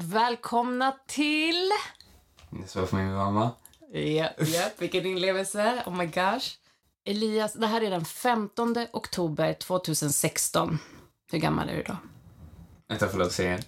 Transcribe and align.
Välkomna 0.00 0.94
till... 1.06 1.70
Det 2.50 2.68
svarar 2.68 2.86
för 2.86 2.96
min 2.96 3.12
mamma. 3.12 3.50
Japp, 3.92 4.48
japp, 4.48 4.82
vilken 4.82 5.06
inlevelse. 5.06 5.82
Oh 5.86 5.96
my 5.96 6.06
gosh. 6.06 6.46
Elias, 7.04 7.52
det 7.52 7.66
här 7.66 7.80
är 7.80 7.90
den 7.90 8.04
15 8.04 8.76
oktober 8.92 9.52
2016. 9.52 10.78
Hur 11.32 11.38
gammal 11.38 11.68
är 11.68 11.76
du 11.76 11.82
då? 11.82 11.96
Vänta, 12.88 13.08
förlåt, 13.08 13.32
säg 13.32 13.46
igen. 13.46 13.62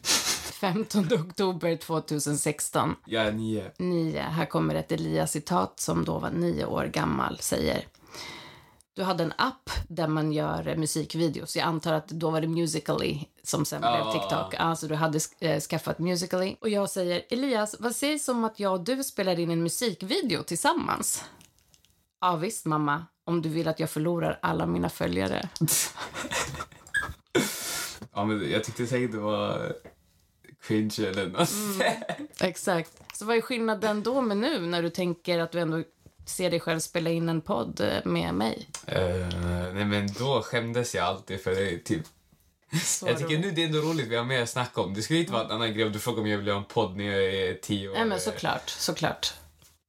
15 0.61 1.08
oktober 1.12 1.77
2016. 1.77 2.97
Jag 3.06 3.26
är 3.26 3.33
nio. 3.33 3.71
Nio. 3.78 4.22
Här 4.22 4.47
kommer 4.47 4.74
ett 4.74 4.92
Elias-citat 4.92 5.81
som 5.81 6.04
då 6.04 6.19
var 6.19 6.31
nio 6.31 6.65
år 6.65 6.85
gammal, 6.85 7.38
säger 7.40 7.85
du 9.01 9.04
hade 9.04 9.24
en 9.24 9.32
app 9.38 9.71
där 9.88 10.06
man 10.08 10.32
gör 10.32 10.76
musikvideos. 10.76 11.56
Jag 11.56 11.67
antar 11.67 11.92
att 11.92 12.08
då 12.08 12.30
var 12.30 12.40
det 12.40 12.46
Musically 12.46 13.24
som 13.42 13.64
sen 13.64 13.80
blev 13.80 13.90
Ah. 13.92 14.12
TikTok. 14.12 14.54
Alltså 14.54 14.87
du 14.88 14.94
hade 14.94 15.21
eh, 15.40 15.60
skaffat 15.60 15.99
Musically. 15.99 16.56
Och 16.60 16.69
jag 16.69 16.91
säger, 16.91 17.23
Elias, 17.30 17.77
vad 17.78 17.96
sägs 17.96 18.28
om 18.28 18.44
att 18.44 18.60
jag 18.60 18.72
och 18.72 18.84
du 18.84 19.05
spelar 19.05 19.38
in 19.38 19.50
en 19.50 19.62
musikvideo 19.62 20.42
tillsammans? 20.42 21.24
Ja 22.20 22.36
visst 22.36 22.66
mamma, 22.66 23.06
om 23.24 23.42
du 23.42 23.48
vill 23.48 23.68
att 23.68 23.80
jag 23.80 23.91
förlorar 23.91 24.38
alla 24.42 24.66
mina 24.66 24.88
följare. 24.88 25.48
Ja, 28.14 28.24
men 28.24 28.50
jag 28.50 28.64
tyckte 28.64 28.86
säkert 28.86 29.12
det 29.12 29.19
var 29.19 29.72
cringe 30.62 30.96
eller 31.08 31.28
något. 31.28 31.50
Exakt. 32.41 33.02
Så 33.14 33.24
vad 33.24 33.36
är 33.36 33.41
skillnaden 33.41 34.02
då 34.02 34.20
med 34.20 34.36
nu 34.36 34.60
när 34.60 34.82
du 34.82 34.91
tänker 34.91 35.38
att 35.38 35.52
du 35.52 35.60
ändå 35.60 35.82
ser 36.30 36.51
dig 36.51 36.61
själv 36.61 36.80
spela 36.80 37.11
in 37.11 37.29
en 37.29 37.41
podd 37.41 37.80
eh, 37.80 38.05
med 38.05 38.34
mig? 38.34 38.69
Eh, 38.87 39.01
nej, 39.75 39.84
men 39.84 40.12
då 40.19 40.43
skämdes 40.43 40.95
jag 40.95 41.05
alltid 41.05 41.41
för 41.43 41.51
det. 41.51 41.79
Typ. 41.79 42.03
Så 42.84 43.06
Jag 43.06 43.16
tycker 43.19 43.29
roligt. 43.30 43.41
nu 43.41 43.51
det 43.51 43.62
är 43.62 43.66
ändå 43.66 43.79
roligt, 43.79 44.09
vi 44.09 44.16
har 44.16 44.25
mer 44.25 44.43
att 44.43 44.48
snacka 44.51 44.80
om. 44.80 44.95
Det 44.95 45.03
skulle 45.03 45.19
inte 45.19 45.33
vara 45.33 45.45
en 45.45 45.51
annan 45.51 45.75
grej 45.75 45.84
om 45.87 45.93
du 45.93 45.98
frågade 45.98 46.23
om 46.23 46.29
jag 46.29 46.39
vill 46.39 46.48
ha 46.51 46.56
en 46.59 46.65
podd 46.65 46.97
när 46.97 47.05
jag 47.05 47.25
är 47.34 47.55
tio 47.55 47.89
år. 47.89 47.95
Nej 47.95 48.05
men 48.05 48.20
såklart, 48.20 48.70
såklart. 48.70 49.33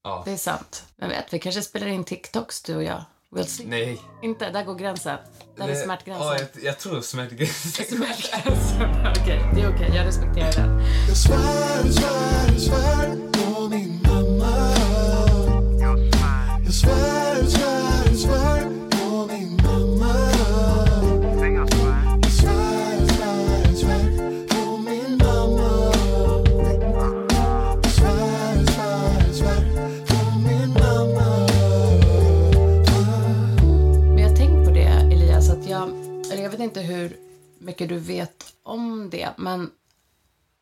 Ja. 0.04 0.22
Det 0.26 0.32
är 0.32 0.38
sant. 0.38 0.84
Men 0.96 1.10
vet, 1.10 1.34
vi 1.34 1.40
kanske 1.40 1.62
spelar 1.62 1.88
in 1.88 2.04
TikToks 2.04 2.62
du 2.62 2.76
och 2.76 2.84
jag. 2.84 3.04
We'll 3.36 3.44
see. 3.44 3.66
Nej. 3.68 4.02
Inte, 4.22 4.50
där 4.50 4.64
går 4.64 4.76
gränsen. 4.76 5.18
Där 5.58 5.64
är 5.64 5.68
Det- 5.68 5.76
smärtgränsen. 5.76 6.28
Ja, 6.28 6.38
jag, 6.40 6.64
jag 6.64 6.80
tror 6.80 7.02
smärtgränsen. 7.02 7.86
Smärtgränsen. 7.98 9.12
Okej, 9.22 9.42
det 9.56 9.62
är 9.62 9.76
okej. 9.76 9.92
Jag 9.96 10.06
respekterar 10.08 10.52
det. 10.52 10.86
Inte 36.82 36.94
hur 36.94 37.18
mycket 37.60 37.90
du 37.90 37.98
vet 37.98 38.54
om 38.64 39.10
det, 39.10 39.30
men 39.38 39.72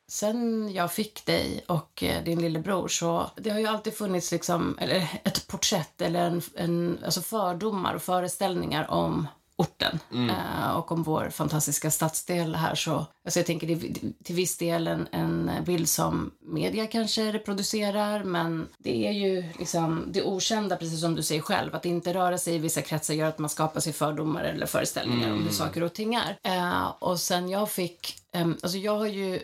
sen 0.08 0.70
jag 0.74 0.92
fick 0.92 1.26
dig 1.26 1.64
och 1.68 2.04
eh, 2.04 2.24
din 2.24 2.42
lillebror 2.42 2.88
så 2.88 3.32
det 3.36 3.50
har 3.50 3.60
ju 3.60 3.68
alltid 3.68 3.94
funnits 3.94 4.32
liksom, 4.32 4.78
eller 4.80 5.22
ett 5.24 5.48
porträtt 5.48 6.02
eller 6.02 6.26
en, 6.28 6.42
en, 6.56 7.00
alltså 7.06 7.22
fördomar 7.22 7.94
och 7.94 8.02
föreställningar 8.02 8.92
om 8.92 9.28
orten 9.60 10.00
eh, 10.30 10.78
och 10.78 10.92
om 10.92 11.04
vår 11.04 11.30
fantastiska 11.30 11.92
stadsdel 11.92 12.56
här. 12.56 12.76
Så, 12.76 13.06
alltså 13.26 13.40
jag 13.40 13.46
tänker 13.46 13.68
det 13.68 13.74
är 13.74 13.80
till 14.24 14.36
viss 14.36 14.58
del 14.58 14.88
en, 14.88 15.08
en 15.12 15.52
bild 15.66 15.90
som 15.90 16.32
media 16.42 16.88
kanske 16.88 17.32
reproducerar 17.32 18.24
men 18.24 18.68
det 18.78 19.08
är 19.08 19.12
ju 19.12 19.44
liksom 19.60 20.06
det 20.08 20.24
okända, 20.24 20.76
precis 20.76 21.02
som 21.02 21.16
du 21.16 21.24
säger 21.24 21.42
själv, 21.42 21.76
att 21.76 21.86
inte 21.86 22.14
röra 22.14 22.38
sig 22.38 22.56
i 22.56 22.58
vissa 22.58 22.82
kretsar 22.82 23.14
gör 23.14 23.28
att 23.28 23.40
man 23.40 23.50
skapar 23.50 23.80
sig 23.80 23.94
fördomar 23.94 24.44
eller 24.44 24.66
föreställningar 24.66 25.32
om 25.32 25.44
hur 25.44 25.52
saker 25.52 25.84
och 25.84 25.94
ting 25.94 26.16
är. 26.16 26.40
Eh, 26.44 26.88
och 27.00 27.20
sen 27.20 27.50
jag 27.50 27.72
fick, 27.72 28.18
ehm, 28.32 28.58
alltså 28.62 28.78
jag 28.78 28.98
har 28.98 29.08
ju 29.08 29.40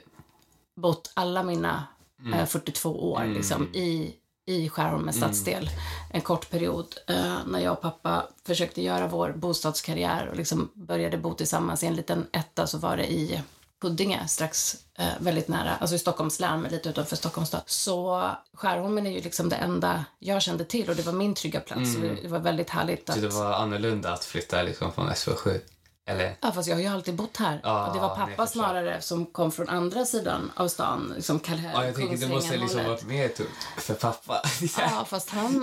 bott 0.76 1.12
alla 1.14 1.44
mina 1.44 1.88
eh, 2.34 2.46
42 2.46 3.12
år 3.12 3.26
liksom, 3.26 3.76
i, 3.76 4.16
i 4.46 4.70
Skärholmens 4.70 5.18
stadsdel 5.18 5.70
en 6.10 6.22
kort 6.22 6.50
period 6.50 6.96
eh, 7.08 7.38
när 7.48 7.60
jag 7.60 7.74
och 7.74 7.82
pappa 7.82 8.28
försökte 8.44 8.82
göra 8.82 9.08
vår 9.08 9.32
bostadskarriär 9.32 10.28
och 10.28 10.36
liksom 10.36 10.72
började 10.74 11.18
bo 11.18 11.34
tillsammans 11.34 11.84
i 11.84 11.88
en 11.88 11.96
liten 11.96 12.28
etta 12.32 12.68
så 12.68 12.78
var 12.78 12.98
det 12.98 13.12
i 13.12 13.42
Huddinge, 13.82 14.28
strax 14.28 14.76
eh, 14.98 15.08
väldigt 15.20 15.48
nära, 15.48 15.76
alltså 15.76 15.96
i 15.96 16.00
Stockholms 16.00 16.40
län, 16.40 16.62
men 16.62 16.72
lite 16.72 16.90
utanför 16.90 17.16
Stockholms 17.16 17.48
stad. 17.48 17.62
Så 17.66 18.30
Skärholmen 18.54 19.08
är 19.08 19.12
ju 19.12 19.22
liksom 19.22 19.50
det 19.50 19.56
enda 19.56 20.06
jag 20.20 20.42
kände 20.42 20.66
till 20.66 20.90
och 20.90 20.96
det 20.96 21.06
var 21.06 21.14
min 21.14 21.34
trygga 21.34 21.60
plats. 21.60 21.96
Det, 21.96 22.16
det 22.22 22.28
var 22.28 22.40
väldigt 22.40 22.70
härligt 22.70 23.10
att... 23.10 23.16
Så 23.16 23.22
det 23.22 23.28
var 23.28 23.54
annorlunda 23.54 24.14
att 24.14 24.26
flytta 24.26 24.64
liksom 24.64 24.92
från 24.92 25.10
SV7? 25.10 25.60
Eller? 26.08 26.38
Ja, 26.42 26.52
fast 26.52 26.68
jag 26.68 26.76
har 26.76 26.82
ju 26.82 26.88
alltid 26.88 27.16
bott 27.16 27.38
här. 27.38 27.60
Ja, 27.64 27.88
och 27.88 27.94
det 27.94 28.00
var 28.00 28.16
pappa 28.16 28.48
snarare 28.48 29.02
som 29.02 29.26
kom 29.26 29.52
från 29.52 29.70
andra 29.70 30.06
sidan 30.06 30.52
av 30.56 30.68
stan, 30.68 31.14
liksom 31.16 31.40
Kallhäll, 31.40 31.72
Ja, 31.74 31.86
jag 31.86 31.96
tänker 31.96 32.18
det 32.18 32.28
måste 32.28 32.58
liksom 32.58 32.84
varit 32.84 33.06
mer 33.06 33.28
tungt 33.28 33.50
för 33.78 33.94
pappa. 33.94 34.42
Ja, 34.78 35.06
fast 35.08 35.30
han, 35.30 35.54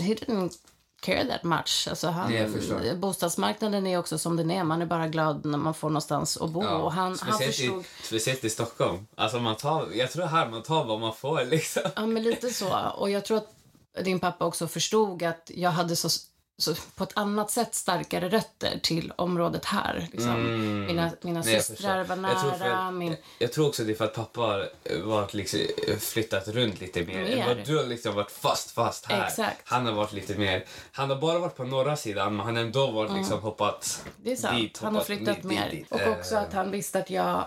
he 0.00 0.14
didn't 0.14 0.52
care 1.00 1.24
that 1.24 1.42
much. 1.44 1.86
Alltså 1.90 2.08
han, 2.08 2.32
Nej, 2.32 2.96
bostadsmarknaden 2.96 3.86
är 3.86 3.98
också 3.98 4.18
som 4.18 4.36
den 4.36 4.50
är. 4.50 4.64
Man 4.64 4.82
är 4.82 4.86
bara 4.86 5.08
glad 5.08 5.44
när 5.44 5.58
man 5.58 5.74
får 5.74 5.88
någonstans 5.88 6.36
att 6.36 6.50
bo. 6.50 6.64
och 6.64 6.92
han, 6.92 7.06
han 7.06 7.16
speciellt, 7.16 7.56
förstod, 7.56 7.80
i, 7.80 7.84
speciellt 8.02 8.44
i 8.44 8.50
Stockholm. 8.50 9.06
Alltså 9.14 9.40
man 9.40 9.56
tar, 9.56 9.88
jag 9.94 10.12
tror 10.12 10.26
här 10.26 10.48
man 10.48 10.62
tar 10.62 10.84
vad 10.84 11.00
man 11.00 11.14
får 11.14 11.44
liksom. 11.44 11.82
ja 11.96 12.06
men 12.06 12.22
lite 12.22 12.50
så. 12.50 12.78
Och 12.96 13.10
jag 13.10 13.24
tror 13.24 13.36
att 13.38 13.54
din 14.04 14.20
pappa 14.20 14.44
också 14.44 14.68
förstod 14.68 15.22
att 15.22 15.50
jag 15.54 15.70
hade 15.70 15.96
så, 15.96 16.08
så 16.58 16.74
på 16.94 17.04
ett 17.04 17.12
annat 17.14 17.50
sätt 17.50 17.74
starkare 17.74 18.28
rötter 18.28 18.78
till 18.82 19.12
området 19.16 19.64
här. 19.64 20.08
Liksom. 20.12 20.42
Mina, 20.86 21.10
mina 21.20 21.40
Mm. 21.40 21.52
Nej, 21.52 21.62
systrar 21.62 22.04
var 22.04 22.16
förstår. 22.16 22.30
Jag 22.30 22.40
tror, 22.40 22.50
nära. 22.68 22.84
för, 22.86 22.90
min, 22.92 23.16
jag 23.38 23.52
tror 23.52 23.68
också 23.68 23.84
det 23.84 23.92
är 23.92 23.94
för 23.94 24.04
att 24.04 24.14
pappa 24.14 24.42
har 24.42 25.02
varit 25.04 25.34
liksom, 25.34 25.60
flyttat 26.00 26.48
runt 26.48 26.80
lite 26.80 27.04
mer. 27.04 27.14
Mer. 27.24 27.62
Du 27.66 27.76
har 27.76 27.84
liksom 27.84 28.14
varit 28.14 28.30
fast 28.30 28.70
fast 28.70 29.06
här. 29.06 29.26
Exakt. 29.26 29.60
Han 29.64 29.86
har 29.86 29.92
varit 29.92 30.12
lite 30.12 30.34
mer, 30.38 30.64
han 30.92 31.10
har 31.10 31.16
bara 31.16 31.38
varit 31.38 31.56
på 31.56 31.64
norra 31.64 31.96
sidan 31.96 32.36
men 32.36 32.46
han 32.46 32.56
har 32.56 32.62
ändå 32.62 32.90
varit 32.90 33.12
liksom 33.12 33.40
hoppat 33.42 34.04
Det 34.22 34.32
är 34.32 34.36
sant. 34.36 34.56
dit, 34.58 34.78
han 34.82 34.94
har 34.94 35.02
flyttat 35.04 35.34
dit, 35.36 35.44
mer. 35.44 35.70
dit, 35.70 35.90
dit. 35.90 35.92
Och 35.92 36.12
också 36.18 36.34
Eh, 36.34 36.42
att 36.42 36.52
han 36.52 36.70
visste 36.70 36.98
att 36.98 37.10
jag... 37.10 37.46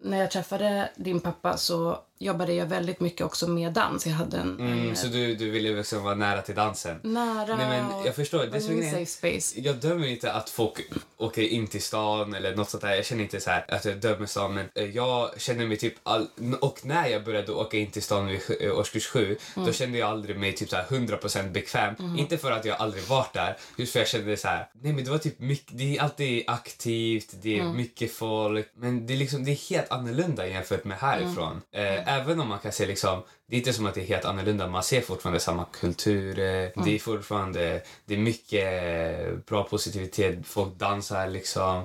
När 0.00 0.18
jag 0.20 0.30
träffade 0.30 0.90
din 0.96 1.20
pappa 1.20 1.56
så 1.56 1.98
jobbade 2.18 2.52
jag 2.52 2.66
väldigt 2.66 3.00
mycket 3.00 3.20
också 3.20 3.46
med 3.48 3.72
dans. 3.72 4.06
Jag 4.06 4.12
hade 4.14 4.36
en, 4.38 4.60
Mm, 4.60 4.88
en 4.88 4.96
så 4.96 5.06
du, 5.06 5.34
du 5.34 5.50
ville 5.50 5.76
liksom 5.76 6.02
vara 6.04 6.14
nära 6.14 6.42
till 6.42 6.54
dansen? 6.54 7.00
nära 7.02 7.56
Nej, 7.56 7.66
men 7.68 8.04
jag 8.06 8.14
förstår. 8.14 8.38
Det 8.38 8.56
är 8.56 8.70
en 8.82 8.90
safe 8.90 9.06
space. 9.06 9.60
Jag 9.60 9.76
dömer 9.76 10.06
inte 10.06 10.32
att 10.32 10.50
folk 10.50 10.74
åker 11.16 11.42
in 11.42 11.66
till 11.66 11.82
stan 11.82 12.34
eller 12.34 12.56
något 12.56 12.70
sånt 12.70 12.82
där. 12.82 12.94
Jag 12.94 13.06
känner 13.06 13.22
inte 13.22 13.40
så 13.40 13.50
här 13.50 13.64
att 13.68 13.84
jag 13.84 13.96
dömer 13.96 14.26
stan 14.26 14.54
men 14.54 14.68
eh, 14.74 14.84
jag 14.84 15.40
känner 15.40 15.66
mig 15.66 15.76
typ 15.76 15.94
all... 16.02 16.26
och 16.60 16.80
när 16.86 17.06
jag 17.08 17.24
började 17.24 17.52
åka 17.52 17.76
in 17.76 17.90
till 17.90 18.02
stan 18.02 18.26
vid 18.26 18.40
eh, 18.60 18.78
årskurs 18.78 19.06
sju 19.06 19.36
Mm. 19.56 19.66
då 19.66 19.72
kände 19.72 19.98
jag 19.98 20.10
aldrig 20.10 20.38
mig 20.38 20.52
typ 20.52 20.70
så 20.70 20.76
här 20.76 20.84
100% 20.84 21.50
bekväm. 21.52 21.94
Inte 22.18 22.38
för 22.38 22.50
att 22.50 22.64
jag 22.64 22.80
aldrig 22.80 23.04
varit 23.04 23.32
där, 23.32 23.56
just 23.76 23.92
för 23.92 23.98
jag 24.00 24.08
kände 24.08 24.36
så 24.36 24.48
här. 24.48 24.68
nej 24.72 24.92
men 24.92 25.04
det 25.04 25.10
var 25.10 25.18
typ 25.18 25.38
mycket, 25.38 25.78
det 25.78 25.96
är 25.96 26.02
alltid 26.02 26.44
aktivt, 26.46 27.34
det 27.42 27.58
är 27.58 27.60
Mm. 27.64 27.76
mycket 27.76 28.12
folk 28.12 28.66
men 28.74 29.06
det 29.06 29.12
är 29.14 29.16
liksom 29.16 29.44
det 29.44 29.50
är 29.50 29.70
helt 29.70 29.90
annorlunda 29.90 30.46
jämfört 30.46 30.84
med 30.84 30.98
härifrån. 30.98 31.60
Eh, 31.72 32.03
även 32.06 32.40
om 32.40 32.48
man 32.48 32.58
kan 32.58 32.72
se 32.72 32.86
liksom 32.86 33.22
det 33.46 33.56
är 33.56 33.58
inte 33.58 33.72
som 33.72 33.86
att 33.86 33.94
det 33.94 34.00
är 34.00 34.06
helt 34.06 34.24
annorlunda. 34.24 34.68
Man 34.68 34.82
ser 34.82 35.00
fortfarande 35.00 35.40
samma 35.40 35.64
kultur. 35.64 36.38
eh, 36.38 36.84
Det 36.84 36.94
är 36.94 36.98
fortfarande 36.98 37.82
det 38.04 38.14
är 38.14 38.18
mycket 38.18 39.46
bra 39.46 39.64
positivitet. 39.64 40.38
Folk 40.46 40.74
dansar 40.74 41.26
liksom. 41.28 41.84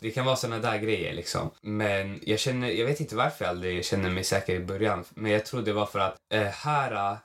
Det 0.00 0.10
kan 0.10 0.24
vara 0.24 0.36
såna 0.36 0.58
där 0.58 0.78
grejer 0.78 1.14
liksom. 1.14 1.50
Men 1.60 2.20
jag 2.26 2.38
känner, 2.38 2.70
jag 2.70 2.86
vet 2.86 3.00
inte 3.00 3.16
varför 3.16 3.44
jag 3.44 3.50
aldrig 3.50 3.84
känner 3.84 4.10
mig 4.10 4.24
säker 4.24 4.54
i 4.54 4.60
början. 4.60 5.04
Men 5.14 5.32
jag 5.32 5.46
tror 5.46 5.62
det 5.62 5.72
var 5.72 5.86
för 5.86 5.98
att 5.98 6.16
eh, 6.32 6.42
här... 6.42 7.12
eh, 7.12 7.16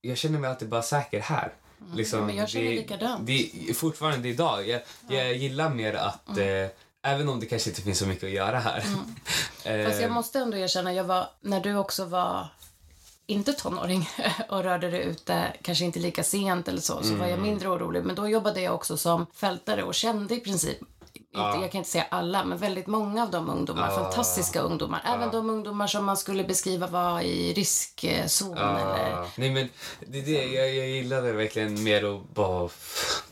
Jag 0.00 0.16
känner 0.18 0.38
mig 0.38 0.50
alltid 0.50 0.68
bara 0.68 0.82
säker 0.82 1.20
här. 1.20 1.52
Liksom, 1.94 2.18
Mm. 2.18 2.26
men 2.26 2.36
jag 2.36 2.48
känner 2.48 2.64
det, 2.70 2.76
likadant. 2.76 3.26
Det, 3.26 3.50
fortfarande 3.76 4.28
idag. 4.28 4.68
Jag, 4.68 4.80
jag 5.08 5.34
gillar 5.34 5.70
mer 5.70 5.94
att... 5.94 6.38
Eh, 6.38 6.66
även 7.06 7.28
om 7.28 7.40
det 7.40 7.46
kanske 7.46 7.70
inte 7.70 7.82
finns 7.82 7.98
så 7.98 8.06
mycket 8.06 8.24
att 8.24 8.30
göra 8.30 8.58
här. 8.58 8.84
Mm. 8.86 8.98
Fast 9.86 10.00
jag 10.00 10.10
Eh, 10.10 10.14
måste 10.14 10.38
ändå 10.38 10.56
erkänna, 10.56 10.92
jag 10.92 11.04
var, 11.04 11.26
när 11.40 11.60
du 11.60 11.76
också 11.76 12.04
var 12.04 12.48
inte 13.26 13.52
tonåring 13.52 14.08
och 14.48 14.62
rörde 14.62 14.90
dig 14.90 15.02
ute, 15.04 15.52
kanske 15.62 15.84
inte 15.84 15.98
lika 15.98 16.22
sent 16.24 16.68
eller 16.68 16.80
så, 16.80 17.02
så 17.02 17.08
var 17.08 17.14
Mm. 17.16 17.30
jag 17.30 17.38
mindre 17.38 17.68
orolig. 17.68 18.04
Men 18.04 18.16
då 18.16 18.28
jobbade 18.28 18.60
jag 18.60 18.74
också 18.74 18.96
som 18.96 19.26
fältare 19.34 19.82
och 19.82 19.94
kände 19.94 20.34
i 20.34 20.40
princip 20.40 20.78
inte, 21.14 21.58
jag 21.60 21.72
kan 21.72 21.78
inte 21.78 21.90
säga 21.90 22.06
alla, 22.10 22.44
men 22.44 22.58
väldigt 22.58 22.86
många 22.86 23.22
av 23.22 23.30
de 23.30 23.50
ungdomar, 23.50 23.90
fantastiska 23.90 24.60
ungdomar. 24.60 25.02
Även 25.04 25.30
de 25.30 25.50
ungdomar 25.50 25.86
som 25.86 26.04
man 26.04 26.16
skulle 26.16 26.44
beskriva 26.44 26.86
var 26.86 27.20
i 27.20 27.52
riskzon 27.52 28.58
eller... 28.58 29.26
Nej 29.36 29.50
men 29.50 29.68
det 30.06 30.20
det, 30.20 30.44
jag, 30.44 30.74
jag 30.74 30.88
gillade 30.88 31.32
verkligen 31.32 31.82
mer 31.82 32.16
att 32.16 32.34
bara 32.34 32.68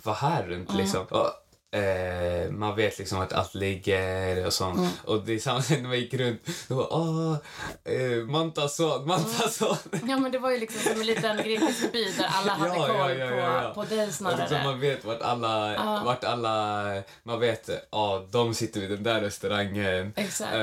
vara 0.03 0.17
här 0.17 0.43
runt 0.43 0.69
Mm. 0.71 0.81
liksom. 0.83 1.07
Och 1.11 1.31
Eh, 1.75 2.51
man 2.51 2.77
vet 2.77 2.99
liksom 2.99 3.19
vart 3.19 3.33
allt 3.33 3.55
ligger 3.55 4.47
och 4.47 4.53
sånt. 4.53 4.79
Mm. 4.79 4.91
Och 5.05 5.21
det 5.25 5.35
är 5.35 5.39
samma 5.39 5.63
sak 5.63 5.79
när 5.81 5.89
man 5.89 5.99
gick 5.99 6.15
runt. 6.15 6.41
Då 6.69 6.75
var 6.75 6.93
åh, 6.93 7.37
eh, 7.85 8.27
Mantas 8.27 8.77
son, 8.77 9.07
Mantas 9.07 9.57
son. 9.57 9.77
Ja, 10.09 10.19
men 10.19 10.33
det 10.33 10.39
var 10.39 10.51
ju 10.51 10.59
liksom 10.61 10.81
som 10.93 11.01
en 11.01 11.07
liten 11.07 11.37
grekisk 11.37 11.93
by 11.93 12.05
där 12.19 12.27
alla 12.33 12.53
hade 12.53 12.77
Ja, 12.77 12.87
koll 12.87 13.19
ja, 13.19 13.27
ja. 13.27 13.73
På, 13.75 13.83
på 13.83 13.95
dig 13.95 14.07
Och 14.07 14.13
snarare. 14.15 14.49
så 14.49 14.55
man 14.55 14.81
vet 14.81 15.05
vart 15.05 15.23
alla, 15.23 15.75
vart 16.05 16.25
alla, 16.25 16.85
man 17.23 17.41
vet, 17.41 17.71
ja 17.93 18.27
de 18.31 18.55
sitter 18.55 18.81
vid 18.81 18.91
den 18.91 19.03
där 19.03 19.21
restaurangen. 19.21 20.13
Exakt. 20.17 20.55
Eh, 20.55 20.61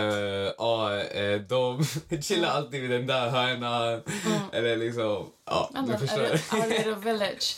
Ja, 0.58 0.96
eh, 1.00 1.40
de 1.42 1.84
chillar 2.22 2.50
alltid 2.50 2.82
vid 2.82 2.90
den 2.90 3.08
där 3.08 3.30
hörnan. 3.30 4.02
Eller 4.54 4.78
liksom, 4.78 5.28
ja, 5.52 5.98
förstår. 5.98 6.68
Little 6.70 6.96
village. 6.96 7.58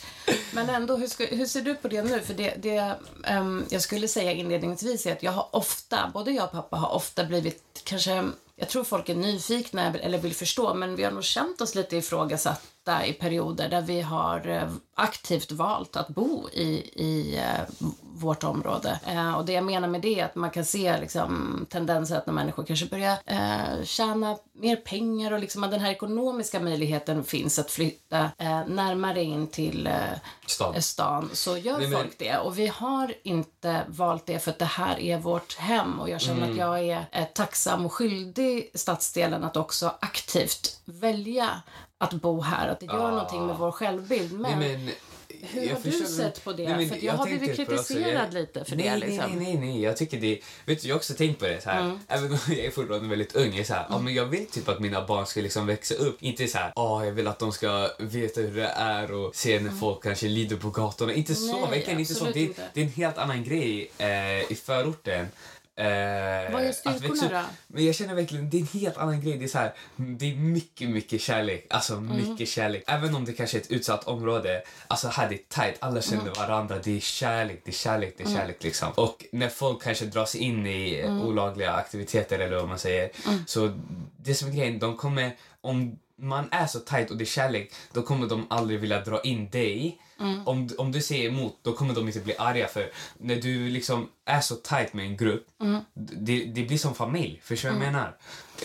Men 0.52 0.70
ändå, 0.70 0.96
hur, 0.96 1.06
ska, 1.06 1.26
hur 1.26 1.46
ser 1.46 1.62
du 1.62 1.74
på 1.74 1.88
det 1.88 2.02
nu? 2.02 2.20
För 2.20 2.34
det, 2.34 2.54
det 2.56 2.94
ehm, 3.24 3.66
jag 3.70 3.82
skulle 3.82 4.08
säga 4.08 4.32
inledningsvis 4.32 5.06
är 5.06 5.12
att 5.12 5.22
jag 5.22 5.32
har 5.32 5.48
ofta, 5.50 6.10
både 6.14 6.30
jag 6.30 6.44
och 6.44 6.52
pappa 6.52 6.76
har 6.76 6.94
ofta 6.94 7.24
blivit 7.24 7.82
kanske, 7.84 8.28
jag 8.56 8.68
tror 8.68 8.84
folk 8.84 9.08
är 9.08 9.14
nyfikna 9.14 9.94
eller 9.94 10.18
vill 10.18 10.34
förstå, 10.34 10.74
men 10.74 10.96
vi 10.96 11.04
har 11.04 11.10
nog 11.10 11.24
känt 11.24 11.60
oss 11.60 11.74
lite 11.74 11.96
ifrågasatta 11.96 13.06
i 13.06 13.12
perioder 13.12 13.68
där 13.68 13.82
vi 13.82 14.00
har 14.00 14.48
eh, 14.48 14.70
aktivt 14.94 15.52
valt 15.52 15.96
att 15.96 16.08
bo 16.08 16.48
i, 16.52 16.68
i 16.94 17.36
eh, 17.36 17.88
vårt 18.16 18.44
område. 18.44 19.00
Eh, 19.06 19.34
och 19.34 19.44
det 19.44 19.52
jag 19.52 19.64
menar 19.64 19.88
med 19.88 20.00
det 20.00 20.20
är 20.20 20.24
att 20.24 20.34
man 20.34 20.50
kan 20.50 20.64
se 20.64 21.00
liksom, 21.00 21.66
tendenser 21.70 22.16
att 22.18 22.26
när 22.26 22.34
människor 22.34 22.64
kanske 22.64 22.86
börjar 22.86 23.16
eh, 23.26 23.84
tjäna 23.84 24.36
mer 24.52 24.76
pengar 24.76 25.32
och 25.32 25.38
liksom 25.38 25.64
att 25.64 25.70
den 25.70 25.80
här 25.80 25.90
ekonomiska 25.90 26.60
möjligheten 26.60 27.24
finns 27.24 27.58
att 27.58 27.70
flytta 27.70 28.30
eh, 28.38 28.66
närmare 28.66 29.22
in 29.22 29.46
till 29.46 29.86
eh, 29.86 29.92
Stan. 30.46 30.82
stan 30.82 31.30
så 31.32 31.56
gör 31.56 31.78
Nej, 31.78 31.88
men- 31.88 31.98
folk 31.98 32.18
det. 32.18 32.36
Och 32.38 32.58
vi 32.58 32.66
har 32.66 33.14
inte 33.22 33.80
valt 33.86 34.26
det 34.26 34.38
för 34.38 34.50
att 34.50 34.58
det 34.58 34.64
här 34.64 35.00
är 35.00 35.18
vårt 35.18 35.56
hem 35.58 36.00
och 36.00 36.10
jag 36.10 36.20
känner 36.20 36.38
Mm. 36.42 36.50
att 36.50 36.56
jag 36.58 36.80
är 36.84 37.06
eh, 37.12 37.24
tacksam 37.34 37.86
och 37.86 37.92
skyldig 37.92 38.70
stadsdelen 38.74 39.44
att 39.44 39.56
också 39.56 39.92
aktivt 40.00 40.80
välja 40.84 41.48
att 41.98 42.12
bo 42.12 42.40
här. 42.40 42.68
Att 42.68 42.80
det 42.80 42.86
gör 42.86 43.10
någonting 43.10 43.46
med 43.46 43.56
vår 43.56 43.72
självbild. 43.72 44.32
Men, 44.32 44.52
Ah. 44.52 44.56
Nej, 44.56 44.76
men, 44.78 44.90
hur 45.42 45.62
jag 45.62 45.74
har 45.74 45.80
du 45.82 45.90
sett 45.92 46.44
på 46.44 46.52
det? 46.52 46.64
Nej, 46.68 46.76
men 46.76 46.88
för 46.88 46.96
att 46.96 47.02
jag, 47.02 47.12
har 47.12 47.26
blivit 47.26 47.56
kritiserad 47.56 48.24
Jag- 48.26 48.34
lite 48.34 48.64
för 48.64 48.76
nej, 48.76 48.90
det. 48.90 48.96
Liksom. 48.96 49.24
Mm. 49.32 49.38
Nej, 49.44 49.56
nej, 49.56 49.68
nej. 49.68 49.82
Jag 49.82 49.96
tycker 49.96 50.20
det... 50.20 50.40
Vet 50.64 50.82
du, 50.82 50.88
jag 50.88 50.94
har 50.94 50.98
också 50.98 51.14
tänkt 51.14 51.38
på 51.38 51.44
det 51.46 51.60
så 51.62 51.70
här. 51.70 51.98
Även 52.08 52.32
om 52.32 52.38
jag 52.48 52.58
är 52.58 52.70
fortfarande 52.70 53.08
väldigt 53.08 53.36
ung. 53.36 53.50
Jag, 53.50 53.58
är 53.58 53.64
så 53.64 53.74
här, 53.74 53.86
ja, 53.90 53.98
men 53.98 54.14
jag 54.14 54.26
vill 54.26 54.46
typ 54.46 54.68
att 54.68 54.80
mina 54.80 55.06
barn 55.06 55.26
ska 55.26 55.40
liksom 55.40 55.66
växa 55.66 55.94
upp. 55.94 56.22
Inte 56.22 56.46
så 56.48 56.58
här, 56.58 56.72
åh, 56.76 57.04
jag 57.06 57.12
vill 57.12 57.26
att 57.28 57.38
de 57.38 57.52
ska 57.52 57.90
veta 57.98 58.40
hur 58.40 58.56
det 58.56 58.66
är 58.68 59.12
och 59.12 59.36
se 59.36 59.60
när 59.60 59.70
folk 59.70 60.02
kanske 60.02 60.28
lider 60.28 60.56
på 60.56 60.70
gatorna. 60.70 61.12
Inte 61.12 61.34
så, 61.34 61.44
Mm. 61.54 61.60
Nej, 61.60 61.70
verkligen 61.78 62.00
inte 62.00 62.14
så. 62.14 62.24
Det, 62.24 62.40
inte. 62.40 62.62
det 62.74 62.80
är 62.80 62.84
en 62.84 62.90
helt 62.90 63.18
annan 63.18 63.44
grej 63.44 63.90
eh, 63.98 64.52
i 64.52 64.58
förorten. 64.64 65.26
Eh, 65.76 66.52
Vad 66.52 66.62
är 66.64 66.72
styrkorna 66.72 67.40
då? 67.42 67.46
Men 67.66 67.84
jag 67.86 67.94
känner 67.94 68.14
verkligen, 68.14 68.50
det 68.50 68.56
är 68.56 68.60
en 68.60 68.66
helt 68.66 68.96
annan 68.96 69.20
grej. 69.20 69.38
Det 69.38 69.44
är 69.44 69.48
så 69.48 69.58
här, 69.58 69.74
det 69.96 70.32
är 70.32 70.36
mycket, 70.36 70.88
mycket 70.90 71.20
kärlek. 71.20 71.66
Alltså 71.70 71.94
Mm. 71.94 72.16
mycket 72.30 72.48
kärlek. 72.48 72.84
Även 72.86 73.14
om 73.14 73.24
det 73.24 73.32
kanske 73.32 73.56
är 73.58 73.60
ett 73.60 73.70
utsatt 73.70 74.04
område. 74.04 74.62
Alltså 74.88 75.08
här 75.08 75.28
det 75.28 75.34
är 75.34 75.38
tight, 75.66 75.76
alla 75.80 76.02
känner 76.02 76.22
Mm. 76.22 76.32
varandra. 76.36 76.78
Det 76.84 76.96
är 76.96 77.00
kärlek, 77.00 77.62
det 77.64 77.70
är 77.70 77.74
kärlek, 77.74 78.14
det 78.18 78.24
är 78.24 78.28
kärlek 78.34 78.62
liksom. 78.62 78.88
Och 78.94 79.24
när 79.32 79.48
folk 79.48 79.82
kanske 79.82 80.04
dras 80.04 80.34
in 80.34 80.66
i 80.66 81.00
Mm. 81.00 81.22
olagliga 81.22 81.72
aktiviteter 81.72 82.38
eller 82.38 82.56
vad 82.56 82.68
man 82.68 82.78
säger. 82.78 83.10
Så 83.46 83.78
det 84.16 84.34
som 84.34 84.48
är 84.48 84.52
grejen, 84.52 84.78
de 84.78 84.96
kommer, 84.96 85.36
om 85.60 85.98
man 86.18 86.48
är 86.50 86.66
så 86.66 86.78
tight 86.80 87.10
och 87.10 87.16
det 87.16 87.24
är 87.24 87.26
kärlek, 87.26 87.72
då 87.92 88.02
kommer 88.02 88.26
de 88.26 88.46
aldrig 88.50 88.80
vilja 88.80 89.00
dra 89.00 89.20
in 89.20 89.50
dig. 89.50 89.98
Mm. 90.20 90.48
Om, 90.48 90.68
om 90.78 90.92
du 90.92 91.00
säger 91.02 91.28
emot, 91.28 91.58
då 91.62 91.72
kommer 91.72 91.94
de 91.94 92.06
inte 92.06 92.20
bli 92.20 92.34
arga 92.38 92.68
för 92.68 92.90
när 93.18 93.36
du 93.36 93.68
liksom 93.68 94.08
är 94.24 94.40
så 94.40 94.54
tight 94.54 94.92
med 94.92 95.04
en 95.06 95.16
grupp, 95.16 95.46
Mm. 95.62 95.80
det, 95.94 96.44
det 96.44 96.62
blir 96.62 96.78
som 96.78 96.94
familj. 96.94 97.40
Förstår 97.44 97.68
du 97.68 97.74
vad 97.74 97.84
jag 97.86 97.92
menar? 97.92 98.16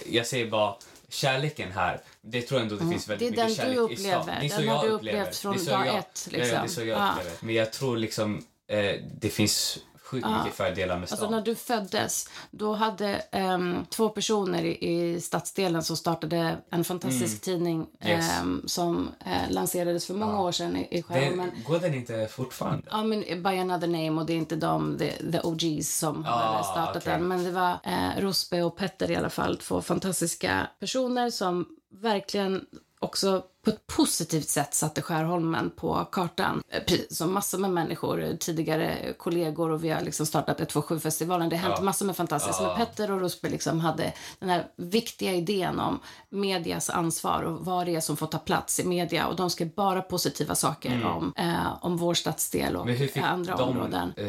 Jag 0.09 0.27
säger 0.27 0.49
bara, 0.51 0.75
kärleken 1.09 1.71
här, 1.71 2.01
det 2.21 2.41
tror 2.41 2.59
jag 2.61 2.71
ändå 2.71 2.83
det 2.83 2.91
finns 2.91 3.09
väldigt 3.09 3.27
Mm. 3.27 3.35
Det 3.35 3.41
är 3.41 3.49
mycket 3.49 3.65
du 3.65 3.73
kärlek 3.75 3.91
i 3.91 4.03
stan. 4.03 4.13
upplever. 4.21 4.41
Det 4.41 4.45
är 4.53 4.57
Den 4.59 4.67
har 4.67 4.75
jag 4.75 4.85
du 4.85 4.89
upplever. 4.89 5.19
upplevt 5.21 5.37
från 5.37 5.65
dag 5.65 5.87
jag- 5.87 5.97
ett, 5.97 6.27
Ja, 6.31 6.37
ja, 6.37 6.43
det 6.43 6.49
är 6.49 6.61
liksom. 6.63 6.69
så 6.69 6.81
jag 6.81 6.97
Ja. 6.99 7.11
upplever. 7.11 7.37
Men 7.41 7.55
jag 7.55 7.73
tror 7.73 7.97
liksom, 7.97 8.45
eh, 8.67 8.95
det 9.21 9.29
finns 9.29 9.79
sjukt 10.09 10.27
mycket 10.27 10.57
fördelar 10.57 10.99
med 10.99 11.07
stan. 11.09 11.19
Alltså 11.19 11.35
när 11.35 11.41
du 11.41 11.55
föddes, 11.55 12.29
då 12.51 12.73
hade 12.73 13.07
ehm, 13.31 13.85
två 13.89 14.09
personer 14.09 14.63
i, 14.63 14.89
i 15.15 15.21
stadsdelen 15.21 15.83
som 15.83 15.97
startade 15.97 16.57
en 16.69 16.83
fantastisk 16.83 17.41
tidning 17.41 17.87
Mm. 18.01 18.17
Yes. 18.17 18.39
ehm, 18.39 18.63
som 18.67 19.09
eh, 19.25 19.51
lanserades 19.51 20.05
för 20.05 20.13
många 20.13 20.41
år 20.41 20.51
sedan 20.51 20.75
i, 20.77 20.87
i 20.97 21.03
Skärholmen. 21.03 21.51
det, 21.55 21.61
går 21.63 21.79
den 21.79 21.93
inte 21.93 22.27
fortfarande? 22.31 22.87
Ja, 22.91 23.03
men 23.03 23.19
by 23.43 23.57
another 23.59 23.87
name 23.87 24.11
och 24.21 24.25
det 24.25 24.33
är 24.33 24.37
inte 24.37 24.55
de, 24.55 24.97
the, 24.97 25.31
the 25.31 25.39
OGs 25.43 25.97
som 25.97 26.25
Ah, 26.25 26.29
har 26.29 26.63
startat 26.63 26.95
okej. 27.03 27.13
den. 27.13 27.27
Men 27.27 27.43
det 27.43 27.51
var 27.51 27.71
eh, 27.83 28.21
Rosbe 28.21 28.63
och 28.63 28.77
Petter 28.77 29.11
i 29.11 29.15
alla 29.15 29.29
fall, 29.29 29.57
två 29.57 29.81
fantastiska 29.81 30.67
personer 30.79 31.29
som 31.29 31.65
verkligen 31.91 32.65
också 32.99 33.43
på 33.63 33.69
ett 33.69 33.87
positivt 33.87 34.49
sätt 34.49 34.73
satte 34.73 35.01
Skärholmen 35.01 35.69
på 35.75 36.05
kartan. 36.11 36.61
Eh, 36.69 36.83
Precis 36.83 37.17
som 37.17 37.33
massor 37.33 37.57
med 37.57 37.69
människor, 37.71 38.23
eh, 38.23 38.35
tidigare 38.35 39.13
kollegor 39.17 39.69
och 39.71 39.83
vi 39.83 39.89
har 39.89 40.01
liksom 40.01 40.25
startat 40.25 40.59
127-festivalen. 40.59 41.49
Det 41.49 41.55
har 41.57 41.63
hänt 41.63 41.75
Ja. 41.77 41.83
massor 41.83 42.05
med 42.05 42.15
fantastiskt. 42.15 42.61
Men 42.61 42.75
Petter 42.77 43.11
och 43.11 43.21
Rosbe 43.21 43.49
liksom 43.49 43.79
hade 43.79 44.13
den 44.39 44.49
här 44.49 44.67
viktiga 44.75 45.33
idén 45.33 45.79
om 45.79 45.99
medias 46.29 46.89
ansvar 46.89 47.43
och 47.43 47.65
vad 47.65 47.85
det 47.85 47.95
är 47.95 47.99
som 48.01 48.17
får 48.17 48.27
ta 48.27 48.37
plats 48.37 48.79
i 48.79 48.83
media. 48.87 49.27
Och 49.27 49.35
de 49.35 49.49
skrev 49.49 49.69
bara 49.75 50.01
positiva 50.01 50.55
saker 50.55 51.05
om, 51.05 51.33
eh, 51.37 51.83
om 51.85 51.97
vår 51.97 52.13
stadsdel 52.13 52.75
och 52.75 52.83
Mm. 52.89 52.97
Fick 52.97 53.17
andra 53.17 53.55
de, 53.55 53.69
områden. 53.69 54.13
eh, 54.17 54.25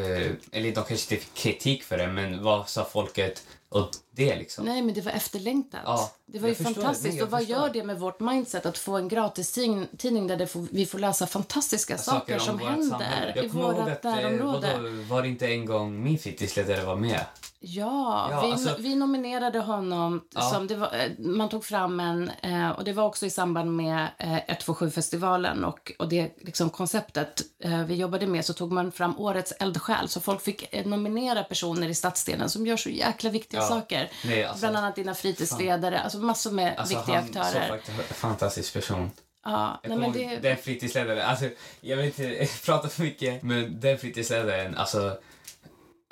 eller 0.52 0.62
de 0.62 0.72
kanske 0.74 0.92
inte 0.92 1.16
fick 1.24 1.34
kritik 1.34 1.82
för 1.84 1.98
det, 1.98 2.06
men 2.08 2.42
vad 2.42 2.68
sa 2.68 2.84
folket 2.84 3.42
åt 3.70 3.98
det 4.10 4.36
liksom? 4.36 4.64
Nej, 4.64 4.82
men 4.82 4.94
det 4.94 5.00
var 5.00 5.12
efterlängtat. 5.12 5.80
Ja, 5.84 6.12
det 6.26 6.38
var 6.38 6.48
ju 6.48 6.54
fantastiskt. 6.54 7.22
Och 7.22 7.30
vad 7.30 7.40
förstår. 7.40 7.56
gör 7.58 7.70
det 7.72 7.84
med 7.84 7.98
vårt 8.00 8.20
mindset 8.20 8.66
att 8.66 8.78
få 8.78 8.96
en 8.96 9.08
gratis 9.20 9.52
tidning, 9.52 9.86
tidning 9.98 10.26
där 10.26 10.36
det 10.36 10.46
får, 10.46 10.66
vi 10.70 10.86
får 10.86 10.98
läsa 10.98 11.26
fantastiska 11.26 11.98
saker, 11.98 12.34
om 12.34 12.40
som 12.40 12.58
händer 12.58 13.44
i 13.44 13.48
vårt 13.48 13.78
eh, 13.78 13.94
närområde? 14.02 14.72
vadå, 14.76 14.88
Var 15.08 15.22
det 15.22 15.28
inte 15.28 15.46
en 15.46 15.66
gång 15.66 16.02
min 16.02 16.18
fritidsledare 16.18 16.84
var 16.84 16.96
med? 16.96 17.20
Ja, 17.62 18.28
Ja, 18.30 18.40
vi, 18.46 18.52
alltså- 18.52 18.76
vi 18.78 18.94
nominerade 18.94 19.58
honom. 19.58 20.20
Ja. 20.34 20.40
Som 20.40 20.66
det 20.66 20.76
var, 20.76 20.86
eh, 20.94 21.10
man 21.18 21.48
tog 21.48 21.64
fram 21.64 22.00
en, 22.00 22.30
eh, 22.42 22.70
och 22.70 22.84
det 22.84 22.92
var 22.92 23.04
också 23.04 23.26
i 23.26 23.30
samband 23.30 23.76
med 23.76 24.08
eh, 24.18 24.36
127-festivalen 24.48 25.64
och, 25.64 25.92
och 25.98 26.08
det 26.08 26.32
liksom 26.40 26.70
konceptet 26.70 27.40
eh, 27.64 27.84
vi 27.84 27.94
jobbade 27.94 28.26
med 28.26 28.44
så 28.44 28.52
tog 28.52 28.72
man 28.72 28.92
fram 28.92 29.18
årets 29.18 29.52
eldsjäl. 29.52 30.08
Så 30.08 30.20
folk 30.20 30.40
fick 30.42 30.74
eh, 30.74 30.86
nominera 30.86 31.44
personer 31.44 31.88
i 31.88 31.94
stadsdelen 31.94 32.50
som 32.50 32.66
gör 32.66 32.76
så 32.76 32.90
jäkla 32.90 33.30
viktiga 33.30 33.60
Ja. 33.60 33.66
saker. 33.68 34.10
Nej, 34.24 34.44
alltså, 34.44 34.60
Bland 34.60 34.76
annat 34.76 34.96
dina 34.96 35.14
fritidsledare, 35.14 36.00
alltså 36.00 36.18
massor 36.18 36.50
med 36.50 36.74
Alltså, 36.78 36.96
viktiga 36.96 37.14
han 37.16 37.24
aktörer. 37.24 37.80
så 38.08 38.14
fantastisk 38.14 38.72
person. 38.72 39.10
Ja, 39.44 39.80
Jag 39.82 39.88
nej, 39.90 39.98
men 39.98 40.12
det, 40.12 40.36
den 40.36 40.56
fritidsledaren, 40.56 41.26
alltså 41.26 41.44
jag 41.80 41.96
vill 41.96 42.06
inte 42.06 42.46
prata 42.64 42.88
för 42.88 43.02
mycket, 43.02 43.42
men 43.42 43.80
den 43.80 43.98
fritidsledaren, 43.98 44.76
alltså 44.76 45.18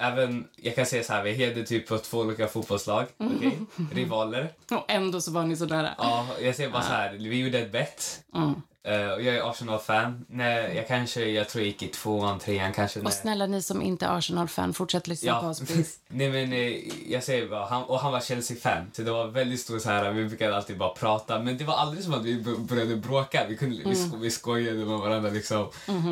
Även, 0.00 0.48
jag 0.56 0.74
kan 0.74 0.86
säga 0.86 1.04
så 1.04 1.12
här, 1.12 1.22
vi 1.22 1.48
hade 1.48 1.66
typ 1.66 1.88
på 1.88 1.98
två 1.98 2.18
olika 2.18 2.48
fotbollslag, 2.48 3.06
okej? 3.16 3.58
Rivaler. 3.92 4.52
och 4.70 4.84
ändå 4.88 5.20
så 5.20 5.30
var 5.32 5.44
ni 5.44 5.56
så 5.56 5.66
nära. 5.66 5.94
Ja, 5.98 6.26
jag 6.40 6.56
säger 6.56 6.70
bara 6.70 6.82
så 6.82 6.92
här, 6.92 7.12
vi 7.12 7.38
gjorde 7.40 7.58
ett 7.58 7.72
bett. 7.72 8.24
Mm. 8.34 8.54
Eh, 8.88 8.94
jag 8.94 9.26
är 9.36 9.50
Arsenal-fan. 9.50 10.24
Nej, 10.28 10.72
jag 10.76 10.88
kanske, 10.88 11.24
jag 11.24 11.48
tror 11.48 11.62
jag 11.62 11.66
gick 11.66 11.82
i 11.82 11.88
tvåan, 11.88 12.38
trean 12.38 12.72
kanske. 12.72 13.00
Och 13.00 13.12
snälla 13.12 13.46
ni 13.46 13.62
som 13.62 13.82
inte 13.82 14.06
är 14.06 14.18
Arsenal-fan, 14.18 14.74
fortsätt 14.74 15.06
lyssna 15.08 15.40
på 15.40 15.46
oss 15.46 15.60
please. 15.60 15.90
Nej 16.08 16.28
men 16.30 16.52
eh, 16.52 17.12
jag 17.12 17.24
säger 17.24 17.48
bara, 17.48 17.66
han, 17.66 17.82
och 17.84 18.00
han 18.00 18.12
var 18.12 18.20
Chelsea-fan. 18.20 18.90
Så 18.92 19.02
det 19.02 19.10
var 19.10 19.26
väldigt 19.26 19.60
stor 19.60 19.78
så 19.78 19.88
här, 19.90 20.10
vi 20.12 20.24
brukade 20.28 20.56
alltid 20.56 20.78
bara 20.78 20.88
prata. 20.90 21.38
Men 21.38 21.58
det 21.58 21.64
var 21.64 21.74
aldrig 21.74 22.04
som 22.04 22.14
att 22.14 22.24
vi 22.24 22.40
började 22.58 22.96
bråka. 22.96 23.46
Vi, 23.48 23.56
kunde, 23.56 23.76
vi, 23.84 23.94
sko- 23.96 24.16
vi 24.16 24.30
skojade 24.30 24.76
med 24.78 24.98
varandra 24.98 25.30
liksom. 25.30 25.60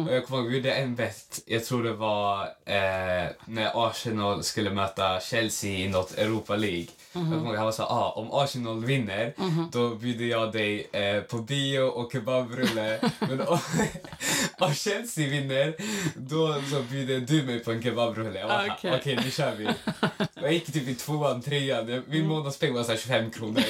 Och 0.09 0.14
jag 0.14 0.26
kommer 0.26 0.42
ihåg, 0.42 0.50
vi 0.50 0.56
gjorde 0.56 0.73
en 0.73 0.95
bett. 0.95 1.40
Jag 1.47 1.64
tror 1.64 1.83
det 1.85 1.92
var 1.92 2.42
eh, 2.64 3.30
när 3.45 3.87
Arsenal 3.88 4.42
skulle 4.42 4.71
möta 4.71 5.21
Chelsea 5.21 5.71
i 5.71 5.88
något 5.88 6.18
Europa 6.18 6.56
League. 6.56 6.87
Kommer 7.25 7.46
ihåg, 7.46 7.56
han 7.56 7.64
var 7.64 7.73
så 7.73 7.82
ah, 7.82 8.11
om 8.11 8.32
Arsenal 8.32 8.85
vinner, 8.85 9.35
då 9.73 9.94
bjuder 9.94 10.25
jag 10.25 10.52
dig 10.52 10.88
eh, 10.92 11.20
på 11.23 11.38
bio 11.38 11.80
och 11.80 12.12
kebabrulle. 12.12 13.00
Men 13.18 13.40
om, 13.40 13.58
om 14.58 14.75
Chelsea 14.75 15.28
vinner, 15.30 15.75
då 16.16 16.54
så 16.70 16.82
bjuder 16.90 17.20
du 17.20 17.42
mig 17.42 17.58
på 17.64 17.73
en 17.73 17.82
kebabrulle. 17.82 18.38
Jag 18.38 18.49
bara, 18.49 18.73
Okej. 18.78 18.96
okej 19.00 19.18
nu 19.25 19.30
kör 19.30 19.54
vi. 19.54 19.68
Jag 20.35 20.52
gick 20.52 20.73
typ 20.73 20.88
i 20.88 20.94
tvåan, 20.94 21.42
trean. 21.42 22.02
Min 22.08 22.26
månadspeng 22.26 22.75
var 22.75 22.82
så 22.82 22.90
här 22.90 22.99
25 22.99 23.30
kronor. 23.30 23.62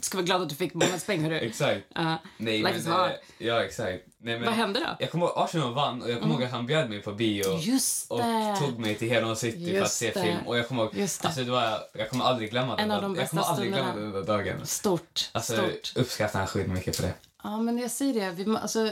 Ska 0.00 0.16
vara 0.18 0.24
glad 0.26 0.42
att 0.42 0.48
du 0.48 0.54
fick 0.54 0.74
månadspeng 0.74 1.22
hörru. 1.24 1.36
exakt. 1.36 1.80
Ja. 1.94 2.16
Nej, 2.36 2.62
men, 2.62 2.74
eh, 2.92 3.10
Ja, 3.38 3.64
exakt. 3.64 4.04
Nej, 4.24 4.34
men, 4.34 4.44
Vad 4.44 4.54
hände 4.54 4.80
då? 4.80 4.96
Jag 4.98 5.10
kommer 5.10 5.26
ihåg 5.26 5.32
Arsenal 5.36 5.74
vann 5.74 6.02
och 6.02 6.10
jag 6.10 6.20
kommer 6.20 6.34
ihåg 6.34 6.42
att 6.44 6.50
han 6.50 6.66
bjöd 6.66 6.90
mig 6.90 7.02
på 7.02 7.12
bio. 7.12 7.58
Just 7.58 8.10
och 8.10 8.20
tog 8.58 8.78
mig 8.78 8.94
till 8.94 9.10
Heron 9.10 9.36
City 9.36 9.58
för 9.64 9.72
att 9.74 9.80
Just 9.80 9.94
se 9.96 10.10
det. 10.14 10.22
film. 10.22 10.38
Och 10.46 10.58
jag 10.58 10.68
kommer 10.68 10.82
ihåg, 10.82 10.94
Just 10.94 11.22
det. 11.22 11.28
alltså 11.28 11.44
det 11.44 11.50
var, 11.50 11.78
jag 11.94 12.10
kommer 12.10 12.24
aldrig 12.24 12.50
glömma 12.50 12.76
den 12.76 12.84
En 12.84 12.90
av 12.90 13.02
dagen. 13.02 13.14
de 13.14 13.20
Jag 13.20 13.30
kommer 13.30 13.42
aldrig 13.42 13.72
glömma 13.72 13.94
den 13.94 14.12
där 14.12 14.22
dagen. 14.22 14.66
Stort, 14.66 15.30
Alltså, 15.32 15.52
stort. 15.52 15.92
uppskattar 15.96 16.38
han 16.38 16.48
skitmycket 16.48 16.96
för 16.96 17.02
det. 17.02 17.14
Ja, 17.44 17.60
men 17.60 17.78
jag 17.78 17.90
säger 17.90 18.14
det. 18.14 18.30
Vi, 18.44 18.56
alltså, 18.56 18.90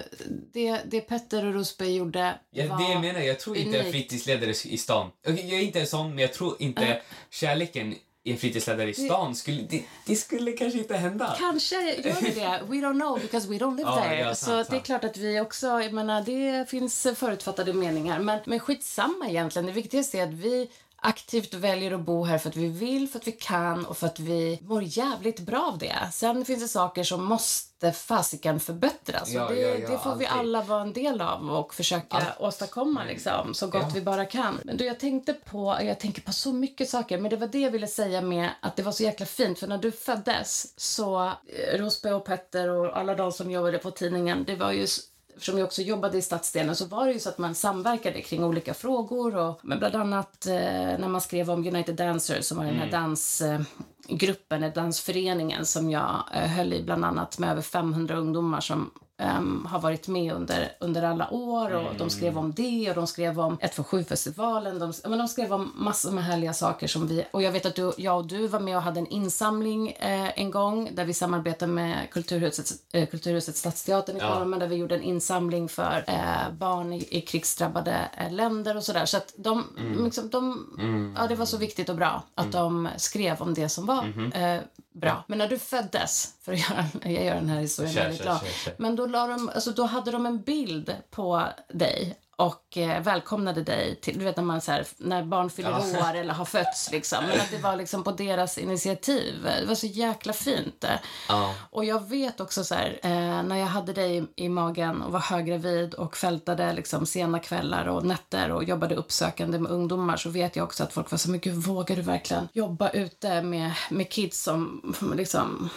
det, 0.53 0.81
det 0.85 1.01
Petter 1.01 1.45
och 1.47 1.55
Rosberg 1.55 1.95
gjorde 1.97 2.35
Ja, 2.51 2.67
var... 2.67 2.79
det 2.87 2.93
jag 2.93 3.01
menar, 3.01 3.21
jag 3.21 3.41
tror 3.41 3.57
inte 3.57 3.79
unikt. 3.79 3.93
fritidsledare 3.93 4.51
i 4.65 4.79
stan... 4.79 5.11
Jag 5.23 5.39
är 5.39 5.61
inte 5.61 5.81
en 5.81 5.87
sån, 5.87 6.09
men 6.15 6.19
jag 6.19 6.33
tror 6.33 6.57
inte 6.59 7.01
kärleken 7.31 7.93
i 7.93 7.99
en 8.25 8.37
fritidsledare 8.39 8.91
i 8.91 8.95
stan 8.95 9.35
skulle... 9.35 9.63
Det, 9.63 9.85
det 10.07 10.17
skulle 10.17 10.53
kanske 10.53 10.79
inte 10.79 10.97
hända. 10.97 11.37
Kanske 11.39 11.75
gör 11.75 12.03
det 12.03 12.35
det. 12.35 12.61
We 12.69 12.75
don't 12.77 13.01
know 13.01 13.21
because 13.21 13.49
we 13.49 13.55
don't 13.59 13.77
live 13.77 13.89
Ja, 13.91 14.03
there. 14.03 14.21
ja, 14.21 14.35
så 14.35 14.45
sant, 14.45 14.57
det 14.71 14.75
är 14.75 14.77
sant. 14.77 14.87
klart 14.87 15.05
att 15.05 15.17
vi 15.17 15.41
också, 15.41 15.67
jag 15.67 15.93
menar, 15.93 16.23
det 16.23 16.71
finns 16.71 17.07
förutfattade 17.17 17.73
meningar. 17.73 18.19
Men, 18.19 18.39
men 18.45 18.61
skitsamma 18.61 19.29
egentligen. 19.29 19.67
Det 19.67 19.73
viktigaste 19.73 20.19
är 20.19 20.23
att 20.23 20.35
vi 20.35 20.69
aktivt 21.03 21.55
väljer 21.55 21.93
att 21.93 22.01
bo 22.01 22.25
här 22.25 22.39
för 22.39 22.49
att 22.49 22.57
vi 22.57 22.69
vill, 22.69 23.09
för 23.09 23.19
att 23.19 23.27
vi 23.27 23.33
kan 23.33 23.87
och 23.87 23.97
för 23.97 24.07
att 24.07 24.21
vi 24.21 24.59
mår 24.63 24.83
jävligt 24.83 25.41
bra 25.41 25.69
av 25.73 25.79
det. 25.79 26.09
Sen 26.13 26.45
finns 26.45 26.63
det 26.63 26.69
saker 26.69 27.05
som 27.05 27.25
måste 27.25 27.93
fasiken 27.93 28.61
förbättras. 28.61 29.29
Ja, 29.31 29.49
det, 29.49 29.61
ja, 29.61 29.69
ja, 29.69 29.89
det 29.91 29.99
får 29.99 30.17
vi 30.17 30.27
alltid. 30.27 30.41
alla 30.41 30.63
vara 30.63 30.83
en 30.83 30.93
del 30.93 31.21
av 31.21 31.51
och 31.51 31.75
försöka 31.75 32.17
Allt. 32.17 32.41
åstadkomma 32.41 33.05
liksom, 33.05 33.55
så 33.55 33.67
gott 33.67 33.95
vi 33.95 34.01
bara 34.01 34.25
kan. 34.25 34.61
Men 34.65 34.77
du, 34.77 34.85
jag 34.85 35.01
tänkte 35.01 35.33
på, 35.33 35.79
jag 35.83 36.01
tänker 36.01 36.23
på 36.23 36.33
så 36.33 36.53
mycket 36.53 36.89
saker, 36.91 37.19
men 37.19 37.31
det 37.31 37.37
var 37.37 37.47
det 37.47 37.61
jag 37.61 37.71
ville 37.71 37.87
säga 37.87 38.21
med 38.21 38.51
att 38.61 38.77
det 38.77 38.83
var 38.83 38.93
så 38.93 39.03
jäkla 39.03 39.27
fint, 39.27 39.59
för 39.59 39.67
när 39.67 39.79
du 39.79 39.93
föddes 39.93 40.81
så, 40.81 41.27
eh, 41.27 41.79
Rosberg 41.79 42.13
och 42.13 42.25
Petter 42.25 42.69
och 42.69 42.97
alla 42.97 43.15
de 43.15 43.33
som 43.33 43.51
jobbade 43.51 43.79
på 43.79 43.91
tidningen, 43.91 44.45
det 44.45 44.57
var 44.57 44.73
ju 44.73 44.87
Eftersom 45.35 45.59
jag 45.59 45.67
också 45.67 45.83
jobbade 45.83 46.19
i 46.19 46.23
stadsdelen 46.23 46.77
så 46.77 46.87
var 46.87 47.07
det 47.07 47.13
ju 47.13 47.19
så 47.19 47.29
att 47.29 47.39
man 47.39 47.55
samverkade 47.55 48.21
kring 48.21 48.45
olika 48.45 48.75
frågor. 48.75 49.37
Och, 49.37 49.61
men 49.63 49.79
bland 49.79 49.95
annat 49.95 50.47
eh, 50.47 50.55
när 50.99 51.09
man 51.09 51.21
skrev 51.21 51.51
om 51.51 51.67
United 51.67 51.95
Dancers 51.95 52.45
som 52.45 52.59
var 52.59 52.65
den 52.65 52.77
här 52.77 52.91
dansgruppen, 52.91 54.63
eh, 54.63 54.73
dansföreningen 54.73 55.67
som 55.67 55.91
jag 55.91 56.25
eh, 56.35 56.49
höll 56.49 56.73
i 56.73 56.83
bland 56.83 57.05
annat 57.05 57.39
med 57.39 57.51
över 57.51 57.63
500 57.63 58.17
ungdomar 58.17 58.61
som 58.61 58.91
ehm, 59.21 59.67
har 59.71 59.79
varit 59.81 60.09
med 60.09 60.33
under, 60.35 60.73
under 60.81 61.03
alla 61.03 61.31
år. 61.31 61.75
Och 61.75 61.95
De 61.99 62.11
skrev 62.11 62.39
om 62.39 62.53
det 62.53 62.89
och 62.91 62.95
de 62.97 63.07
skrev 63.07 63.41
om 63.41 63.59
127-festivalen. 63.59 64.79
De, 64.79 64.93
men 65.09 65.19
de 65.19 65.29
skrev 65.29 65.53
om 65.53 65.73
massor 65.77 66.11
med 66.13 66.25
härliga 66.25 66.53
saker. 66.53 66.87
som 66.87 67.07
vi 67.09 67.25
Och 67.31 67.43
Jag 67.43 67.53
vet 67.53 67.67
att 67.67 67.75
du, 67.75 67.93
jag 67.97 68.17
och 68.17 68.27
du 68.27 68.47
var 68.47 68.61
med 68.61 68.77
och 68.77 68.83
hade 68.83 69.01
en 69.01 69.07
insamling 69.07 69.91
eh, 69.91 70.39
en 70.41 70.51
gång 70.51 70.91
där 70.95 71.05
vi 71.05 71.15
samarbetade 71.15 71.73
med 71.73 72.11
Kulturhuset, 72.11 72.71
eh, 72.93 73.07
Kulturhuset 73.09 73.57
Stadsteatern 73.57 74.17
i 74.17 74.19
Ja. 74.21 74.29
Malmö 74.35 74.59
där 74.59 74.67
vi 74.67 74.77
gjorde 74.77 74.95
en 74.95 75.03
insamling 75.03 75.69
för 75.69 76.05
eh, 76.07 76.53
barn 76.59 76.93
i, 76.93 77.09
i 77.11 77.21
krigsdrabbade 77.21 77.97
eh, 78.19 78.33
länder 78.33 78.77
och 78.77 78.85
sådär. 78.85 79.05
Så 79.07 79.17
att 79.17 79.35
de, 79.37 79.65
Mm. 79.79 80.05
liksom, 80.05 80.29
de, 80.31 81.15
ja, 81.19 81.27
det 81.27 81.35
var 81.35 81.47
så 81.47 81.57
viktigt 81.57 81.89
och 81.89 81.97
bra 81.97 82.23
att 82.35 82.53
de 82.53 82.89
skrev 82.97 83.43
om 83.43 83.55
det 83.55 83.69
som 83.69 83.87
var 83.87 84.01
Mm-hmm. 84.03 84.57
eh, 84.57 84.63
bra. 84.93 85.25
Men 85.27 85.39
när 85.39 85.49
du 85.49 85.59
föddes, 85.59 86.35
för 86.45 86.53
att 86.53 86.59
göra, 86.71 86.85
jag 87.15 87.25
gör 87.25 87.35
den 87.35 87.49
här 87.49 87.61
historien 87.61 87.95
väldigt 87.95 88.25
lång, 88.25 88.39
men 88.77 88.97
då, 88.97 89.07
la 89.11 89.27
de, 89.27 89.49
alltså, 89.55 89.71
då 89.71 89.85
hade 89.85 90.11
de 90.11 90.27
en 90.27 90.43
bild 90.43 90.95
på 91.11 91.43
dig 91.73 92.17
och 92.37 92.77
eh, 92.77 93.03
välkomnade 93.03 93.63
dig 93.63 93.97
till, 94.01 94.19
du 94.19 94.25
vet 94.25 94.37
när 94.37 94.45
man 94.45 94.61
så 94.61 94.73
här, 94.73 94.87
när 94.97 95.23
barn 95.25 95.51
fyller 95.51 95.71
Ja. 95.71 96.11
år 96.11 96.15
eller 96.17 96.35
har 96.35 96.45
fötts 96.45 96.91
liksom, 96.93 97.19
men 97.25 97.41
att 97.41 97.51
det 97.51 97.59
var 97.59 97.77
liksom 97.77 98.05
på 98.05 98.11
deras 98.11 98.59
initiativ. 98.59 99.35
Det 99.61 99.67
var 99.67 99.75
så 99.75 99.87
jäkla 99.87 100.33
fint. 100.33 100.85
Ja. 101.29 101.55
Och 101.71 101.85
jag 101.85 102.09
vet 102.09 102.41
också 102.41 102.65
så 102.65 102.75
här, 102.75 103.01
eh, 103.03 103.43
när 103.43 103.57
jag 103.57 103.67
hade 103.67 103.93
dig 103.93 104.25
i, 104.37 104.49
magen 104.49 105.03
och 105.03 105.13
var 105.13 105.21
höggravid 105.21 105.95
och 105.95 106.17
fältade 106.17 106.73
liksom 106.73 107.07
sena 107.07 107.39
kvällar 107.39 107.87
och 107.89 108.07
nätter 108.07 108.51
och 108.53 108.65
jobbade 108.65 108.95
uppsökande 108.95 109.59
med 109.59 109.73
ungdomar 109.73 110.17
så 110.17 110.31
vet 110.31 110.57
jag 110.57 110.65
också 110.65 110.85
att 110.85 110.93
folk 110.93 111.11
var 111.11 111.19
så 111.19 111.31
mycket, 111.31 111.55
vågar 111.55 111.97
du 111.97 112.03
verkligen 112.03 112.49
jobba 112.53 112.89
ute 112.91 113.43
med, 113.43 113.73
med 113.91 114.11
kids 114.11 114.43
som 114.43 114.83
liksom 115.17 115.71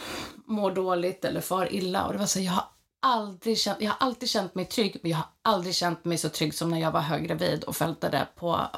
mår 0.46 0.72
dåligt 0.72 1.26
eller 1.26 1.42
far 1.42 1.74
illa? 1.74 2.06
Och 2.06 2.14
det 2.14 2.20
var 2.20 2.26
så, 2.26 2.40
jag 2.40 2.52
har 2.52 2.66
aldrig 3.04 3.58
känt, 3.58 3.82
jag 3.82 3.90
har 3.90 3.98
alltid 4.00 4.30
känt 4.30 4.56
mig 4.56 4.66
trygg, 4.66 4.98
men 5.02 5.12
jag 5.12 5.18
har 5.18 5.28
aldrig 5.42 5.76
känt 5.76 6.06
mig 6.06 6.18
så 6.18 6.30
trygg 6.30 6.54
som 6.54 6.70
när 6.70 6.80
jag 6.80 6.92
var 6.92 7.02
höggravid 7.02 7.64
och 7.64 7.76
fältade 7.76 8.28
på 8.36 8.70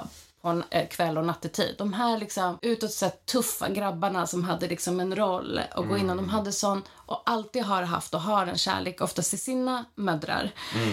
på 0.45 0.49
en 0.49 0.63
eh, 0.69 0.87
kväll 0.87 1.17
och 1.17 1.25
nattetid. 1.25 1.75
De 1.77 1.93
här 1.93 2.17
liksom 2.17 2.57
utåt 2.61 2.91
sett 2.91 3.25
tuffa 3.25 3.69
grabbarna 3.69 4.27
som 4.27 4.43
hade 4.43 4.67
liksom 4.67 4.99
en 4.99 5.15
roll 5.15 5.61
att 5.71 5.87
gå 5.87 5.97
in 5.97 6.09
och 6.09 6.15
de 6.15 6.29
hade 6.29 6.51
sån 6.51 6.83
och 6.91 7.23
alltid 7.25 7.63
har 7.63 7.83
haft 7.83 8.13
och 8.13 8.21
har 8.21 8.47
en 8.47 8.57
kärlek 8.57 9.01
oftast 9.01 9.29
till 9.29 9.39
sina 9.39 9.85
mödrar. 9.95 10.51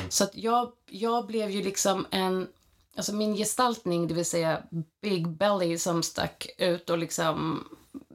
Så 0.08 0.24
att 0.24 0.36
jag, 0.36 0.72
jag 0.86 1.26
blev 1.26 1.50
ju 1.50 1.62
liksom 1.62 2.06
en 2.10 2.48
Alltså 2.96 3.14
min 3.14 3.34
gestaltning, 3.34 4.08
det 4.08 4.14
vill 4.14 4.24
säga 4.24 4.62
Big 5.02 5.28
Belly 5.28 5.78
som 5.78 6.02
stack 6.02 6.46
ut 6.58 6.90
och 6.90 6.98
liksom 6.98 7.64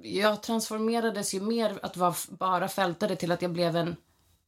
jag 0.02 0.44
transformerades 0.44 1.34
ju 1.34 1.42
mer 1.42 1.80
att 1.82 1.98
vara 1.98 2.16
bara 2.30 2.68
fältade 2.68 3.16
till 3.16 3.32
att 3.32 3.42
jag 3.42 3.52
blev 3.52 3.76
en 3.76 3.96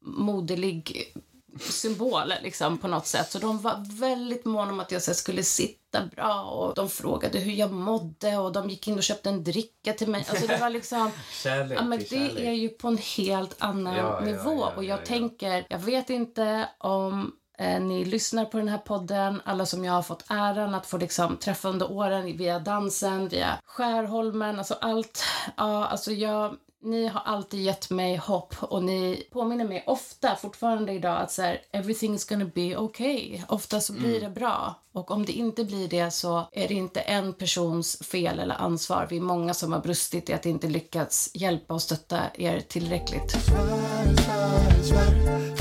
moderlig 0.01 1.13
symbol 1.59 2.33
liksom, 2.43 2.77
på 2.77 2.87
något 2.87 3.07
sätt. 3.07 3.31
Så 3.31 3.39
de 3.39 3.59
var 3.61 3.99
väldigt 3.99 4.45
måna 4.45 4.71
om 4.71 4.79
att 4.79 4.91
jag 4.91 5.01
så 5.01 5.13
skulle 5.13 5.43
sitta 5.43 6.05
bra 6.15 6.41
och 6.43 6.75
de 6.75 6.89
frågade 6.89 7.39
hur 7.39 7.51
jag 7.51 7.71
mådde 7.71 8.37
och 8.37 8.51
de 8.51 8.69
gick 8.69 8.87
in 8.87 8.97
och 8.97 9.03
köpte 9.03 9.29
en 9.29 9.43
dricka 9.43 9.93
till 9.93 10.07
mig. 10.09 10.25
Alltså 10.29 10.47
det 10.47 10.57
var 10.57 10.69
liksom... 10.69 11.11
Kärlek 11.43 11.77
Ja, 11.79 11.83
men 11.83 11.99
det 11.99 12.05
kärlek. 12.05 12.39
är 12.39 12.51
ju 12.51 12.69
på 12.69 12.87
en 12.87 12.97
helt 12.97 13.55
annan 13.59 13.95
Ja, 13.95 14.19
nivå. 14.19 14.59
ja, 14.59 14.73
och 14.75 14.83
jag 14.83 14.97
ja, 14.97 15.01
ja. 15.01 15.05
tänker, 15.05 15.65
jag 15.69 15.79
vet 15.79 16.09
inte 16.09 16.69
om 16.77 17.31
eh, 17.57 17.79
ni 17.81 18.05
lyssnar 18.05 18.45
på 18.45 18.57
den 18.57 18.67
här 18.67 18.77
podden, 18.77 19.41
alla 19.45 19.65
som 19.65 19.85
jag 19.85 19.93
har 19.93 20.01
fått 20.01 20.23
äran 20.29 20.75
att 20.75 20.85
få 20.85 20.97
liksom 20.97 21.37
träffa 21.37 21.69
under 21.69 21.91
åren 21.91 22.37
via 22.37 22.59
dansen, 22.59 23.27
via 23.27 23.59
Skärholmen, 23.65 24.57
alltså 24.59 24.73
allt. 24.81 25.23
Ja, 25.57 25.85
alltså 25.85 26.11
jag, 26.11 26.55
ni 26.81 27.07
har 27.07 27.21
alltid 27.21 27.59
gett 27.59 27.89
mig 27.89 28.17
hopp 28.17 28.55
och 28.61 28.83
ni 28.83 29.27
påminner 29.31 29.65
mig 29.65 29.83
ofta 29.87 30.35
fortfarande 30.35 30.93
idag 30.93 31.21
att 31.21 31.31
så 31.31 31.41
här, 31.41 31.61
everything 31.71 32.15
is 32.15 32.25
gonna 32.25 32.45
be 32.55 32.77
okay. 32.77 33.41
Ofta 33.47 33.79
så 33.79 33.93
blir 33.93 34.21
det 34.21 34.29
bra. 34.29 34.75
Och 34.93 35.11
om 35.11 35.25
det 35.25 35.31
inte 35.31 35.63
blir 35.63 35.87
det 35.87 36.11
så 36.11 36.49
är 36.51 36.67
det 36.67 36.73
inte 36.73 36.99
en 36.99 37.33
persons 37.33 37.97
fel 37.99 38.39
eller 38.39 38.55
ansvar. 38.55 39.07
Vi 39.09 39.17
är 39.17 39.21
många 39.21 39.53
som 39.53 39.73
har 39.73 39.79
brustit 39.79 40.29
i 40.29 40.33
att 40.33 40.45
inte 40.45 40.67
lyckats 40.67 41.31
hjälpa 41.33 41.73
och 41.73 41.81
stötta 41.81 42.21
er 42.33 42.59
tillräckligt. 42.59 43.31
Svär, 43.31 44.15
svär, 44.15 44.83
svär 44.83 45.55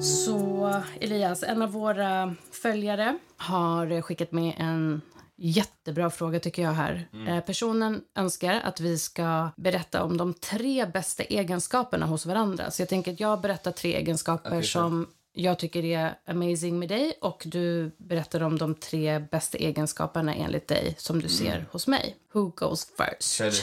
Så 0.00 0.82
Elias, 1.00 1.42
en 1.42 1.62
av 1.62 1.72
våra 1.72 2.34
följare 2.52 3.18
har 3.36 4.00
skickat 4.00 4.32
med 4.32 4.54
en 4.58 5.00
jättebra 5.36 6.10
fråga 6.10 6.40
tycker 6.40 6.62
jag 6.62 6.72
här. 6.72 7.08
Eh, 7.28 7.40
Personen 7.40 8.02
önskar 8.14 8.60
att 8.64 8.80
vi 8.80 8.98
ska 8.98 9.48
berätta 9.56 10.04
om 10.04 10.16
de 10.16 10.34
tre 10.34 10.86
bästa 10.86 11.22
egenskaperna 11.22 12.06
hos 12.06 12.26
varandra. 12.26 12.70
Så 12.70 12.82
jag 12.82 12.88
tänker 12.88 13.12
att 13.12 13.20
jag 13.20 13.40
berättar 13.40 13.72
tre 13.72 13.94
egenskaper 13.96 14.50
kör. 14.50 14.80
som 14.80 15.06
jag 15.32 15.58
tycker 15.58 15.84
är 15.84 16.14
amazing 16.26 16.78
med 16.78 16.88
dig 16.88 17.12
och 17.20 17.42
du 17.46 17.90
berättar 17.98 18.42
om 18.42 18.58
de 18.58 18.74
tre 18.74 19.18
bästa 19.18 19.58
egenskaperna 19.58 20.34
enligt 20.34 20.68
dig 20.68 20.94
som 20.98 21.22
du 21.22 21.28
ser 21.28 21.66
hos 21.72 21.86
mig. 21.86 22.16
Who 22.32 22.52
goes 22.56 22.86
first? 22.96 23.32
Kör 23.32 23.50
du. 23.50 23.56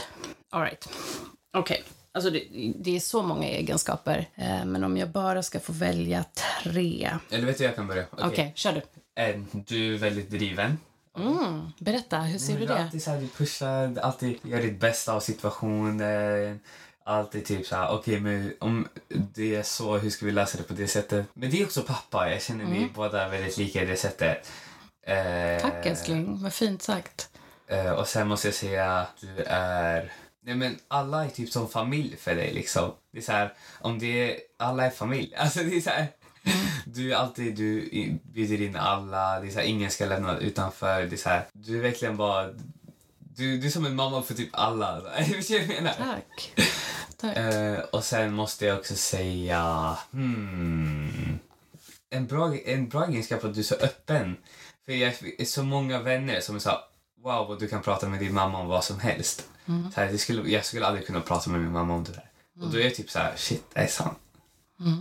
All 0.49 0.61
right. 0.63 0.89
Okej. 1.53 1.83
Alltså 2.13 2.29
det, 2.31 2.43
det 2.79 2.95
är 2.95 2.99
så 2.99 3.23
många 3.23 3.47
egenskaper. 3.47 4.29
Eh, 4.35 4.65
men 4.65 4.83
om 4.83 4.97
jag 4.97 5.09
bara 5.09 5.43
ska 5.43 5.59
få 5.59 5.73
välja 5.73 6.25
tre. 6.63 7.09
Eller 7.29 7.45
vet 7.45 7.57
du, 7.57 7.63
jag 7.63 7.75
kan 7.75 7.87
börja. 7.87 8.05
Okej, 8.11 8.51
kör 8.55 8.71
du. 8.73 8.81
Eh, 9.23 9.39
Du 9.67 9.93
är 9.93 9.97
väldigt 9.97 10.29
driven. 10.29 10.77
Mm, 11.21 11.71
berätta, 11.79 12.19
hur 12.19 12.39
ser 12.39 12.59
du 12.59 12.65
det? 12.65 12.77
Alltid 12.83 13.03
så 13.03 13.11
här, 13.11 13.21
du 13.21 13.27
pushar, 13.27 13.97
alltid 14.01 14.37
gör 14.43 14.61
ditt 14.61 14.79
bästa 14.79 15.13
av 15.13 15.19
situationen. 15.19 16.59
Alltid 17.03 17.45
typ 17.45 17.65
så 17.67 17.75
här, 17.75 17.89
okej 17.91 18.19
men 18.19 18.53
om 18.59 18.87
det 19.07 19.55
är 19.55 19.63
så, 19.63 19.97
hur 19.97 20.09
ska 20.09 20.25
vi 20.25 20.31
lösa 20.31 20.57
det 20.57 20.63
på 20.63 20.73
det 20.73 20.87
sättet? 20.87 21.25
Men 21.33 21.51
det 21.51 21.61
är 21.61 21.65
också 21.65 21.81
pappa, 21.81 22.29
jag 22.31 22.41
känner 22.41 22.65
vi 22.65 22.89
båda 22.95 23.29
väldigt 23.29 23.57
lika 23.57 23.83
i 23.83 23.85
det 23.85 23.95
sättet. 23.97 24.51
Eh, 25.07 25.15
Mm. 25.17 25.61
Tack 25.61 25.85
älskling, 25.85 26.43
vad 26.43 26.53
fint 26.53 26.81
sagt. 26.81 27.29
Eh, 27.67 27.91
och 27.91 28.07
sen 28.07 28.27
måste 28.27 28.47
jag 28.47 28.55
säga 28.55 28.91
att 28.91 29.17
du 29.21 29.43
är... 29.47 30.11
Nej 30.43 30.55
men 30.55 30.77
alla 30.87 31.25
är 31.25 31.29
typ 31.29 31.49
som 31.49 31.69
familj 31.69 32.17
för 32.17 32.35
dig 32.35 32.53
liksom. 32.53 32.91
Det 33.13 33.17
är 33.17 33.21
så 33.21 33.31
här, 33.31 33.53
om 33.79 33.99
det 33.99 34.31
är... 34.31 34.37
Alla 34.59 34.85
är 34.85 34.89
familj. 34.89 35.35
Alltså 35.37 35.59
det 35.63 35.77
är 35.77 35.81
så 35.81 35.89
här... 35.89 36.07
Du 36.85 37.13
alltid, 37.13 37.55
du 37.55 37.89
bjuder 38.23 38.61
in 38.61 38.75
alla, 38.75 39.39
det 39.39 39.47
är 39.47 39.51
så 39.51 39.59
här, 39.59 39.65
ingen 39.65 39.91
ska 39.91 40.05
lämna 40.05 40.37
utanför. 40.37 41.03
Det 41.03 41.15
är 41.15 41.17
så 41.17 41.29
här, 41.29 41.45
du 41.53 41.77
är 41.77 41.81
verkligen 41.81 42.17
bara... 42.17 42.49
Du, 43.19 43.57
du 43.57 43.67
är 43.67 43.71
som 43.71 43.85
en 43.85 43.95
mamma 43.95 44.21
för 44.21 44.33
typ 44.33 44.49
alla. 44.51 45.01
Vet 45.17 45.47
du 45.47 45.59
vad 45.59 45.67
jag 45.67 45.67
menar? 45.67 45.93
Tack. 45.93 46.53
Tack. 47.17 47.37
Eh, 47.37 47.79
och 47.79 48.03
sen 48.03 48.33
måste 48.33 48.65
jag 48.65 48.79
också 48.79 48.95
säga... 48.95 49.97
Hmm, 50.11 51.39
en, 52.09 52.27
bra, 52.27 52.55
en 52.65 52.89
bra 52.89 53.05
egenskap 53.07 53.43
att 53.43 53.53
du 53.53 53.59
är 53.59 53.63
så 53.63 53.75
öppen. 53.75 54.37
För 54.85 54.91
jag 54.91 55.13
är 55.37 55.45
så 55.45 55.63
många 55.63 55.99
vänner 55.99 56.39
som 56.39 56.55
är 56.55 56.59
så 56.59 56.69
här, 56.69 56.79
wow, 57.23 57.47
vad 57.47 57.59
du 57.59 57.67
kan 57.67 57.81
prata 57.81 58.07
med 58.07 58.19
din 58.19 58.33
mamma 58.33 58.59
om 58.59 58.67
vad 58.67 58.83
som 58.83 58.99
helst. 58.99 59.47
Så 59.93 60.01
här, 60.01 60.11
det 60.11 60.17
skulle, 60.17 60.49
jag 60.51 60.65
skulle 60.65 60.85
aldrig 60.85 61.07
kunna 61.07 61.21
prata 61.21 61.49
med 61.49 61.61
min 61.61 61.71
mamma 61.71 61.93
om 61.93 62.03
det 62.03 62.11
där. 62.11 62.29
Och 62.61 62.71
då 62.71 62.77
är 62.77 62.83
jag 62.83 62.95
typ 62.95 63.09
så 63.09 63.19
här, 63.19 63.33
shit, 63.35 63.63
det 63.73 63.79
är 63.79 63.87
sant. 63.87 64.17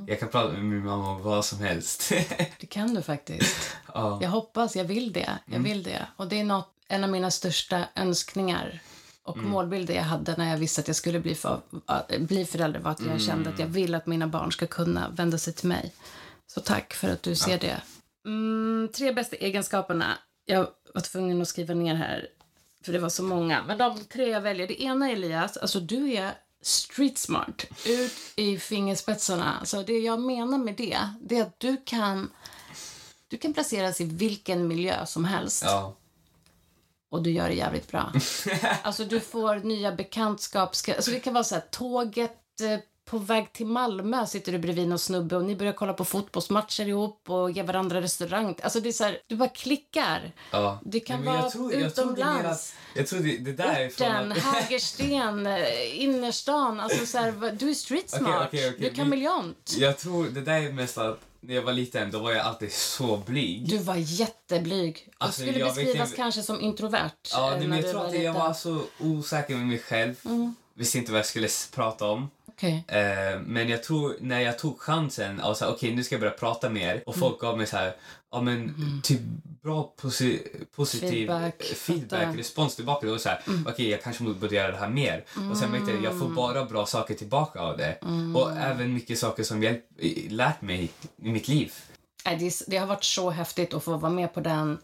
Jag 0.07 0.21
kan 0.21 0.29
prata 0.29 0.53
med 0.53 0.65
min 0.65 0.85
mamma 0.85 1.11
om 1.11 1.23
vad 1.23 1.45
som 1.45 1.59
helst. 1.59 2.13
Det 2.61 2.67
kan 2.67 2.95
du 2.95 3.03
faktiskt. 3.03 3.77
ja. 3.95 4.19
Jag 4.23 4.31
hoppas, 4.31 4.77
jag 4.77 4.85
vill 4.85 5.13
det. 5.13 5.39
Jag 5.47 5.61
vill 5.61 5.83
det. 5.83 6.07
Och 6.17 6.29
det 6.29 6.41
är 6.41 6.45
något, 6.45 6.69
en 6.89 7.05
av 7.05 7.11
mina 7.11 7.31
största 7.31 7.85
önskningar 7.97 8.81
och 9.23 9.37
målbilder 9.37 9.95
jag 9.95 10.03
hade 10.03 10.37
när 10.37 10.51
jag 10.51 10.59
visste 10.59 10.81
att 10.81 10.87
jag 10.87 10.97
skulle 10.97 11.21
bli, 11.21 11.35
för, 11.35 11.61
äh, 12.11 12.21
bli 12.21 12.45
förälder 12.45 12.81
var 12.81 12.91
att 12.91 13.01
jag 13.01 13.21
kände 13.21 13.51
att 13.51 13.59
jag 13.59 13.67
vill 13.67 13.95
att 13.95 14.07
mina 14.07 14.27
barn 14.27 14.53
ska 14.53 14.67
kunna 14.67 15.09
vända 15.09 15.39
sig 15.39 15.53
till 15.53 15.69
mig. 15.69 15.93
Så 16.47 16.61
tack 16.61 16.95
för 16.95 17.09
att 17.09 17.23
du 17.23 17.35
ser 17.35 17.59
det. 17.59 17.83
Mm, 18.27 18.89
tre 18.95 19.13
bästa 19.13 19.37
egenskaperna. 19.37 20.19
Jag 20.45 20.69
var 20.95 21.01
tvungen 21.01 21.43
att 21.43 21.49
skriva 21.49 21.75
ner 21.75 21.95
här, 21.95 22.29
för 22.85 22.93
det 22.93 22.99
var 22.99 23.09
så 23.09 23.23
många. 23.23 23.65
Men 23.67 23.79
de 23.79 24.05
tre 24.05 24.29
jag 24.31 24.41
väljer. 24.41 24.67
Det 24.67 24.83
ena 24.83 25.09
är 25.09 25.13
Elias, 25.13 25.57
alltså 25.57 25.81
du 25.81 26.13
är 26.13 26.33
street 26.62 27.19
smart. 27.19 27.64
Ut 27.87 28.12
i 28.37 28.59
fingerspetsarna. 28.59 29.64
Så 29.64 29.83
det 29.83 29.99
jag 29.99 30.21
menar 30.21 30.59
med 30.59 30.76
det, 30.76 30.99
det 31.21 31.38
är 31.38 31.43
att 31.43 31.61
du 31.61 31.76
kan, 31.85 32.31
du 33.29 33.38
kan 33.38 33.55
placeras 33.55 34.00
i 34.00 34.05
vilken 34.05 34.69
miljö 34.69 35.07
som 35.07 35.25
helst. 35.25 35.62
Ja. 35.67 35.97
Och 37.11 37.23
du 37.23 37.31
gör 37.31 37.49
det 37.49 37.55
jävligt 37.55 37.90
bra. 37.90 38.12
alltså 38.83 39.05
du 39.05 39.21
får 39.21 39.57
nya 39.57 39.93
bekantskaps... 39.93 40.88
Alltså 40.88 41.11
det 41.11 41.21
kan 41.21 41.35
vara 41.35 41.45
så 41.45 41.55
här, 41.55 41.64
tåget 41.71 42.61
eh, 42.61 42.79
på 43.04 43.19
väg 43.19 43.52
till 43.52 43.66
Malmö 43.66 44.26
sitter 44.26 44.52
du 44.52 44.59
bredvid 44.59 44.88
någon 44.88 44.99
snubbe 44.99 45.37
och 45.37 45.45
ni 45.45 45.57
börjar 45.57 45.73
kolla 45.73 45.92
på 45.92 46.04
fotbollsmatcher 46.04 46.88
ihop 46.88 47.30
och 47.30 47.50
ge 47.50 47.62
varandra 47.62 48.00
restaurang. 48.00 48.54
Alltså 48.62 48.80
det 48.80 48.88
är 48.88 48.92
så 48.92 49.04
här, 49.04 49.19
du 49.26 49.37
bara 49.37 49.49
klickar. 49.49 50.33
ja. 50.50 50.78
Det 50.85 51.00
kan 51.00 51.21
Nej, 51.21 51.26
vara 51.28 51.38
jag 51.42 51.52
tror, 51.52 51.75
jag 51.75 51.95
tror 51.95 52.04
det 52.16 52.23
är 52.23 52.25
mer 52.26 52.33
utomlands. 52.35 52.75
att, 52.92 52.97
Jag 52.97 53.07
tror 53.07 53.21
det, 53.21 53.38
det 53.38 53.52
där 53.52 53.80
är 53.80 53.88
från 53.88 54.07
Orten, 54.09 54.33
att... 54.33 54.38
Hägersten, 54.54 55.47
eh, 55.47 56.02
innerstan. 56.02 56.80
Alltså 56.80 57.07
så 57.07 57.19
här, 57.19 57.57
du 57.59 57.71
är 57.71 57.75
street 57.75 58.11
smart. 58.11 58.47
okej, 58.49 58.69
okej, 58.69 58.75
Du 58.78 58.87
är 58.87 58.95
kameleont. 58.95 59.75
Jag 59.78 59.99
tror 59.99 60.25
det 60.25 60.40
där 60.40 60.61
är 60.61 60.73
mest 60.73 60.99
att 60.99 61.21
när 61.40 61.54
jag 61.54 61.62
var 61.62 61.73
liten 61.73 62.11
då 62.11 62.19
var 62.19 62.30
jag 62.33 62.47
alltid 62.47 62.73
så 62.73 63.16
blyg. 63.16 63.69
Du 63.69 63.78
var 63.78 63.95
jätteblyg. 63.97 64.95
Du 65.07 65.12
Alltså, 65.19 65.40
skulle 65.42 65.59
jag 65.59 65.69
beskrivas 65.69 65.97
verkligen- 65.97 66.16
kanske 66.16 66.42
som 66.42 66.61
introvert. 66.61 67.11
Ja, 67.33 67.52
eh, 67.54 67.59
men 67.61 67.71
jag 67.73 67.78
du 67.87 67.90
tror 67.90 68.00
var 68.00 68.09
att 68.09 68.23
jag 68.23 68.33
var 68.33 68.52
så 68.54 68.83
osäker 68.99 69.57
med 69.57 69.66
mig 69.66 69.78
själv. 69.78 70.14
Mm. 70.25 70.54
Visste 70.75 70.99
inte 70.99 71.12
vad 71.12 71.19
jag 71.19 71.26
skulle 71.26 71.49
prata 71.75 72.07
om. 72.07 72.30
Okej. 72.61 72.85
Eh, 72.88 73.40
men 73.47 73.69
jag 73.69 73.83
tror 73.83 74.17
när 74.21 74.40
jag 74.40 74.59
tog 74.59 74.81
chansen 74.81 75.40
och 75.40 75.57
sa 75.57 75.69
okej 75.71 75.95
nu 75.95 76.05
ska 76.05 76.14
jag 76.14 76.21
börja 76.21 76.33
prata 76.33 76.69
mer 76.71 77.02
och 77.07 77.17
Mm. 77.17 77.21
folk 77.29 77.40
gav 77.40 77.57
mig 77.59 77.67
så 77.67 77.76
här, 77.76 77.97
ja 78.33 78.40
men 78.40 78.75
typ 79.05 79.21
bra 79.62 79.95
posi 79.97 80.43
positiv 80.76 81.11
Feedback, 81.11 81.62
feedback. 81.62 82.23
Mm. 82.23 82.37
respons 82.37 82.76
tillbaka. 82.76 83.07
Då 83.07 83.12
var 83.12 83.19
så 83.19 83.29
här, 83.29 83.43
okej 83.67 83.88
jag 83.88 84.02
kanske 84.02 84.25
borde 84.25 84.55
göra 84.55 84.71
det 84.73 84.79
här 84.79 84.88
mer. 84.88 85.25
Och 85.50 85.57
sen 85.57 85.71
märkte 85.71 85.90
jag 85.93 86.02
jag 86.05 86.19
får 86.19 86.29
bara 86.29 86.64
bra 86.64 86.87
saker 86.87 87.14
tillbaka 87.14 87.61
av 87.61 87.76
det. 87.76 87.99
Mm. 88.02 88.37
Och 88.37 88.57
även 88.57 88.95
mycket 88.95 89.19
saker 89.19 89.43
som 89.43 89.62
hjälp, 89.62 89.85
lärt 90.29 90.62
mig 90.62 90.90
i 91.23 91.31
mitt 91.31 91.49
liv. 91.49 91.73
Det, 92.25 92.62
det 92.67 92.76
har 92.76 92.87
varit 92.87 93.05
så 93.05 93.31
häftigt 93.31 93.75
att 93.75 93.85
få 93.85 93.97
vara 93.97 94.12
med 94.12 94.35
på 94.35 94.40
den 94.40 94.79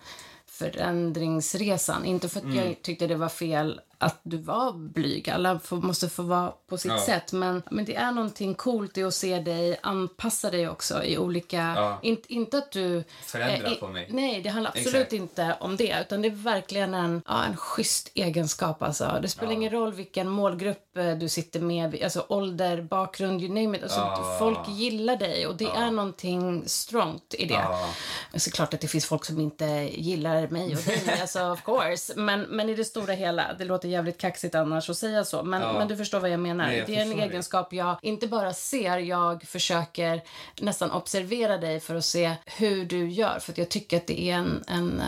förändringsresan. 0.47 2.05
Inte 2.05 2.29
för 2.29 2.39
att 2.39 2.45
Mm. 2.45 2.57
jag 2.57 2.83
tyckte 2.83 3.07
det 3.07 3.15
var 3.17 3.29
fel 3.29 3.81
att 3.99 4.21
du 4.23 4.37
var 4.37 4.73
blyg. 4.73 5.31
Alla 5.31 5.59
får, 5.59 5.77
måste 5.77 6.09
få 6.09 6.23
vara 6.23 6.53
på 6.69 6.79
sitt 6.79 6.93
Ja. 6.93 7.01
sätt. 7.01 7.33
Men, 7.33 7.63
men 7.71 7.85
det 7.85 7.95
är 7.95 8.13
någonting 8.13 8.55
coolt 8.55 8.99
i 8.99 9.03
att 9.05 9.15
se 9.15 9.39
dig 9.39 9.77
anpassa 9.83 10.51
dig 10.51 10.69
också 10.69 11.03
i 11.05 11.19
olika... 11.19 11.57
Ja. 11.77 11.99
In, 12.03 12.17
inte 12.29 12.59
att 12.59 12.73
du... 12.73 13.05
Förändra 13.23 13.71
i- 13.73 13.75
på 13.77 13.89
mig. 13.89 14.09
Nej, 14.11 14.41
det 14.43 14.49
handlar 14.49 14.71
absolut 14.71 14.95
Exakt. 14.95 15.13
inte 15.13 15.57
om 15.61 15.77
det. 15.77 15.97
Utan 16.01 16.23
det 16.23 16.29
är 16.29 16.33
verkligen 16.33 16.95
en, 16.95 17.23
ja, 17.27 17.45
en 17.45 17.57
schysst 17.57 18.11
egenskap. 18.15 18.83
Alltså. 18.83 19.19
Det 19.23 19.29
spelar 19.29 19.53
Ja. 19.53 19.57
ingen 19.57 19.73
roll 19.73 19.93
vilken 19.93 20.29
målgrupp 20.29 20.97
eh, 20.97 21.11
du 21.11 21.29
sitter 21.29 21.61
med. 21.61 22.03
Alltså 22.05 22.27
ålder, 22.29 22.83
bakgrund, 22.83 23.43
you 23.43 23.49
name 23.63 23.77
it. 23.79 23.83
Alltså, 23.83 23.99
Ja. 24.01 24.37
Folk 24.39 24.69
gillar 24.69 25.17
dig 25.17 25.47
och 25.47 25.57
det 25.57 25.65
är 25.65 25.91
någonting 25.91 26.63
strongt 26.67 27.35
i 27.39 27.45
det. 27.47 27.55
Ja. 27.55 27.89
Såklart 28.37 28.75
att 28.75 28.81
det 28.81 28.89
finns 28.89 29.07
folk 29.07 29.25
som 29.25 29.41
inte 29.41 29.65
gillar 29.93 30.49
mig 30.49 30.77
och 30.77 30.83
dig, 30.83 31.19
alltså 31.21 31.51
of 31.51 31.63
course. 31.65 32.13
Men, 32.17 32.41
men 32.43 32.69
i 32.69 32.75
det 32.75 32.85
stora 32.85 33.13
hela, 33.13 33.53
det 33.59 33.65
låter 33.65 33.86
jävligt 33.87 34.19
kaxigt 34.19 34.55
annars 34.55 34.91
att 34.91 34.97
säga 34.99 35.25
så. 35.25 35.43
Men, 35.43 35.63
Ja. 35.63 35.73
men 35.73 35.89
du 35.89 35.97
förstår 35.97 36.21
vad 36.21 36.31
jag 36.31 36.41
menar. 36.41 36.67
Nej, 36.67 36.79
jag 36.79 36.87
det 36.87 36.97
är 36.97 37.03
en 37.03 37.17
det. 37.17 37.23
egenskap 37.23 37.73
jag 37.73 37.97
inte 38.03 38.27
bara 38.27 38.53
ser, 38.53 38.99
jag 38.99 39.43
försöker 39.43 40.23
nästan 40.61 40.91
observera 40.91 41.59
dig 41.59 41.81
för 41.81 41.95
att 41.95 42.05
se 42.05 42.33
hur 42.47 42.85
du 42.85 43.09
gör. 43.11 43.39
För 43.39 43.53
att 43.53 43.59
jag 43.59 43.69
tycker 43.69 43.97
att 43.97 44.07
det 44.07 44.21
är 44.31 44.35
en, 44.35 44.65
en 44.69 45.01
eh, 45.01 45.07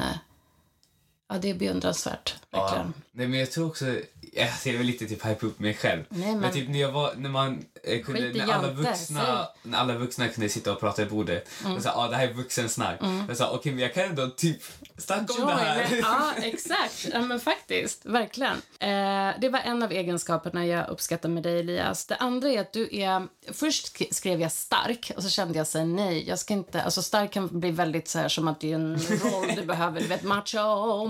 ja 1.29 1.39
det 1.39 1.51
är 1.51 1.55
beundransvärt. 1.55 2.35
Ja. 2.51 2.85
Nej 3.13 3.29
men 3.29 3.41
jag 3.41 3.51
tror 3.51 3.67
också, 3.67 3.85
jag 4.33 4.53
ser 4.55 4.77
väl 4.79 4.87
lite 4.87 5.07
typ 5.07 5.27
hype 5.27 5.47
upp 5.47 5.59
mig 5.61 5.75
själv. 5.75 6.03
Nej, 6.09 6.37
men- 6.37 6.53
typ 6.53 6.69
när 6.69 6.79
jag 6.81 6.93
var, 6.93 7.15
när 7.17 7.31
man 7.31 7.65
eh, 7.85 8.03
kunde, 8.03 8.21
när 8.21 8.43
alla 8.43 8.53
Jante, 8.69 8.71
vuxna, 8.83 9.49
när 9.63 9.79
alla 9.79 9.95
vuxna 9.95 10.29
kunde 10.29 10.49
sitta 10.49 10.73
och 10.73 10.81
prata 10.81 11.03
i 11.03 11.07
bordet. 11.07 11.49
Och 11.77 11.83
sa, 11.83 11.93
ah, 11.95 12.09
det 12.09 12.17
här 12.17 12.29
är 12.29 12.33
vuxensnack. 12.33 13.01
Jag 13.29 13.37
sa, 13.37 13.51
okej 13.51 13.73
men 13.73 13.83
jag 13.83 13.95
kan 13.95 14.05
ändå 14.05 14.29
typ 14.31 14.63
snacka 14.99 15.33
om 15.43 15.47
det 15.47 15.55
här. 15.55 15.87
men- 15.91 15.99
Ja, 15.99 16.33
exakt. 16.43 17.07
Ja, 17.13 17.21
men 17.21 17.41
faktiskt. 17.41 18.07
Verkligen. 18.07 18.57
Eh, 18.81 19.41
det 19.41 19.49
var 19.49 19.61
en 19.65 19.83
av 19.83 19.93
egenskaperna 19.93 20.67
jag 20.67 20.89
uppskattar 20.89 21.29
med 21.29 21.43
dig, 21.43 21.61
Elias. 21.61 22.07
Det 22.07 22.17
andra 22.17 22.49
är 22.49 22.61
att 22.61 22.73
du 22.73 22.89
är... 22.97 23.27
Först 23.53 23.97
sk- 23.97 24.13
skrev 24.15 24.41
jag 24.41 24.53
stark 24.53 25.13
och 25.17 25.23
så 25.23 25.29
kände 25.29 25.59
jag 25.59 25.67
så 25.67 25.79
här, 25.79 25.85
nej, 25.85 26.29
jag 26.29 26.39
ska 26.39 26.55
inte... 26.55 26.83
Alltså 26.83 27.03
stark 27.03 27.33
kan 27.33 27.61
bli 27.61 27.71
väldigt 27.71 28.09
så 28.09 28.19
här 28.19 28.29
som 28.29 28.49
att 28.49 28.61
det 28.61 28.71
är 28.71 28.75
en 28.75 28.99
roll 28.99 29.53
du 29.57 29.63
behöver. 29.65 30.01
Du 30.01 30.07
vet, 30.07 30.23
macho 30.23 30.59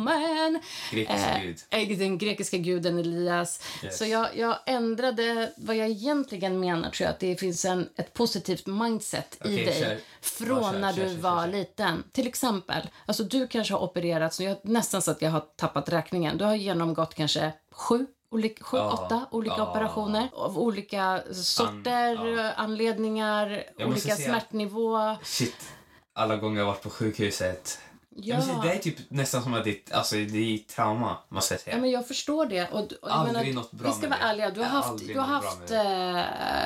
man. 0.09 0.61
Grekisk 0.91 1.25
gud. 1.43 1.59
Eh, 1.71 1.99
den 1.99 2.19
grekiska 2.19 2.57
guden 2.57 2.99
Elias. 2.99 3.61
Yes. 3.85 3.99
Så 3.99 4.05
jag, 4.07 4.37
jag 4.37 4.59
ändrade 4.67 5.53
vad 5.57 5.77
jag 5.77 5.89
egentligen 5.89 6.61
menar, 6.61 6.91
tror 6.91 7.05
jag. 7.05 7.13
Att 7.13 7.21
det 7.21 7.41
finns 7.41 7.65
en, 7.65 7.89
ett 7.97 8.15
positivt 8.15 8.67
mindset 8.67 9.35
i 9.35 9.39
Okej, 9.41 9.65
dig. 9.65 9.81
kör. 9.81 9.99
Från 10.21 10.63
Ja, 10.63 10.73
kör, 10.73 10.79
när 10.79 10.93
kör, 10.93 11.05
du 11.05 11.15
var 11.15 11.47
liten. 11.47 12.05
Till 12.13 12.27
exempel, 12.27 12.91
alltså 13.07 13.25
du 13.25 13.47
kanske 13.47 13.75
har 13.75 13.81
opererats, 13.81 14.41
jag, 14.41 14.57
nästan 14.63 15.03
så 15.03 15.11
att 15.11 15.23
jag 15.23 15.31
har 15.31 15.41
tappat 15.57 15.89
räkningen. 15.89 16.39
Du 16.39 16.45
har 16.45 16.55
genomgått 16.55 17.15
kanske 17.15 17.53
sju, 17.73 18.07
olika, 18.31 18.65
sju 18.65 18.77
Ja, 18.77 18.93
åtta 18.93 19.27
olika 19.31 19.55
ja. 19.59 19.71
operationer 19.71 20.29
av 20.33 20.59
olika 20.59 21.23
sorter, 21.33 22.37
ja. 22.37 22.53
anledningar, 22.53 23.65
Jag 23.79 23.89
olika 23.89 24.17
smärtnivå. 24.17 25.17
Shit, 25.23 25.73
alla 26.15 26.37
gånger 26.37 26.59
jag 26.61 26.67
varit 26.67 26.83
på 26.83 26.91
sjukhuset. 26.91 27.79
Ja. 28.23 28.37
Måste, 28.37 28.53
det 28.63 28.73
är 28.75 28.79
typ 28.79 28.97
nästan 29.09 29.43
som 29.43 29.55
att 29.55 29.65
det, 29.65 29.93
alltså, 29.93 30.15
det 30.15 30.55
är 30.55 30.59
trauma, 30.59 31.17
måste 31.29 31.55
jag 31.55 31.61
säga. 31.61 31.77
Ja, 31.77 31.81
men 31.81 31.91
jag 31.91 32.09
förstår 32.09 32.47
det. 32.47 32.69
Och, 32.73 32.79
och 32.81 32.97
Aldrig 33.03 33.47
menar, 33.47 33.53
något 33.55 33.71
bra 33.73 33.89
vi 33.89 33.95
ska 33.99 34.09
vara 34.09 34.19
det. 34.19 34.25
ärliga. 34.25 34.51
Du 34.51 34.61
har 34.61 34.69
haft, 34.69 34.99
du 35.07 35.19
har 35.19 35.27
haft 35.27 35.71
med 35.71 36.17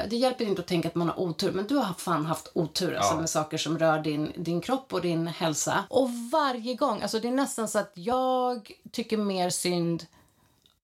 eh, 0.05 0.09
det 0.11 0.17
hjälper 0.17 0.45
inte 0.45 0.63
att 0.63 0.69
tänka 0.69 0.89
att 0.89 0.95
man 0.95 1.09
har 1.09 1.21
otur, 1.21 1.53
men 1.53 1.67
du 1.67 1.77
har 1.77 1.95
fan 1.95 2.27
haft 2.27 2.51
otur 2.55 2.95
alltså, 2.95 3.15
Ja. 3.15 3.21
med 3.21 3.31
saker 3.31 3.59
som 3.59 3.79
rör 3.79 3.99
din, 3.99 4.33
din 4.37 4.61
kropp 4.61 4.93
och 4.93 5.01
din 5.01 5.27
hälsa. 5.27 5.85
Och 5.91 6.11
varje 6.33 6.75
gång, 6.75 7.03
alltså 7.03 7.21
det 7.21 7.29
är 7.29 7.33
nästan 7.33 7.69
så 7.69 7.79
att 7.79 7.93
jag 7.95 8.71
tycker 8.91 9.17
mer 9.17 9.51
synd 9.51 10.07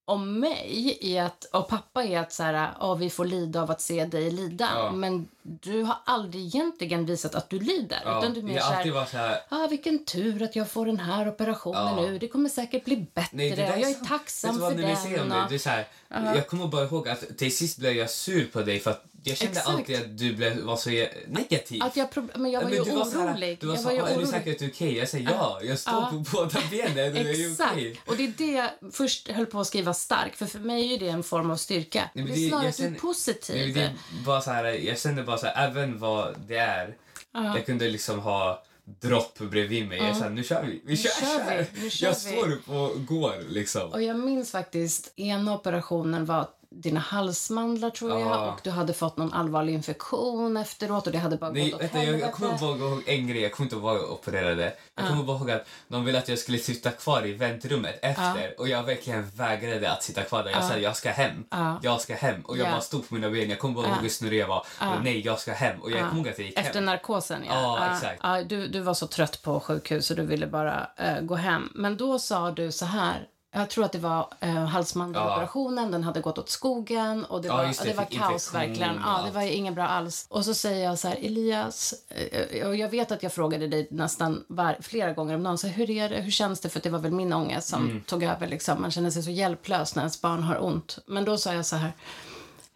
om 0.04 0.40
mig 0.40 0.98
i 1.00 1.18
att, 1.18 1.44
och 1.44 1.68
pappa 1.68 2.04
är 2.04 2.18
att 2.20 2.32
så 2.32 2.42
här, 2.42 2.70
"Ja, 2.80 2.94
vi 2.94 3.10
får 3.10 3.24
lida 3.24 3.62
av 3.62 3.70
att 3.70 3.80
se 3.80 4.04
dig 4.04 4.30
lida. 4.30 4.68
Ja. 4.74 4.90
Men 4.92 5.28
du 5.62 5.82
har 5.82 5.96
aldrig 6.04 6.42
egentligen 6.46 7.06
visat 7.06 7.34
att 7.34 7.50
du 7.50 7.58
lider. 7.60 8.00
ja, 8.04 8.18
utan 8.18 8.34
du 8.34 8.40
är 8.40 8.44
mer 8.44 8.54
jag 8.56 8.64
så 8.64 9.16
här, 9.16 9.40
så 9.48 9.54
Ah, 9.56 9.66
vilken 9.66 10.04
tur 10.04 10.42
att 10.42 10.56
jag 10.56 10.70
får 10.70 10.86
den 10.86 11.00
här 11.00 11.28
operationen 11.28 11.82
Ja. 11.96 12.00
nu. 12.00 12.18
Det 12.18 12.28
kommer 12.28 12.48
säkert 12.48 12.84
bli 12.84 12.96
bättre. 13.14 13.28
Nej, 13.32 13.50
det 13.50 13.62
jag 13.62 13.80
är 13.90 13.94
sant. 13.94 14.08
tacksam 14.08 14.58
för 14.58 14.70
säger 14.96 15.22
om 15.22 15.28
den. 15.28 15.38
det, 15.38 15.46
det 15.48 15.54
är 15.54 15.58
så 15.58 15.68
här, 15.70 15.86
Jag 16.08 16.46
kommer 16.48 16.66
bara 16.66 16.84
ihåg 16.84 17.08
att 17.08 17.38
till 17.38 17.56
sist 17.56 17.78
blev 17.78 17.92
jag 17.92 18.10
sur 18.10 18.46
på 18.52 18.62
dig 18.62 18.80
för 18.80 18.90
att 18.90 19.04
jag 19.22 19.36
kände 19.36 19.52
Exakt. 19.58 19.68
alltid 19.68 19.96
att 19.96 20.18
du 20.18 20.34
blev, 20.36 20.60
var 20.60 20.76
så 20.76 20.90
negativ. 21.28 21.82
Att 21.82 21.96
jag, 21.96 22.08
men 22.34 22.50
jag 22.50 22.60
var 22.62 22.68
Ja, 22.70 22.74
ju 22.74 22.80
men 22.80 22.88
du 22.90 22.96
var 22.98 23.04
så 23.04 23.18
här- 23.18 23.32
orolig. 23.34 23.58
Du 23.60 23.66
var 23.66 23.74
jag 23.74 23.80
så, 23.82 23.88
var 23.88 23.92
ju 23.94 24.00
"Ah, 24.02 24.04
är 24.04 24.08
du 24.08 24.14
orolig. 24.14 24.28
säker 24.28 24.50
att 24.52 24.58
du 24.58 24.64
är 24.64 24.70
okej? 24.70 24.96
Jag 24.98 25.08
säger 25.08 25.30
ja, 25.30 25.60
jag 25.62 25.78
står 25.78 25.92
Ja. 25.94 26.10
på 26.10 26.24
båda 26.32 26.60
benen 26.70 27.12
och 27.12 27.18
jag 27.18 27.26
är 27.40 27.54
okej. 27.72 28.00
Och 28.06 28.16
det 28.16 28.24
är 28.24 28.32
det 28.38 28.52
jag 28.52 28.70
först 28.92 29.28
höll 29.30 29.46
på 29.46 29.60
att 29.60 29.66
skriva 29.66 29.94
stark. 29.94 30.34
För 30.36 30.46
för 30.46 30.58
mig 30.58 30.94
är 30.94 30.98
det 30.98 31.08
en 31.08 31.22
form 31.22 31.50
av 31.50 31.56
styrka. 31.56 32.10
Nej, 32.14 32.24
men 32.24 32.34
det 32.34 32.40
det- 32.40 32.44
är 32.46 32.48
snarare 32.48 32.68
att 32.68 32.76
du 32.76 32.84
är 32.86 32.90
positiv. 32.94 33.56
Nej, 33.76 33.92
det 34.12 34.24
bara 34.26 34.40
så 34.40 34.50
här, 34.50 34.64
jag 34.64 35.00
kände 35.00 35.22
bara 35.22 35.37
så 35.38 35.46
här, 35.46 35.68
även 35.68 35.98
vad 35.98 36.34
det 36.46 36.56
är, 36.56 36.94
jag 37.32 37.66
kunde 37.66 37.88
liksom 37.88 38.18
ha 38.20 38.62
dropp 38.84 39.38
bredvid 39.38 39.88
mig. 39.88 39.98
Jag 39.98 40.16
sa, 40.16 40.28
nu 40.28 40.44
kör 40.44 40.62
vi. 40.62 40.82
Vi 40.84 40.96
kör, 40.96 41.10
kör 41.10 41.58
vi, 41.74 41.82
nu 41.82 41.90
kör 41.90 42.06
jag 42.06 42.14
vi. 42.14 42.20
står 42.20 42.52
upp 42.52 42.68
och 42.68 43.06
går 43.06 43.34
liksom. 43.48 43.92
Och 43.92 44.02
jag 44.02 44.18
minns 44.18 44.50
faktiskt, 44.50 45.12
ena 45.16 45.54
operationen 45.54 46.24
var 46.24 46.46
dina 46.70 47.00
halsmandlar 47.00 47.90
tror 47.90 48.10
jag 48.10 48.20
Ja. 48.20 48.52
och 48.52 48.60
du 48.62 48.70
hade 48.70 48.92
fått 48.92 49.16
någon 49.16 49.32
allvarlig 49.32 49.72
infektion 49.74 50.56
efteråt 50.56 51.06
och 51.06 51.12
det 51.12 51.18
hade 51.18 51.36
bara 51.36 51.50
Nej, 51.50 51.64
gått 51.70 51.74
åt 51.74 51.82
vänta, 51.82 51.96
jag, 51.98 52.04
jag 52.06 52.12
helvete. 52.12 52.32
kommer 52.32 52.58
bara 52.78 52.88
ihåg 52.90 53.02
en 53.06 53.28
grej. 53.28 53.42
Jag 53.42 53.52
kommer 53.52 53.66
inte 53.66 53.76
ihåg 53.76 53.82
vad 53.84 53.96
jag 53.96 54.10
opererade. 54.12 54.72
Jag 54.94 55.08
kommer 55.08 55.22
bara 55.22 55.36
ihåg 55.38 55.50
att 55.50 55.66
de 55.88 56.04
ville 56.04 56.18
att 56.18 56.28
jag 56.28 56.38
skulle 56.38 56.58
sitta 56.58 56.90
kvar 56.90 57.26
i 57.26 57.32
väntrummet 57.32 57.98
efter 58.02 58.54
och 58.60 58.68
jag 58.68 58.82
verkligen 58.82 59.30
vägrade 59.30 59.90
att 59.92 60.02
sitta 60.02 60.22
kvar 60.22 60.44
där. 60.44 60.50
Jag 60.50 60.64
sa 60.64 60.76
jag 60.76 60.96
ska 60.96 61.10
hem. 61.10 61.44
Ja. 61.50 61.80
Jag 61.82 62.00
ska 62.00 62.14
hem. 62.14 62.40
Och 62.42 62.56
jag 62.58 62.66
Ja. 62.66 62.70
bara 62.70 62.80
stod 62.80 63.08
på 63.08 63.14
mina 63.14 63.30
ben. 63.30 63.50
Jag 63.50 63.58
kommer 63.58 63.74
bara 63.74 63.86
ihåg 63.86 63.96
hur 64.02 64.08
snurrig 64.08 64.40
jag 64.40 64.48
var. 64.48 64.58
Och 64.80 65.04
nej, 65.04 65.20
jag 65.20 65.38
ska 65.40 65.52
hem. 65.52 65.82
Och 65.82 65.90
jag 65.90 65.98
kommer 66.08 66.16
ihåg 66.22 66.28
att 66.28 66.38
jag 66.38 66.46
gick 66.46 66.58
Efter 66.58 66.74
hem. 66.74 66.84
narkosen, 66.84 67.42
ja. 67.46 67.52
Ja, 67.80 67.94
exakt. 67.94 68.20
Ja, 68.22 68.42
du, 68.42 68.66
du 68.68 68.80
var 68.80 68.94
så 68.94 69.06
trött 69.06 69.42
på 69.42 69.60
sjukhus 69.60 70.10
och 70.10 70.16
du 70.16 70.26
ville 70.26 70.46
bara 70.46 70.90
eh, 70.96 71.20
gå 71.20 71.34
hem. 71.34 71.70
Men 71.74 71.96
då 71.96 72.18
sa 72.18 72.50
du 72.50 72.72
så 72.72 72.84
här, 72.84 73.26
jag 73.50 73.70
tror 73.70 73.84
att 73.84 73.92
det 73.92 73.98
var 73.98 74.28
eh, 74.40 74.54
halsmandeloperationen, 74.54 75.90
den 75.90 76.02
hade 76.04 76.20
gått 76.20 76.38
åt 76.38 76.48
skogen 76.48 77.24
och 77.24 77.42
det 77.42 77.48
Ja, 77.48 77.56
var, 77.56 77.64
ja, 77.64 77.72
det, 77.82 77.90
det 77.90 77.96
var 77.96 78.04
kaos 78.04 78.54
verkligen. 78.54 79.00
Ja, 79.04 79.22
det 79.26 79.30
var 79.30 79.42
inget 79.42 79.74
bra 79.74 79.86
alls. 79.88 80.26
Och 80.30 80.44
så 80.44 80.54
säger 80.54 80.84
jag 80.84 80.98
så 80.98 81.08
här, 81.08 81.16
Elias, 81.16 81.94
eh, 82.08 82.66
och 82.66 82.76
jag 82.76 82.88
vet 82.88 83.12
att 83.12 83.22
jag 83.22 83.32
frågade 83.32 83.68
dig 83.68 83.88
nästan 83.90 84.44
var, 84.48 84.76
flera 84.80 85.12
gånger 85.12 85.34
om 85.34 85.42
dagen, 85.42 85.58
så 85.58 85.66
här, 85.66 85.74
hur 85.74 85.90
är 85.90 86.08
det, 86.08 86.16
hur 86.20 86.30
känns 86.30 86.60
det? 86.60 86.68
För 86.68 86.80
det 86.80 86.90
var 86.90 86.98
väl 86.98 87.12
min 87.12 87.32
ångest 87.32 87.68
som 87.68 87.84
Mm. 87.84 88.00
tog 88.02 88.22
över 88.22 88.46
liksom. 88.46 88.82
Man 88.82 88.90
känner 88.90 89.10
sig 89.10 89.22
så 89.22 89.30
hjälplös 89.30 89.94
när 89.94 90.02
ens 90.02 90.20
barn 90.22 90.42
har 90.42 90.64
ont. 90.64 90.98
Men 91.06 91.24
då 91.24 91.38
sa 91.38 91.54
jag 91.54 91.66
så 91.66 91.76
här, 91.76 91.92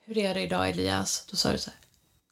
hur 0.05 0.19
är 0.19 0.35
det 0.35 0.41
idag 0.43 0.69
Elias? 0.71 1.27
Då 1.31 1.37
sa 1.37 1.53
du 1.53 1.59
så 1.59 1.71
här, 1.71 1.79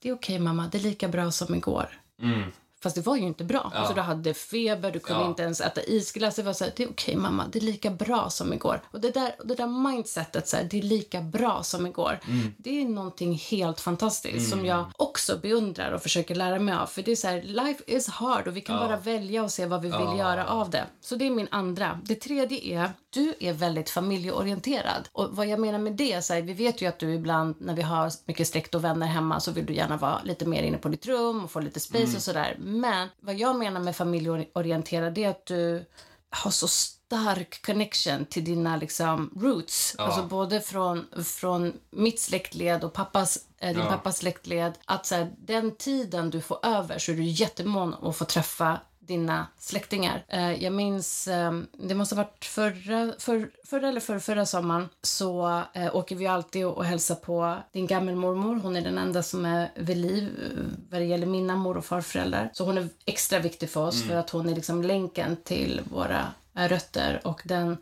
det 0.02 0.08
är 0.08 0.14
okej 0.14 0.38
mamma, 0.38 0.68
det 0.72 0.78
är 0.78 0.82
lika 0.82 1.08
bra 1.08 1.30
som 1.30 1.54
igår. 1.54 2.00
Mm. 2.22 2.52
Fast 2.82 2.96
det 2.96 3.02
var 3.02 3.16
ju 3.16 3.22
inte 3.22 3.44
bra. 3.44 3.72
Alltså, 3.74 3.94
du 3.94 4.00
hade 4.00 4.34
feber, 4.34 4.90
du 4.90 4.98
kunde 4.98 5.22
Ja. 5.22 5.28
inte 5.28 5.42
ens 5.42 5.60
äta 5.60 5.82
isglass. 5.82 6.36
Det 6.36 6.42
var 6.42 6.52
så 6.52 6.64
här, 6.64 6.72
det 6.76 6.82
är 6.82 6.90
okej 6.90 7.16
mamma, 7.16 7.44
det 7.52 7.58
är 7.58 7.62
lika 7.62 7.90
bra 7.90 8.30
som 8.30 8.52
igår. 8.52 8.80
Och 8.90 9.00
det 9.00 9.10
där, 9.10 9.34
det 9.44 9.54
där 9.54 9.66
mindsetet, 9.66 10.48
så 10.48 10.56
här, 10.56 10.64
det 10.70 10.78
är 10.78 10.82
lika 10.82 11.20
bra 11.20 11.62
som 11.62 11.86
igår. 11.86 12.20
Mm. 12.28 12.54
Det 12.58 12.80
är 12.80 12.84
någonting 12.84 13.34
helt 13.34 13.80
fantastiskt 13.80 14.50
som 14.50 14.66
jag 14.66 14.84
också 14.96 15.38
beundrar 15.42 15.92
och 15.92 16.02
försöker 16.02 16.34
lära 16.34 16.58
mig 16.58 16.74
av. 16.74 16.86
För 16.86 17.02
det 17.02 17.12
är 17.12 17.16
så 17.16 17.28
här, 17.28 17.42
life 17.42 17.82
is 17.86 18.08
hard 18.08 18.48
och 18.48 18.56
vi 18.56 18.60
kan 18.60 18.76
bara 18.78 18.96
välja 18.96 19.42
och 19.44 19.50
se 19.50 19.66
vad 19.66 19.82
vi 19.82 19.88
vill 19.88 20.18
göra 20.18 20.46
av 20.46 20.70
det. 20.70 20.84
Så 21.00 21.16
det 21.16 21.26
är 21.26 21.30
min 21.30 21.48
andra. 21.50 22.00
Det 22.04 22.14
tredje 22.14 22.80
är, 22.82 22.90
du 23.10 23.34
är 23.40 23.52
väldigt 23.52 23.90
familjeorienterad. 23.90 25.08
Och 25.12 25.28
vad 25.30 25.46
jag 25.46 25.60
menar 25.60 25.78
med 25.78 25.92
det, 25.92 26.24
så 26.24 26.34
här, 26.34 26.42
vi 26.42 26.52
vet 26.52 26.82
ju 26.82 26.86
att 26.86 26.98
du 26.98 27.14
ibland 27.14 27.54
när 27.58 27.74
vi 27.74 27.82
har 27.82 28.12
mycket 28.24 28.48
släkt 28.48 28.74
och 28.74 28.84
vänner 28.84 29.06
hemma 29.06 29.40
så 29.40 29.50
vill 29.52 29.66
du 29.66 29.74
gärna 29.74 29.96
vara 29.96 30.20
lite 30.24 30.46
mer 30.46 30.62
inne 30.62 30.76
på 30.78 30.88
ditt 30.88 31.06
rum 31.06 31.44
och 31.44 31.50
få 31.50 31.60
lite 31.60 31.80
space 31.80 32.16
och 32.16 32.22
sådär. 32.22 32.56
Men 32.70 33.08
vad 33.20 33.34
jag 33.34 33.56
menar 33.56 33.80
med 33.80 33.96
familjeorienterad 33.96 35.18
är 35.18 35.28
att 35.28 35.46
du 35.46 35.84
har 36.30 36.50
så 36.50 36.68
stark 36.68 37.66
connection 37.66 38.24
till 38.24 38.44
dina 38.44 38.76
liksom 38.76 39.30
roots. 39.36 39.94
Alltså 39.98 40.22
både 40.22 40.60
från, 40.60 41.06
från 41.24 41.72
mitt 41.90 42.20
släktled 42.20 42.84
och 42.84 42.92
pappas, 42.92 43.38
eh, 43.58 43.68
din 43.68 43.78
Ja. 43.84 43.86
pappas 43.90 44.16
släktled. 44.18 44.72
Att 44.84 45.06
så 45.06 45.14
här, 45.14 45.32
den 45.38 45.76
tiden 45.76 46.30
du 46.30 46.40
får 46.40 46.58
över 46.66 46.98
så 46.98 47.12
är 47.12 47.16
du 47.16 47.22
jättemån 47.22 47.94
att 48.02 48.16
få 48.16 48.24
träffa 48.24 48.80
dina 49.10 49.46
släktingar. 49.58 50.24
Eh, 50.28 50.52
jag 50.64 50.72
minns, 50.72 51.28
eh, 51.28 51.52
det 51.72 51.94
måste 51.94 52.14
ha 52.14 52.22
varit 52.22 52.44
förra, 52.44 53.12
för, 53.18 53.50
förra 53.66 53.88
eller 53.88 54.00
förra, 54.00 54.20
förra 54.20 54.46
sommaren 54.46 54.88
så 55.02 55.62
eh, 55.74 55.96
åker 55.96 56.16
vi 56.16 56.26
alltid 56.26 56.66
och, 56.66 56.76
och 56.76 56.84
hälsar 56.84 57.14
på 57.14 57.56
din 57.72 57.86
gammelmormor. 57.86 58.54
Hon 58.56 58.76
är 58.76 58.80
den 58.80 58.98
enda 58.98 59.22
som 59.22 59.44
är 59.44 59.72
vid 59.74 59.96
liv 59.96 60.24
eh, 60.24 60.64
vad 60.90 61.00
det 61.00 61.04
gäller 61.04 61.26
mina 61.26 61.56
mor 61.56 61.76
och 61.76 61.84
farföräldrar. 61.84 62.50
Så 62.52 62.64
hon 62.64 62.78
är 62.78 62.88
extra 63.04 63.38
viktig 63.38 63.70
för 63.70 63.86
oss 63.86 64.02
för 64.02 64.16
att 64.16 64.30
hon 64.30 64.48
är 64.48 64.54
liksom 64.54 64.82
länken 64.82 65.36
till 65.36 65.80
våra 65.90 66.26
rötter 66.54 67.20
och 67.24 67.42
den 67.44 67.76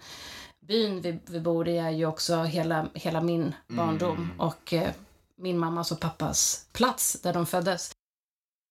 byn 0.68 1.00
vi, 1.00 1.18
vi 1.26 1.40
bor 1.40 1.68
i 1.68 1.78
är 1.78 1.90
ju 1.90 2.06
också 2.06 2.42
hela, 2.42 2.86
hela 2.94 3.20
min 3.20 3.54
barndom 3.68 4.30
och 4.38 4.72
eh, 4.72 4.90
min 5.36 5.58
mammas 5.58 5.92
och 5.92 6.00
pappas 6.00 6.66
plats 6.72 7.20
där 7.22 7.32
de 7.32 7.46
föddes. 7.46 7.97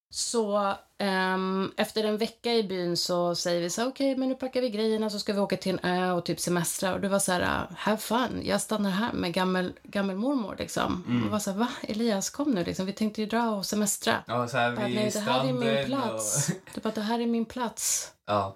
Så 0.09 0.73
ehm, 0.97 1.71
efter 1.77 2.03
en 2.03 2.17
vecka 2.17 2.53
i 2.53 2.63
byn 2.63 2.97
så 2.97 3.35
säger 3.35 3.61
vi 3.61 3.69
så 3.69 3.87
okej 3.87 4.17
men 4.17 4.29
nu 4.29 4.35
packar 4.35 4.61
vi 4.61 4.69
grejerna 4.69 5.09
så 5.09 5.19
ska 5.19 5.33
vi 5.33 5.39
åka 5.39 5.57
till 5.57 5.79
en 5.83 5.91
ö 5.91 6.11
och 6.11 6.25
typ 6.25 6.39
semestra. 6.39 6.93
Och 6.93 7.01
det 7.01 7.09
var 7.09 7.19
så 7.19 7.31
här, 7.31 7.41
"Ah, 7.41 7.73
have 7.77 7.97
fun, 7.97 8.41
jag 8.43 8.61
stannar 8.61 8.89
här 8.89 9.13
med 9.13 9.33
gammel, 9.33 9.73
gammelmormor 9.83 10.55
liksom. 10.59 11.03
Och 11.07 11.25
det 11.25 11.31
var 11.31 11.39
så 11.39 11.51
här, 11.51 11.57
va 11.57 11.67
Elias 11.81 12.29
kom 12.29 12.51
nu 12.51 12.63
liksom, 12.63 12.85
vi 12.85 12.93
tänkte 12.93 13.21
ju 13.21 13.27
dra 13.27 13.49
och 13.49 13.65
semestra. 13.65 14.13
Ja, 14.27 14.47
så 14.47 14.57
här 14.57 14.71
vid 14.71 14.95
Nej, 14.95 15.09
det 15.13 15.19
här 15.19 15.47
är 15.47 15.53
min 15.53 15.85
plats. 15.85 16.49
och... 16.49 16.55
Du 16.75 16.81
bara, 16.81 16.93
det 16.93 17.01
här 17.01 17.19
är 17.19 17.27
min 17.27 17.45
plats. 17.45 18.11
Ja. 18.27 18.55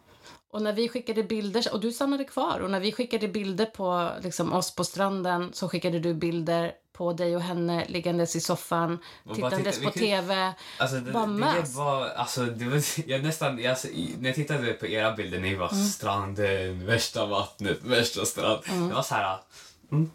Och 0.53 0.61
när 0.61 0.73
vi 0.73 0.89
skickade 0.89 1.23
bilder, 1.23 1.73
och 1.73 1.79
du 1.79 1.91
stannade 1.91 2.23
kvar, 2.23 2.59
och 2.59 2.71
när 2.71 2.79
vi 2.79 2.91
skickade 2.91 3.27
bilder 3.27 3.65
på 3.65 4.09
liksom, 4.23 4.53
oss 4.53 4.75
på 4.75 4.83
stranden 4.83 5.49
så 5.53 5.69
skickade 5.69 5.99
du 5.99 6.13
bilder 6.13 6.71
på 7.01 7.13
dig 7.13 7.35
och 7.35 7.41
henne 7.41 7.85
liggandes 7.87 8.35
i 8.35 8.39
soffan, 8.39 8.99
tittandes 9.35 9.75
titta- 9.75 9.87
på 9.87 9.91
kunde- 9.93 9.99
tv. 10.07 10.53
Alltså 10.77 10.95
det, 10.99 11.11
Bara 11.11 11.25
det 11.25 11.31
mös. 11.31 11.75
var, 11.75 12.07
alltså 12.09 12.45
det 12.45 12.65
var, 12.65 12.81
jag 13.09 13.23
nästan, 13.23 13.59
jag, 13.61 13.77
när 14.19 14.29
jag 14.29 14.35
tittade 14.35 14.73
på 14.73 14.87
era 14.87 15.11
bilder, 15.11 15.39
ni 15.39 15.55
var 15.55 15.69
Mm. 15.71 15.85
stranden, 15.85 16.85
värsta 16.85 17.25
vattnet, 17.25 17.77
värsta 17.83 18.25
strand. 18.25 18.61
Det 18.89 18.93
var 18.95 19.01
så 19.01 19.15
här, 19.15 19.37
mm, 19.91 20.11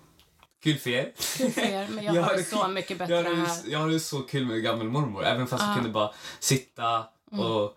kul 0.63 0.79
för 0.79 0.91
er. 0.91 1.13
Kul 1.37 1.51
för 1.53 1.61
er, 1.63 1.89
men 1.91 2.05
jag 2.05 2.23
har 2.23 2.35
det 2.35 2.45
så 2.45 2.69
mycket 2.69 2.99
bättre 2.99 3.15
jag 3.15 3.23
hade, 3.25 3.37
här. 3.37 3.57
Jag 3.67 3.79
hade 3.79 4.01
så 4.01 4.21
kul 4.23 4.47
med 4.47 4.63
gammelmormor, 4.63 5.25
även 5.25 5.47
fast 5.47 5.63
Ah. 5.65 5.69
vi 5.69 5.75
kunde 5.75 5.91
bara 5.91 6.11
sitta 6.41 7.05
Mm. 7.33 7.45
och 7.45 7.77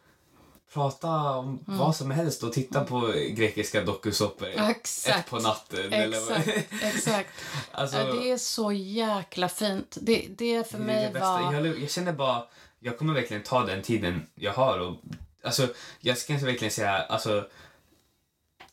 prata 0.73 1.09
om 1.09 1.59
vad 1.65 1.95
som 1.95 2.11
helst 2.11 2.43
och 2.43 2.53
titta 2.53 2.83
på 2.85 3.13
grekiska 3.29 3.81
dokusåpor 3.83 4.47
Exakt. 4.47 5.19
ett 5.19 5.29
på 5.29 5.39
natten. 5.39 5.93
Eller 5.93 6.19
vad- 6.19 6.37
Exakt, 6.37 6.73
exakt. 6.83 7.29
alltså, 7.71 7.97
det 7.97 8.31
är 8.31 8.37
så 8.37 8.71
jäkla 8.71 9.49
fint. 9.49 9.97
Det, 10.01 10.25
det 10.29 10.71
för 10.71 10.77
Det 10.77 10.83
mig 10.83 11.09
det 11.13 11.19
var... 11.19 11.53
Jag, 11.53 11.79
jag 11.79 11.91
känner 11.91 12.13
bara, 12.13 12.43
jag 12.79 12.97
kommer 12.97 13.13
verkligen 13.13 13.43
ta 13.43 13.65
den 13.65 13.81
tiden 13.81 14.27
jag 14.35 14.53
har 14.53 14.79
och 14.79 14.95
alltså, 15.43 15.67
jag 15.99 16.17
ska 16.17 16.33
inte 16.33 16.45
verkligen 16.45 16.71
säga, 16.71 16.91
alltså 16.91 17.47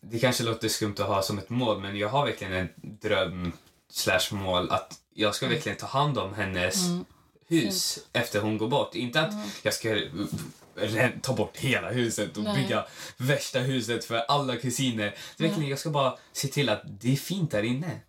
det 0.01 0.19
kanske 0.19 0.45
låter 0.45 0.69
skumt 0.69 0.95
att 0.99 1.07
ha 1.07 1.23
som 1.23 1.39
ett 1.39 1.51
mål 1.51 1.81
men 1.81 1.97
jag 1.99 2.09
har 2.09 2.27
verkligen 2.27 2.53
en 2.53 2.69
dröm 2.77 3.53
slash 3.91 4.29
mål 4.31 4.71
att 4.71 4.95
jag 5.15 5.35
ska 5.35 5.49
verkligen 5.49 5.79
ta 5.79 5.87
hand 5.87 6.19
om 6.19 6.35
hennes 6.35 6.77
hus 7.49 7.99
efter 8.13 8.41
hon 8.41 8.59
går 8.59 8.69
bort. 8.69 8.95
Inte 8.95 9.21
att 9.21 9.35
jag 9.63 9.75
ska 9.75 9.97
ta 11.23 11.33
bort 11.33 11.57
hela 11.57 11.91
huset 11.91 12.37
och 12.37 12.45
Nej. 12.45 12.63
bygga 12.63 12.87
värsta 13.17 13.59
huset 13.59 14.05
för 14.05 14.17
alla 14.17 14.57
kusiner. 14.57 15.15
Verkligen, 15.39 15.71
jag 15.71 15.79
ska 15.79 15.91
bara 15.91 16.17
se 16.33 16.49
till 16.49 16.69
att 16.69 16.83
det 16.85 17.13
är 17.13 17.17
fint 17.17 17.51
där 17.51 17.63
inne. 17.63 18.01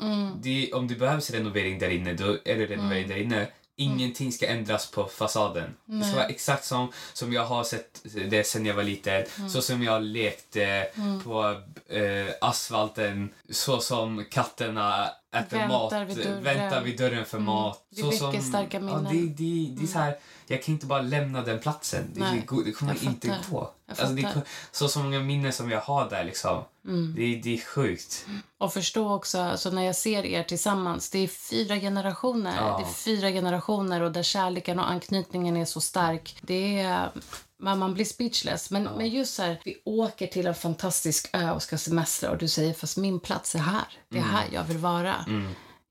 Det, 0.41 0.73
om 0.73 0.87
det 0.87 0.95
behövs 0.95 1.31
renovering 1.31 1.79
där 1.79 1.89
inne, 1.89 2.13
då 2.13 2.37
är 2.45 2.55
det 2.55 2.65
renovering 2.65 3.07
där 3.07 3.17
inne. 3.17 3.47
Ingenting 3.79 4.31
ska 4.31 4.47
ändras 4.47 4.91
på 4.91 5.05
fasaden. 5.05 5.75
Det 5.85 6.03
ska 6.03 6.15
vara 6.15 6.27
exakt 6.27 6.65
som, 6.65 6.91
som 7.13 7.33
jag 7.33 7.45
har 7.45 7.63
sett 7.63 8.01
det 8.29 8.43
sen 8.43 8.65
jag 8.65 8.73
var 8.73 8.83
liten. 8.83 9.23
Så 9.49 9.61
som 9.61 9.83
jag 9.83 10.03
lekte 10.03 10.87
på 11.23 11.61
eh, 11.89 12.33
asfalten. 12.41 13.29
Så 13.49 13.79
som 13.79 14.25
katterna 14.31 15.09
äter 15.35 15.57
Väntar 15.57 15.67
mat. 15.67 16.09
vid 16.09 16.17
dörren. 16.17 16.43
Väntar 16.43 16.81
vid 16.81 16.97
dörren 16.97 17.25
för 17.25 17.39
mat. 17.39 17.85
Det 17.89 18.01
så 18.01 18.09
väcker 18.09 18.41
som, 18.41 18.49
starka 18.49 18.77
Ja, 18.77 18.83
minnen. 18.83 19.03
det, 19.03 19.43
det, 19.43 19.75
det 19.77 19.83
är 19.83 19.87
så 19.87 19.99
här, 19.99 20.17
jag 20.47 20.63
kan 20.63 20.73
inte 20.73 20.85
bara 20.85 21.01
lämna 21.01 21.41
den 21.41 21.59
platsen. 21.59 22.03
Det, 22.13 22.19
det, 22.19 22.63
det 22.65 22.71
kommer 22.71 22.93
jag 22.93 23.03
inte 23.03 23.39
gå. 23.51 23.71
Alltså, 23.89 24.07
det, 24.07 24.41
så 24.71 24.87
så 24.87 24.99
många 24.99 25.19
minnen 25.19 25.53
som 25.53 25.71
jag 25.71 25.81
har 25.81 26.09
där 26.09 26.23
liksom. 26.23 26.63
Mm. 26.85 27.13
Det, 27.15 27.35
det 27.35 27.53
är 27.53 27.61
sjukt. 27.61 28.25
Och 28.57 28.73
förstå 28.73 29.13
också, 29.13 29.39
alltså 29.39 29.69
när 29.69 29.81
jag 29.81 29.95
ser 29.95 30.25
er 30.25 30.43
tillsammans, 30.43 31.09
det 31.09 31.19
är 31.19 31.27
fyra 31.27 31.79
generationer. 31.79 32.55
Ja. 32.55 32.77
Det 32.77 32.83
är 32.83 32.93
fyra 32.93 33.31
generationer 33.31 34.01
och 34.01 34.11
där 34.11 34.23
kärleken 34.23 34.79
och 34.79 34.89
anknytningen 34.89 35.57
är 35.57 35.65
så 35.65 35.81
stark. 35.81 36.37
Det 36.41 36.79
är... 36.79 37.11
Man, 37.59 37.79
man 37.79 37.93
blir 37.93 38.05
speechless. 38.05 38.71
Men, 38.71 38.83
men 38.83 39.09
just 39.09 39.33
så 39.35 39.43
här, 39.43 39.61
vi 39.65 39.81
åker 39.85 40.27
till 40.27 40.47
en 40.47 40.55
fantastisk 40.55 41.29
ö 41.33 41.51
och 41.51 41.63
ska 41.63 41.77
semestra 41.77 42.31
och 42.31 42.37
du 42.37 42.47
säger 42.47 42.73
fast 42.73 42.97
min 42.97 43.19
plats 43.19 43.55
är 43.55 43.59
här. 43.59 43.85
Det 44.09 44.17
är 44.17 44.21
Mm. 44.21 44.33
här 44.35 44.45
jag 44.51 44.63
vill 44.63 44.77
vara. 44.77 45.15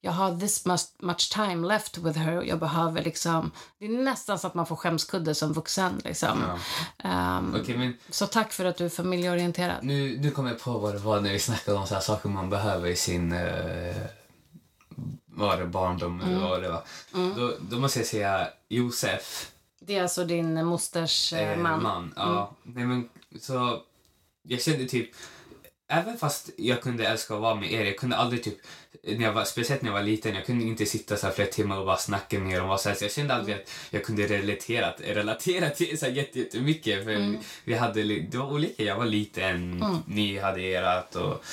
Jag 0.00 0.12
har 0.12 0.40
this 0.40 0.64
much, 1.00 1.32
time 1.32 1.68
left 1.68 1.98
with 1.98 2.18
her 2.18 2.36
och 2.36 2.46
jag 2.46 2.58
behöver 2.58 3.02
liksom... 3.02 3.50
Det 3.78 3.84
är 3.84 3.88
nästan 3.88 4.38
så 4.38 4.46
att 4.46 4.54
man 4.54 4.66
får 4.66 4.76
skämskudde 4.76 5.34
som 5.34 5.52
vuxen. 5.52 6.00
Liksom. 6.04 6.44
Ehm, 7.04 7.56
Okej, 7.62 7.76
men 7.78 7.96
Så 8.10 8.26
tack 8.26 8.52
för 8.52 8.64
att 8.64 8.76
du 8.76 8.84
är 8.84 8.88
familjeorienterad. 8.88 9.76
nu, 9.82 10.18
nu 10.18 10.30
kommer 10.30 10.50
jag 10.50 10.60
på 10.60 10.78
vad 10.78 10.94
det 10.94 10.98
var 10.98 11.20
när 11.20 11.32
vi 11.32 11.38
snackade 11.38 11.78
om 11.78 11.86
så 11.86 11.94
här 11.94 12.00
saker 12.00 12.28
man 12.28 12.50
behöver 12.50 12.88
i 12.88 12.96
sin 12.96 13.32
eh, 13.32 13.96
var 15.26 15.56
det 15.56 15.66
barndom 15.66 16.20
eller 16.20 16.38
vad 16.40 16.62
det 16.62 16.68
var. 16.68 16.82
Då, 17.36 17.52
då 17.60 17.78
måste 17.78 17.98
jag 17.98 18.06
säga 18.08 18.48
Josef. 18.68 19.50
Det 19.80 19.96
är 19.96 20.02
alltså 20.02 20.24
din 20.24 20.64
mosters 20.66 21.32
eh, 21.32 21.50
eh, 21.52 21.58
man. 21.58 22.12
Ja. 22.16 22.54
Nej, 22.62 22.84
men, 22.86 23.08
så 23.40 23.82
jag 24.42 24.62
kände 24.62 24.84
typ, 24.86 25.10
även 25.88 26.16
fast 26.18 26.50
jag 26.56 26.82
kunde 26.82 27.06
älska 27.06 27.34
att 27.34 27.40
vara 27.40 27.54
med 27.54 27.72
er, 27.72 27.84
jag 27.84 27.98
kunde 27.98 28.16
aldrig 28.16 28.42
typ, 28.44 28.58
när 29.02 29.24
jag 29.24 29.32
var, 29.32 29.44
speciellt 29.44 29.82
när 29.82 29.88
jag 29.88 29.94
var 29.94 30.02
liten, 30.02 30.34
jag 30.34 30.46
kunde 30.46 30.64
inte 30.64 30.86
sitta 30.86 31.16
så 31.16 31.26
här 31.26 31.34
flera 31.34 31.48
timmar 31.48 31.78
och 31.78 31.86
bara 31.86 31.96
snacka 31.96 32.38
med 32.38 32.52
er 32.56 32.62
om 32.62 32.68
vad 32.68 32.80
som 32.80 32.88
helst. 32.88 33.02
Jag 33.02 33.12
kände 33.12 33.34
aldrig 33.34 33.56
att 33.56 33.70
jag 33.90 34.04
kunde 34.04 34.26
relatera, 34.26 34.92
relatera 34.92 35.70
till 35.70 35.98
så 35.98 36.06
här 36.06 36.12
jätte- 36.12 36.38
jättemycket. 36.38 37.04
För 37.04 37.38
vi 37.64 37.74
hade, 37.74 38.02
det 38.02 38.38
var 38.38 38.52
olika, 38.52 38.82
jag 38.82 38.96
var 38.96 39.06
liten, 39.06 39.84
ni 40.06 40.38
hade 40.38 40.60
erat 40.62 41.16
och 41.16 41.44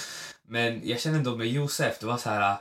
men 0.47 0.81
jag 0.83 0.99
kände 0.99 1.17
ändå 1.17 1.35
med 1.35 1.47
Josef, 1.47 1.99
det 1.99 2.05
var 2.05 2.17
så 2.17 2.29
här 2.29 2.57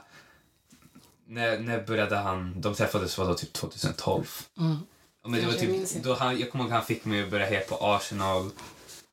när, 1.27 1.59
när 1.59 1.83
började 1.83 2.15
han, 2.15 2.61
de 2.61 2.75
träffades 2.75 3.17
var 3.17 3.25
då 3.25 3.33
typ 3.33 3.53
2012. 3.53 4.23
Mm. 4.57 4.77
Ja, 5.23 5.29
Men 5.29 5.41
det 5.41 5.45
var 5.45 5.53
typ, 5.53 6.03
då 6.03 6.13
han, 6.13 6.39
jag 6.39 6.51
kommer 6.51 6.63
ihåg 6.63 6.73
att 6.73 6.77
han 6.77 6.85
fick 6.85 7.05
mig 7.05 7.23
att 7.23 7.29
börja 7.29 7.45
heja 7.45 7.59
på 7.59 7.77
Arsenal. 7.81 8.49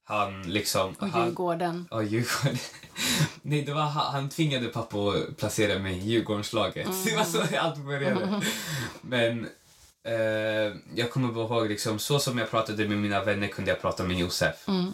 Han 0.04 0.42
liksom... 0.42 0.94
Och 0.98 1.08
han, 1.08 1.26
Djurgården. 1.26 1.88
Ja, 1.90 2.02
Djurgården. 2.02 2.58
Nej, 3.42 3.62
det 3.62 3.72
var 3.72 3.82
han, 3.82 4.12
han 4.12 4.28
tvingade 4.28 4.66
pappa 4.66 4.98
att 4.98 5.36
placera 5.36 5.78
mig 5.78 5.96
i 5.96 6.00
Djurgårdslaget. 6.00 6.88
Det 7.04 7.16
var 7.16 7.24
så 7.24 7.56
allt 7.58 7.76
började. 7.76 8.42
Men 9.00 9.46
eh, 10.04 10.76
jag 10.94 11.10
kommer 11.10 11.32
bara 11.32 11.44
ihåg, 11.44 11.68
liksom, 11.68 11.98
så 11.98 12.18
som 12.18 12.38
jag 12.38 12.50
pratade 12.50 12.88
med 12.88 12.98
mina 12.98 13.24
vänner 13.24 13.48
kunde 13.48 13.70
jag 13.70 13.80
prata 13.80 14.04
med 14.04 14.18
Josef. 14.18 14.68
Mm. 14.68 14.92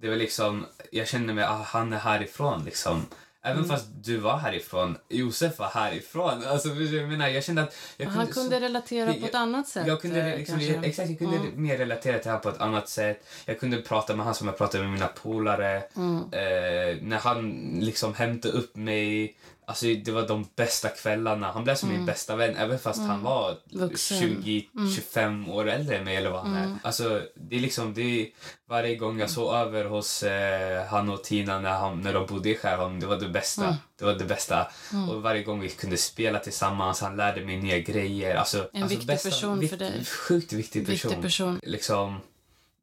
Det 0.00 0.08
var 0.08 0.16
liksom, 0.16 0.66
jag 0.92 1.08
kände 1.08 1.34
mig, 1.34 1.44
ah, 1.44 1.62
han 1.66 1.92
är 1.92 1.98
härifrån 1.98 2.64
liksom. 2.64 3.06
Även 3.46 3.64
fast 3.64 3.86
du 4.02 4.16
var 4.16 4.36
härifrån, 4.36 4.96
Josef 5.08 5.58
var 5.58 5.66
härifrån. 5.66 6.44
Alltså, 6.46 6.68
jag 6.68 7.08
menar, 7.08 7.28
jag 7.28 7.44
kände 7.44 7.62
att... 7.62 7.76
Jag 7.96 8.06
Han 8.06 8.26
kunde 8.26 8.60
relatera 8.60 9.12
på 9.12 9.18
jag- 9.18 9.28
ett 9.28 9.34
annat 9.34 9.68
sätt. 9.68 9.86
Jag 9.86 10.00
kunde, 10.00 10.32
eh, 10.32 10.38
liksom, 10.38 10.60
exakt, 10.82 11.08
jag 11.08 11.18
kunde 11.18 11.38
mer 11.54 11.78
relatera 11.78 12.18
till 12.18 12.30
honom 12.30 12.42
på 12.42 12.48
ett 12.48 12.60
annat 12.60 12.88
sätt. 12.88 13.26
Jag 13.44 13.60
kunde 13.60 13.76
prata 13.76 14.12
med 14.16 14.24
honom 14.24 14.34
som 14.34 14.46
jag 14.46 14.58
pratade 14.58 14.84
med 14.84 14.92
mina 14.92 15.06
polare. 15.06 15.82
Mm. 15.96 16.16
Eh, 16.16 17.02
när 17.02 17.18
han 17.18 17.50
liksom 17.80 18.14
hämtade 18.14 18.54
upp 18.54 18.76
mig. 18.76 19.36
Alltså, 19.68 19.86
det 20.04 20.10
var 20.10 20.28
de 20.28 20.48
bästa 20.56 20.88
kvällarna. 20.88 21.52
Han 21.52 21.64
blev 21.64 21.74
som 21.74 21.88
min 21.88 22.06
bästa 22.06 22.36
vän 22.36 22.56
även 22.56 22.78
fast 22.78 23.00
han 23.00 23.22
var 23.22 23.50
Mm. 23.50 23.88
Vuxen. 23.88 24.22
Mm. 24.22 24.42
20-25 24.42 25.50
år 25.50 25.68
äldre 25.68 25.96
än 25.96 26.04
mig 26.04 26.16
eller 26.16 26.30
vad 26.30 26.40
han 26.40 26.54
är. 26.56 26.76
Alltså, 26.82 27.22
det 27.34 27.56
är 27.56 27.60
liksom, 27.60 27.94
det 27.94 28.02
är, 28.22 28.28
varje 28.68 28.96
gång 28.96 29.20
jag 29.20 29.30
sov 29.30 29.54
över 29.54 29.84
hos 29.84 30.22
eh, 30.22 30.84
han 30.86 31.10
och 31.10 31.24
Tina 31.24 31.60
när, 31.60 31.70
han, 31.70 32.00
när 32.00 32.12
de 32.12 32.26
bodde 32.26 32.48
i 32.50 32.54
Skärholm, 32.56 33.00
det 33.00 33.06
var 33.06 33.16
det 33.16 33.28
bästa. 33.28 33.64
Mm. 33.64 33.74
Det 33.98 34.04
var 34.04 34.14
det 34.14 34.24
bästa. 34.24 34.66
Och 35.10 35.22
varje 35.22 35.42
gång 35.42 35.60
vi 35.60 35.68
kunde 35.68 35.96
spela 35.96 36.38
tillsammans, 36.38 37.00
han 37.00 37.16
lärde 37.16 37.44
mig 37.44 37.56
nya 37.56 37.78
grejer. 37.78 38.34
Alltså, 38.36 38.68
En 38.72 38.82
alltså, 38.82 38.98
viktig 38.98 39.22
person 39.22 39.60
vikt- 39.60 39.70
för 39.70 39.76
dig. 39.76 40.04
Sjukt 40.04 40.52
viktig 40.52 40.86
person. 40.86 41.08
Viktig 41.10 41.22
person. 41.22 41.60
Liksom, 41.62 42.20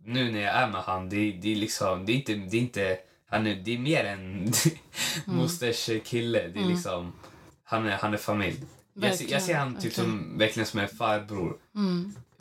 nu 0.06 0.32
när 0.32 0.42
jag 0.42 0.54
är 0.56 0.68
med 0.68 0.82
han, 0.82 1.10
det, 1.10 1.32
det 1.32 1.52
är 1.52 1.56
liksom, 1.56 2.06
det 2.06 2.12
är 2.12 2.16
inte, 2.16 2.34
det 2.34 2.58
är 2.58 2.62
inte, 2.62 2.98
han 3.34 3.48
är, 3.48 3.56
det 3.56 3.74
är 3.74 3.78
mer 3.80 4.04
än 4.06 4.52
Mm. 5.28 5.38
mosters 5.40 5.90
kille. 6.06 6.48
Det 6.48 6.60
är 6.60 6.66
liksom, 6.66 7.14
han 7.64 7.86
är, 7.88 7.92
han 7.98 8.14
är 8.14 8.18
familj. 8.18 8.64
Jag, 8.94 9.16
ser- 9.16 9.32
jag 9.32 9.42
ser 9.42 9.56
han 9.56 9.76
typ 9.76 9.84
Verkligen, 9.86 10.10
som, 10.10 10.38
verkligen 10.38 10.66
som 10.68 10.80
en 10.80 10.88
farbror. 10.88 11.58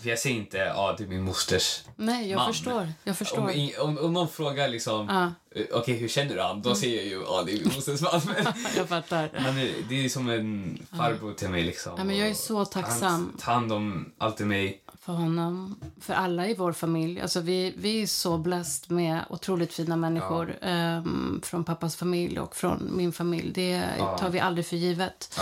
För 0.02 0.09
jag 0.11 0.18
säger 0.18 0.37
inte, 0.37 0.57
ja 0.59 0.74
ah, 0.76 0.94
det 0.98 1.05
är 1.05 1.09
min 1.09 1.22
mosters 1.22 1.81
Nej, 1.96 2.31
jag 2.31 2.37
man. 2.37 2.52
förstår. 2.52 2.92
Jag 3.05 3.16
förstår. 3.18 3.38
om, 3.38 3.50
i- 3.50 3.74
om, 3.81 3.98
om 3.98 4.12
någon 4.12 4.28
frågar 4.28 4.68
liksom, 4.68 5.07
Ja. 5.09 5.33
eh, 5.61 5.66
okej 5.72 5.94
hur 5.96 6.09
känner 6.09 6.35
du 6.35 6.40
han? 6.42 6.62
Då 6.62 6.74
säger 6.74 6.96
jag 6.96 7.07
ju, 7.07 7.22
ja 7.22 7.42
det 7.46 7.52
är 7.52 7.57
min 7.59 7.74
mosters 7.74 8.00
man. 8.00 8.20
Jag 8.76 8.88
fattar. 8.88 9.31
han 9.35 9.59
är, 9.59 9.70
det 9.88 10.05
är 10.05 10.09
som 10.09 10.28
en 10.28 10.78
farbror 10.96 11.33
till 11.35 11.48
mig 11.48 11.62
liksom. 11.64 11.92
Ja, 11.98 12.05
men 12.05 12.16
jag 12.18 12.28
är 12.28 12.35
så 12.35 12.64
tacksam. 12.64 13.11
Han 13.12 13.37
tar 13.38 13.52
hand 13.52 13.72
om 13.72 14.12
alltid 14.18 14.46
mig. 14.46 14.82
För 15.04 15.12
honom, 15.12 15.76
för 16.00 16.14
alla 16.14 16.48
i 16.48 16.54
vår 16.54 16.72
familj. 16.72 17.20
Alltså 17.20 17.40
vi, 17.40 17.74
vi 17.76 18.02
är 18.02 18.06
så 18.06 18.38
blessed 18.38 18.90
med 18.90 19.24
otroligt 19.30 19.72
fina 19.72 19.96
människor 19.96 20.58
ehm, 20.62 21.40
från 21.44 21.64
pappas 21.64 21.96
familj 21.96 22.38
och 22.40 22.56
från 22.56 22.90
min 22.96 23.12
familj. 23.12 23.52
Det 23.52 23.84
Ja. 23.98 24.18
tar 24.18 24.30
vi 24.30 24.40
aldrig 24.40 24.66
för 24.66 24.76
givet. 24.76 25.38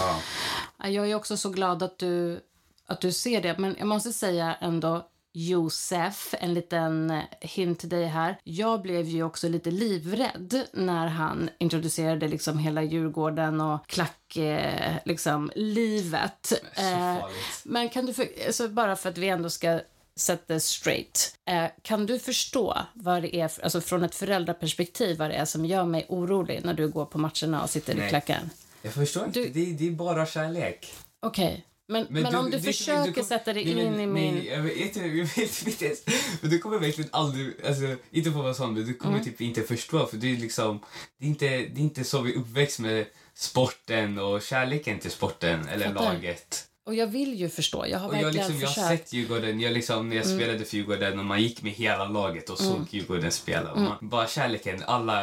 Ja. 0.78 0.88
Jag 0.88 1.10
är 1.10 1.14
också 1.14 1.36
så 1.36 1.50
glad 1.50 1.82
att 1.82 1.98
du, 1.98 2.40
att 2.86 3.00
du 3.00 3.12
ser 3.12 3.42
det. 3.42 3.58
Men 3.58 3.76
jag 3.78 3.88
måste 3.88 4.12
säga 4.12 4.54
ändå, 4.54 5.06
Josef, 5.32 6.34
en 6.40 6.54
liten 6.54 7.20
hint 7.40 7.78
till 7.78 7.88
dig 7.88 8.04
här. 8.06 8.38
Jag 8.44 8.82
blev 8.82 9.06
ju 9.06 9.22
också 9.22 9.48
lite 9.48 9.70
livrädd 9.70 10.62
när 10.72 11.06
han 11.06 11.50
introducerade 11.58 12.28
liksom 12.28 12.58
hela 12.58 12.82
Djurgården 12.82 13.60
och 13.60 13.86
klack, 13.86 14.36
eh, 14.36 14.94
liksom, 15.04 15.50
livet. 15.54 16.52
Eh, 16.76 17.24
men 17.64 17.88
kan 17.88 18.06
du, 18.06 18.12
för, 18.14 18.26
alltså 18.46 18.68
bara 18.68 18.96
för 18.96 19.08
att 19.08 19.18
vi 19.18 19.28
ändå 19.28 19.50
ska 19.50 19.80
sätta 20.16 20.54
det 20.54 20.60
straight. 20.60 21.34
Eh, 21.48 21.64
kan 21.82 22.06
du 22.06 22.18
förstå 22.18 22.78
vad 22.94 23.22
det 23.22 23.36
är, 23.36 23.50
alltså 23.64 23.80
från 23.80 24.04
ett 24.04 24.14
föräldraperspektiv, 24.14 25.18
vad 25.18 25.30
det 25.30 25.34
är 25.34 25.44
som 25.44 25.64
gör 25.66 25.84
mig 25.84 26.06
orolig 26.08 26.60
när 26.64 26.74
du 26.74 26.88
går 26.88 27.04
på 27.04 27.18
matcherna 27.18 27.62
och 27.62 27.70
sitter 27.70 27.92
i 27.94 27.96
Nej. 27.96 28.08
klacken? 28.08 28.50
Jag 28.82 28.92
förstår 28.94 29.26
inte, 29.26 29.40
Du- 29.40 29.48
det, 29.48 29.72
det 29.72 29.86
är 29.86 29.90
bara 29.92 30.26
kärlek. 30.26 30.94
Okej, 31.22 31.64
men, 31.90 32.07
men, 32.11 32.35
om 32.35 32.50
du, 32.50 32.61
försöker 32.61 33.12
kom- 33.12 33.24
sätta 33.24 33.53
dig 33.53 33.64
nej, 33.64 33.85
in 33.85 33.90
men- 33.92 34.00
i 34.00 34.07
min... 34.07 34.35
Nej, 34.35 34.46
jag 34.46 34.62
vet 34.62 34.96
jag 34.96 35.03
vet 35.37 35.66
inte 35.66 35.85
ens. 35.85 36.03
Men 36.40 36.50
du 36.50 36.59
kommer 36.59 36.79
verkligen 36.79 37.11
aldrig, 37.12 37.55
alltså 37.66 37.96
inte 38.11 38.31
på 38.31 38.42
vad 38.42 38.57
sån, 38.57 38.74
men 38.74 38.87
du 38.87 38.94
kommer 38.94 39.14
Mm. 39.14 39.24
typ 39.24 39.40
inte 39.40 39.62
förstå 39.62 40.07
för 40.07 40.16
det 40.16 40.33
är 40.33 40.37
liksom, 40.37 40.81
det 41.18 41.26
är 41.26 41.29
inte, 41.29 41.46
det 41.48 41.81
är 41.81 41.83
inte 41.83 42.05
så 42.05 42.20
vi 42.22 42.35
uppväxt 42.35 42.79
med 42.81 43.07
sporten 43.35 44.18
och 44.18 44.42
kärleken 44.42 44.98
till 44.98 45.11
sporten 45.11 45.68
eller 45.68 45.87
Fattar. 45.87 46.14
laget. 46.14 46.66
Och 46.90 46.96
jag 46.96 47.07
vill 47.07 47.35
ju 47.35 47.48
förstå, 47.48 47.87
jag 47.87 47.98
har 47.98 48.09
Och 48.09 48.14
jag, 48.16 48.22
verkligen 48.22 48.46
liksom, 48.46 48.61
jag 48.61 48.68
har 48.68 48.74
försökt. 48.74 48.88
Mm. 48.88 48.98
sett 48.98 49.12
Djurgården, 49.12 49.61
jag 49.61 49.72
liksom, 49.72 50.09
när 50.09 50.16
jag 50.16 50.26
spelade 50.26 50.64
för 50.64 50.76
Djurgården 50.76 51.18
och 51.18 51.24
man 51.24 51.42
gick 51.42 51.62
med 51.62 51.72
hela 51.72 52.05
laget 52.05 52.50
och 52.50 52.59
såg 52.59 52.87
Djurgården 52.90 53.33
spela. 53.33 53.70
Mm. 53.70 53.83
Man, 53.85 53.96
bara 54.00 54.26
kärleken, 54.26 54.83
alla 54.87 55.22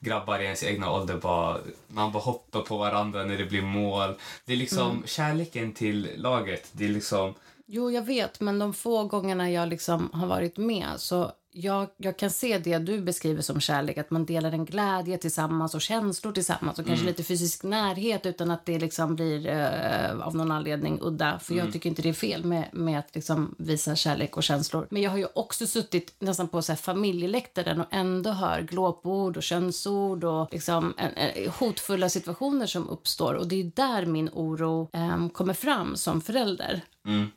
grabbar 0.00 0.38
i 0.38 0.44
ens 0.44 0.64
egna 0.64 0.90
ålder 0.90 1.16
bara, 1.16 1.58
man 1.88 2.12
bara 2.12 2.22
hoppar 2.22 2.60
på 2.60 2.76
varandra 2.78 3.24
när 3.24 3.38
det 3.38 3.44
blir 3.44 3.62
mål. 3.62 4.14
Det 4.44 4.52
är 4.52 4.56
liksom 4.56 4.90
Mm. 4.90 5.02
kärleken 5.06 5.72
till 5.72 6.08
laget, 6.16 6.68
det 6.72 6.84
är 6.84 6.88
liksom, 6.88 7.34
Jo, 7.66 7.90
jag 7.90 8.02
vet, 8.02 8.40
men 8.40 8.58
de 8.58 8.74
få 8.74 9.04
gångerna 9.04 9.50
jag 9.50 9.68
liksom 9.68 10.10
har 10.12 10.26
varit 10.26 10.56
med 10.56 10.88
så 10.96 11.32
jag, 11.56 11.88
jag 11.96 12.16
kan 12.16 12.30
se 12.30 12.58
det 12.58 12.78
du 12.78 13.00
beskriver 13.00 13.42
som 13.42 13.60
kärlek, 13.60 13.98
att 13.98 14.10
man 14.10 14.26
delar 14.26 14.52
en 14.52 14.64
glädje 14.64 15.18
tillsammans 15.18 15.74
och 15.74 15.80
känslor 15.80 16.32
tillsammans 16.32 16.78
och 16.78 16.86
kanske 16.86 17.06
lite 17.06 17.22
fysisk 17.22 17.62
närhet 17.62 18.26
utan 18.26 18.50
att 18.50 18.66
det 18.66 18.78
liksom 18.78 19.16
blir 19.16 19.46
eh, 19.46 20.20
av 20.20 20.36
någon 20.36 20.50
anledning 20.50 20.98
udda. 21.02 21.38
För 21.38 21.54
jag 21.54 21.72
tycker 21.72 21.88
inte 21.88 22.02
det 22.02 22.08
är 22.08 22.12
fel 22.12 22.44
med, 22.44 22.68
med 22.72 22.98
att 22.98 23.14
liksom 23.14 23.54
visa 23.58 23.96
kärlek 23.96 24.36
och 24.36 24.42
känslor. 24.42 24.86
Men 24.90 25.02
jag 25.02 25.10
har 25.10 25.18
ju 25.18 25.26
också 25.34 25.66
suttit 25.66 26.14
nästan 26.18 26.48
på 26.48 26.62
så 26.62 26.72
här 26.72 26.76
familjeläktaren 26.76 27.80
och 27.80 27.86
ändå 27.90 28.30
hör 28.30 28.60
glåpord 28.60 29.36
och 29.36 29.42
könsord 29.42 30.24
och 30.24 30.48
liksom 30.52 30.94
en, 30.96 31.12
en, 31.16 31.50
hotfulla 31.50 32.08
situationer 32.08 32.66
som 32.66 32.88
uppstår. 32.88 33.34
Och 33.34 33.48
det 33.48 33.60
är 33.60 33.72
där 33.74 34.06
min 34.06 34.30
oro 34.32 34.90
eh, 34.92 35.28
kommer 35.28 35.54
fram 35.54 35.96
som 35.96 36.20
förälder. 36.20 36.80
mm. 37.06 37.30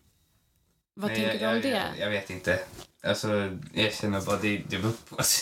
Vad 0.97 1.11
Nej, 1.11 1.19
tänker 1.19 1.33
jag, 1.33 1.41
du 1.41 1.47
om 1.47 1.53
jag, 1.53 1.63
det? 1.63 1.69
Jag, 1.99 2.05
jag 2.07 2.09
vet 2.09 2.29
inte. 2.29 2.59
Alltså, 3.03 3.57
jag 3.73 3.93
känner 3.93 4.21
bara 4.21 4.37
det, 4.37 4.57
det, 4.69 4.77
alltså, 5.17 5.41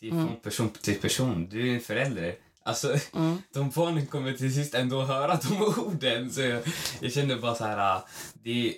det 0.00 0.06
är 0.06 0.10
från 0.10 0.20
Mm. 0.22 0.36
person 0.40 0.70
till 0.70 1.00
person. 1.00 1.48
Du 1.50 1.70
är 1.70 1.74
en 1.74 1.80
förälder. 1.80 2.34
Alltså, 2.62 2.96
de 3.54 3.70
barnen 3.70 4.06
kommer 4.06 4.32
till 4.32 4.54
sist 4.54 4.74
ändå 4.74 5.02
höra 5.02 5.38
de 5.48 5.62
orden. 5.86 6.30
Så 6.30 6.40
jag, 6.40 6.62
jag 7.00 7.12
känner 7.12 7.36
bara 7.36 7.54
så 7.54 7.64
här... 7.64 7.96
äh, 7.96 8.02
Det, 8.32 8.76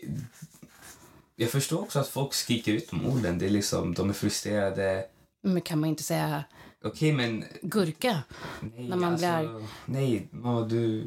jag 1.37 1.51
förstår 1.51 1.81
också 1.81 1.99
att 1.99 2.09
folk 2.09 2.35
skriker 2.35 2.73
ut 2.73 2.91
de 2.91 3.07
orden. 3.07 3.39
Det 3.39 3.47
är 3.47 3.51
liksom, 3.51 3.95
de 3.95 4.09
är 4.09 4.13
frustrerade. 4.15 5.05
Men 5.43 5.61
kan 5.63 5.81
man 5.81 5.89
inte 5.89 6.03
säga 6.03 6.45
Okej, 6.85 7.13
men... 7.13 7.45
gurka? 7.63 8.23
Nej, 8.61 8.89
När 8.89 8.97
man 8.97 9.17
blir 9.17 9.29
alltså, 9.29 9.67
Nej, 9.87 10.29
mamma, 10.31 10.61
du, 10.61 11.07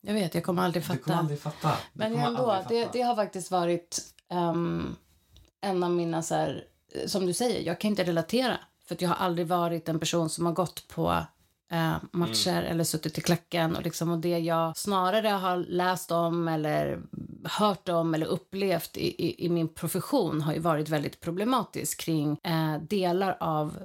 Jag 0.00 0.14
vet, 0.14 0.34
jag 0.34 0.44
kommer 0.44 0.62
aldrig 0.62 0.82
du 0.82 0.86
fatta. 0.86 0.98
kommer 1.00 1.18
aldrig 1.18 1.40
fatta. 1.40 1.68
Du 1.68 1.98
Men 1.98 2.14
ändå, 2.14 2.50
aldrig 2.50 2.78
det, 2.80 2.84
fatta. 2.86 2.98
det 2.98 3.02
har 3.04 3.16
faktiskt 3.16 3.50
varit 3.50 4.00
ehm, 4.32 4.96
en 5.60 5.82
av 5.82 5.90
mina 5.90 6.22
så 6.22 6.34
här, 6.34 6.64
eh, 6.94 7.06
som 7.06 7.26
du 7.26 7.32
säger, 7.32 7.66
jag 7.66 7.80
kan 7.80 7.90
inte 7.90 8.04
relatera. 8.04 8.58
För 8.88 8.96
jag 9.00 9.08
har 9.08 9.16
aldrig 9.26 9.46
varit 9.46 9.88
en 9.88 9.98
person 9.98 10.28
som 10.30 10.46
har 10.46 10.52
gått 10.52 10.88
på 10.88 11.24
eh, 11.72 11.94
matcher 12.12 12.50
Mm. 12.58 12.64
eller 12.70 12.84
suttit 12.84 13.18
i 13.18 13.20
klacken. 13.20 13.76
Och, 13.76 13.82
liksom, 13.82 14.10
och 14.10 14.18
det 14.18 14.38
jag 14.38 14.76
snarare 14.76 15.28
har 15.28 15.56
läst 15.56 16.10
om 16.10 16.48
eller 16.48 17.00
hört 17.44 17.88
om 17.88 18.14
eller 18.14 18.26
upplevt 18.26 18.96
i, 18.96 19.26
i, 19.26 19.46
i 19.46 19.48
min 19.48 19.68
profession 19.68 20.40
har 20.40 20.52
ju 20.52 20.58
varit 20.58 20.88
väldigt 20.88 21.20
problematiskt 21.20 22.00
kring 22.00 22.38
eh, 22.42 22.78
delar 22.82 23.36
av 23.40 23.78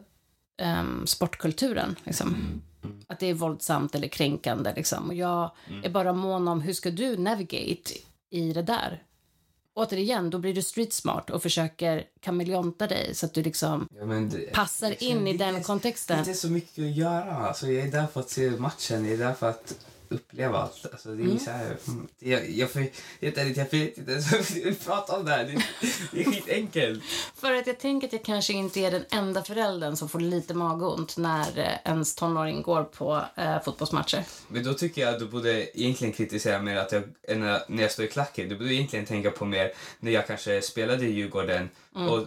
ehm, 0.62 1.08
sportkulturen. 1.08 1.95
Liksom. 2.04 2.62
Att 3.08 3.19
det 3.19 3.28
är 3.28 3.34
våldsamt 3.34 3.95
eller 3.95 4.08
kränkande. 4.08 4.73
Liksom. 4.75 5.08
Och 5.08 5.13
jag 5.15 5.52
är 5.84 5.89
bara 5.89 6.13
mån 6.13 6.47
om 6.47 6.62
hur 6.62 6.73
ska 6.73 6.91
du 6.91 7.17
navigate 7.17 7.91
i 8.30 8.54
det 8.54 8.62
där. 8.62 9.04
Återigen, 9.79 10.29
då 10.29 10.37
blir 10.37 10.53
du 10.53 10.61
street 10.61 10.93
smart 10.93 11.29
och 11.29 11.41
försöker 11.43 12.03
kameleonta 12.21 12.87
dig 12.87 13.15
så 13.15 13.25
att 13.25 13.33
du 13.33 13.43
liksom 13.43 13.87
Ja, 13.99 14.05
det- 14.05 14.53
passar 14.53 15.03
in 15.03 15.27
i 15.27 15.33
är 15.33 15.37
den 15.37 15.49
inte- 15.49 15.63
kontexten. 15.67 16.23
Det 16.25 16.31
är 16.31 16.35
så 16.35 16.47
mycket 16.49 16.83
att 16.83 16.95
göra. 16.95 17.37
Alltså, 17.47 17.67
jag 17.67 17.87
är 17.87 17.91
där 17.91 18.07
för 18.13 18.19
att 18.19 18.29
se 18.29 18.49
matchen. 18.49 19.05
Jag 19.05 19.13
är 19.13 19.17
där 19.17 19.33
för 19.33 19.49
att 19.49 19.85
uppleva 20.09 20.57
allt. 20.57 20.85
Alltså, 20.91 21.09
det 21.09 21.23
är 21.23 21.25
Mm. 21.25 21.39
så 21.39 21.51
här, 21.51 21.77
mm, 21.87 22.07
det, 22.19 22.29
jag, 22.29 22.49
jag, 22.49 22.69
för, 22.71 22.79
helt 23.21 23.37
ärligt, 23.37 23.57
jag 23.57 23.71
vet 23.71 23.97
inte 23.97 24.11
ens 24.11 24.31
vad 24.31 24.41
vi 24.51 24.75
pratar 24.75 25.17
om 25.17 25.25
det 25.25 25.31
här. 25.31 25.43
Det, 25.45 25.61
det 26.11 26.21
är 26.21 26.31
skitenkelt. 26.31 27.03
För 27.35 27.53
att 27.53 27.67
jag 27.67 27.79
tänker 27.79 28.07
att 28.07 28.13
jag 28.13 28.23
kanske 28.25 28.53
inte 28.53 28.79
är 28.79 28.91
den 28.91 29.05
enda 29.11 29.43
föräldern 29.43 29.95
som 29.95 30.09
får 30.09 30.19
lite 30.19 30.53
magont 30.53 31.17
när 31.17 31.59
eh, 31.59 31.91
ens 31.91 32.15
tonåring 32.15 32.61
går 32.61 32.83
på 32.83 33.21
eh, 33.35 33.61
fotbollsmatcher. 33.63 34.23
Men 34.47 34.63
då 34.63 34.73
tycker 34.73 35.01
jag 35.01 35.13
att 35.13 35.19
du 35.19 35.27
borde 35.27 35.79
egentligen 35.79 36.13
kritisera 36.13 36.61
mer 36.61 36.75
att 36.75 36.91
jag, 36.91 37.03
när 37.37 37.61
när 37.67 37.81
jag 37.81 37.91
står 37.91 38.05
i 38.05 38.07
klacken. 38.07 38.49
Du 38.49 38.55
borde 38.57 38.73
egentligen 38.73 39.05
tänka 39.05 39.31
på 39.31 39.45
mer 39.45 39.71
när 39.99 40.11
jag 40.11 40.27
kanske 40.27 40.61
spelade 40.61 41.05
i 41.05 41.11
Djurgården 41.11 41.69
Mm. 41.95 42.09
och 42.09 42.19
eh, 42.19 42.25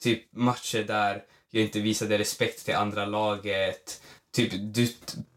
typ 0.00 0.22
matcher 0.32 0.82
där 0.84 1.22
jag 1.50 1.62
inte 1.62 1.80
visade 1.80 2.18
respekt 2.18 2.64
till 2.64 2.74
andra 2.74 3.06
laget. 3.06 4.02
Typ, 4.36 4.52
du, 4.54 4.88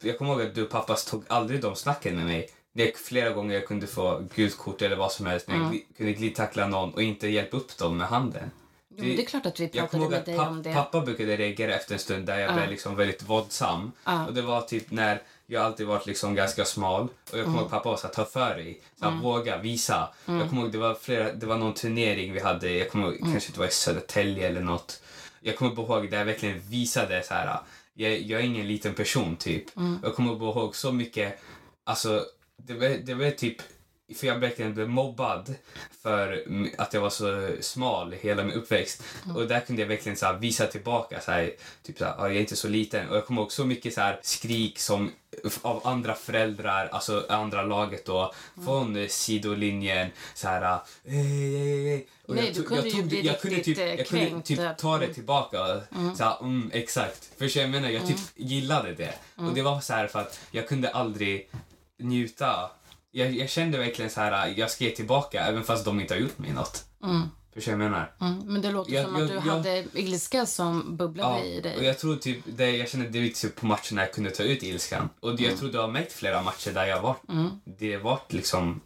jag 0.01 0.17
kommer 0.17 0.31
ihåg 0.31 0.41
att 0.41 0.55
du 0.55 0.63
och 0.63 0.69
pappa 0.69 0.95
tog 0.95 1.23
aldrig 1.27 1.61
de 1.61 1.75
snacken 1.75 2.15
med 2.15 2.25
mig. 2.25 2.49
Det 2.73 2.91
är 2.93 2.97
flera 2.97 3.29
gånger 3.29 3.53
jag 3.53 3.67
kunde 3.67 3.87
få 3.87 4.23
gult 4.35 4.57
kort 4.57 4.81
eller 4.81 4.95
vad 4.95 5.11
som 5.11 5.25
helst 5.25 5.47
när 5.47 5.55
jag 5.55 5.63
Mm. 5.63 5.73
gli- 5.75 5.97
kunde 5.97 6.13
glidtackla 6.13 6.67
någon 6.67 6.93
och 6.93 7.01
inte 7.03 7.27
hjälpa 7.27 7.57
upp 7.57 7.77
dem 7.77 7.97
med 7.97 8.07
handen. 8.07 8.51
Jo, 8.95 9.05
men 9.05 9.15
det 9.15 9.21
är 9.23 9.25
klart 9.25 9.45
att 9.45 9.59
vi 9.59 9.69
Jag 9.73 9.91
pratade 9.91 10.09
med 10.09 10.25
dig 10.25 10.39
om 10.39 10.63
det. 10.63 10.73
pappa 10.73 11.01
brukade 11.01 11.37
reagera 11.37 11.75
efter 11.75 11.93
en 11.93 11.99
stund 11.99 12.25
där 12.25 12.39
jag 12.39 12.49
Ja. 12.51 12.55
blev 12.55 12.69
liksom 12.69 12.95
väldigt 12.95 13.23
våldsam. 13.23 13.91
Ja. 14.05 14.25
Och 14.27 14.33
det 14.33 14.41
var 14.41 14.61
typ 14.61 14.91
när 14.91 15.21
jag 15.47 15.63
alltid 15.65 15.87
varit 15.87 16.05
liksom 16.05 16.35
ganska 16.35 16.65
smal 16.65 17.01
och 17.03 17.37
jag 17.37 17.45
kommer 17.45 17.45
Mm. 17.47 17.59
ihåg 17.59 17.69
pappa 17.69 17.89
var 17.89 17.97
så 17.97 18.07
här, 18.07 18.13
ta 18.13 18.25
för 18.25 18.55
dig. 18.55 18.81
Så 18.99 19.05
här, 19.09 19.21
Våga, 19.21 19.57
visa. 19.57 20.09
Jag 20.25 20.49
kommer 20.49 20.61
ihåg 20.61 20.71
det 20.71 20.77
var, 20.77 20.93
flera, 20.95 21.33
det 21.33 21.45
var 21.45 21.57
någon 21.57 21.73
turnering 21.73 22.33
vi 22.33 22.39
hade, 22.39 22.71
jag 22.71 22.91
kommer 22.91 23.07
ihåg, 23.07 23.17
Mm. 23.19 23.31
kanske 23.31 23.51
det 23.51 23.59
var 23.59 23.67
i 23.67 23.71
Södertälje 23.71 24.47
eller 24.47 24.61
något. 24.61 25.01
Jag 25.41 25.57
kommer 25.57 25.71
ihåg 25.71 26.11
där 26.11 26.17
jag 26.17 26.25
verkligen 26.25 26.59
visade 26.69 27.23
så 27.23 27.33
här, 27.33 27.59
jag, 27.93 28.21
jag 28.21 28.41
är 28.41 28.45
ingen 28.45 28.67
liten 28.67 28.93
person 28.93 29.35
typ. 29.35 29.77
Mm. 29.77 29.97
Jag 30.03 30.15
kommer 30.15 30.31
ihåg 30.31 30.75
så 30.75 30.91
mycket, 30.91 31.39
alltså 31.83 32.25
det 32.57 32.73
var, 32.73 32.89
det 32.89 33.13
var 33.13 33.31
typ 33.31 33.61
för 34.15 34.27
jag 34.27 34.35
verkligen 34.39 34.73
blev 34.73 34.89
mobbad 34.89 35.55
för 36.03 36.43
att 36.77 36.93
jag 36.93 37.01
var 37.01 37.09
så 37.09 37.49
smal 37.61 38.13
hela 38.21 38.43
min 38.43 38.53
uppväxt. 38.55 39.03
Mm. 39.25 39.35
Och 39.35 39.47
där 39.47 39.59
kunde 39.59 39.81
jag 39.81 39.89
verkligen 39.89 40.15
så 40.17 40.33
visa 40.33 40.67
tillbaka. 40.67 41.21
Så 41.21 41.31
här, 41.31 41.51
typ 41.83 41.97
så 41.97 42.05
här, 42.05 42.15
"Ja, 42.17 42.27
jag 42.27 42.35
är 42.35 42.39
inte 42.39 42.55
så 42.55 42.67
liten. 42.67 43.09
Och 43.09 43.17
jag 43.17 43.25
kommer 43.25 43.41
ihåg 43.41 43.51
så 43.51 43.65
mycket 43.65 43.93
så 43.93 44.01
här, 44.01 44.19
skrik 44.23 44.79
som 44.79 45.11
av 45.61 45.87
andra 45.87 46.15
föräldrar, 46.15 46.87
alltså 46.91 47.25
andra 47.29 47.63
laget 47.63 48.05
då, 48.05 48.33
Mm. 48.57 48.65
från 48.65 49.09
sidolinjen. 49.09 50.09
Så 50.35 50.47
här, 50.47 50.79
"Ey, 51.05 51.15
ey, 51.15 51.87
ey." 51.93 52.05
Och 52.27 52.35
Nej, 52.35 52.45
jag 52.45 52.53
du 52.55 52.63
kunde 52.63 52.75
jag 52.75 52.85
ju 52.85 52.91
tog- 53.01 53.09
bli 53.09 53.21
jag 53.27 53.41
kunde 53.41 53.59
typ, 53.63 53.77
eh, 53.77 53.85
Jag 53.85 54.07
kunde 54.07 54.41
typ 54.41 54.59
eh, 54.59 54.71
ta 54.73 54.97
det 54.97 55.03
mm. 55.03 55.13
tillbaka. 55.15 55.57
Så 56.17 56.23
här, 56.23 56.39
mm, 56.41 56.69
exakt. 56.73 57.29
För 57.37 57.57
jag 57.57 57.69
menar, 57.69 57.89
jag 57.89 58.07
typ 58.07 58.17
gillade 58.35 58.93
det. 58.93 59.13
Och 59.35 59.53
det 59.53 59.61
var 59.61 59.81
så 59.81 59.93
här 59.93 60.07
för 60.07 60.19
att 60.19 60.39
jag 60.51 60.67
kunde 60.67 60.89
aldrig 60.89 61.49
njuta. 61.99 62.71
Jag, 63.11 63.31
jag 63.31 63.49
kände 63.49 63.77
verkligen 63.77 64.11
så 64.11 64.21
här, 64.21 64.53
jag 64.57 64.71
ska 64.71 64.83
ge 64.83 64.91
tillbaka 64.91 65.41
även 65.45 65.63
fast 65.63 65.85
de 65.85 65.99
inte 65.99 66.13
har 66.13 66.21
gjort 66.21 66.37
mig 66.39 66.53
något. 66.53 66.85
Mm. 67.03 67.21
Förstår 67.53 67.71
jag 67.71 67.79
menar? 67.79 68.11
Mm. 68.21 68.39
Men 68.45 68.61
det 68.61 68.71
låter 68.71 68.93
Jag- 68.93 69.05
som 69.05 69.15
att 69.15 69.19
jag- 69.21 69.29
du 69.29 69.33
jag- 69.35 69.41
hade 69.41 69.85
ilska 69.93 70.45
som 70.45 70.97
bubblade 70.97 71.45
i 71.47 71.59
och 71.59 71.63
dig. 71.63 71.85
jag 71.85 71.99
tror 71.99 72.15
typ, 72.15 72.39
det, 72.45 72.71
jag 72.77 72.89
kände 72.89 73.09
det 73.09 73.19
var 73.21 73.27
typ 73.27 73.55
på 73.55 73.65
matchen 73.65 73.95
när 73.95 74.03
jag 74.03 74.13
kunde 74.13 74.31
ta 74.31 74.43
ut 74.43 74.63
ilskan. 74.63 75.09
Och 75.19 75.35
det, 75.35 75.43
jag 75.43 75.47
Mm. 75.51 75.59
tror 75.59 75.69
du 75.71 75.77
har 75.77 75.87
märkt 75.87 76.11
flera 76.13 76.41
matcher 76.41 76.71
där 76.71 76.85
jag 76.85 77.01
var, 77.01 77.15
det 77.65 77.97
var 77.97 78.19
liksom, 78.27 78.81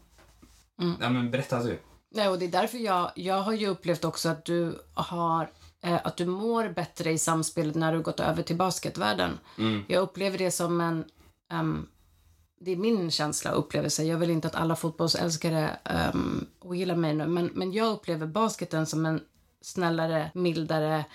Mm. 0.81 0.93
ja 1.01 1.09
men 1.09 1.31
berätta 1.31 1.63
du. 1.63 1.79
Nej, 2.15 2.27
och 2.29 2.39
det 2.39 2.45
är 2.45 2.49
därför 2.51 2.77
jag, 2.77 3.12
jag 3.15 3.41
har 3.41 3.53
ju 3.53 3.67
upplevt 3.67 4.03
också 4.05 4.29
att 4.29 4.45
du 4.45 4.81
har 4.93 5.49
eh, 5.86 5.99
att 6.03 6.17
du 6.17 6.25
mår 6.25 6.69
bättre 6.69 7.12
i 7.12 7.17
samspelet 7.17 7.75
när 7.75 7.93
du 7.93 8.01
gått 8.01 8.19
över 8.19 8.43
till 8.43 8.55
basketvärlden. 8.55 9.39
Mm. 9.57 9.83
Jag 9.88 10.01
upplever 10.01 10.38
det 10.38 10.51
som 10.51 10.81
en... 10.81 11.03
ehm, 11.53 11.88
det 12.65 12.71
är 12.71 12.76
min 12.76 13.12
känsla 13.12 13.52
och 13.52 13.60
upplevelse. 13.60 14.04
Jag 14.04 14.17
vill 14.17 14.30
inte 14.30 14.47
att 14.47 14.56
alla 14.56 14.76
fotbollsälskare 14.76 15.78
um, 16.13 16.47
ogillar 16.60 16.95
mig 16.95 17.13
nu, 17.13 17.28
men, 17.28 17.45
men 17.45 17.71
jag 17.71 17.93
upplever 17.93 18.28
basketen 18.28 18.86
som 18.86 19.06
en 19.06 19.21
snällare, 19.62 20.32
mildare, 20.34 21.06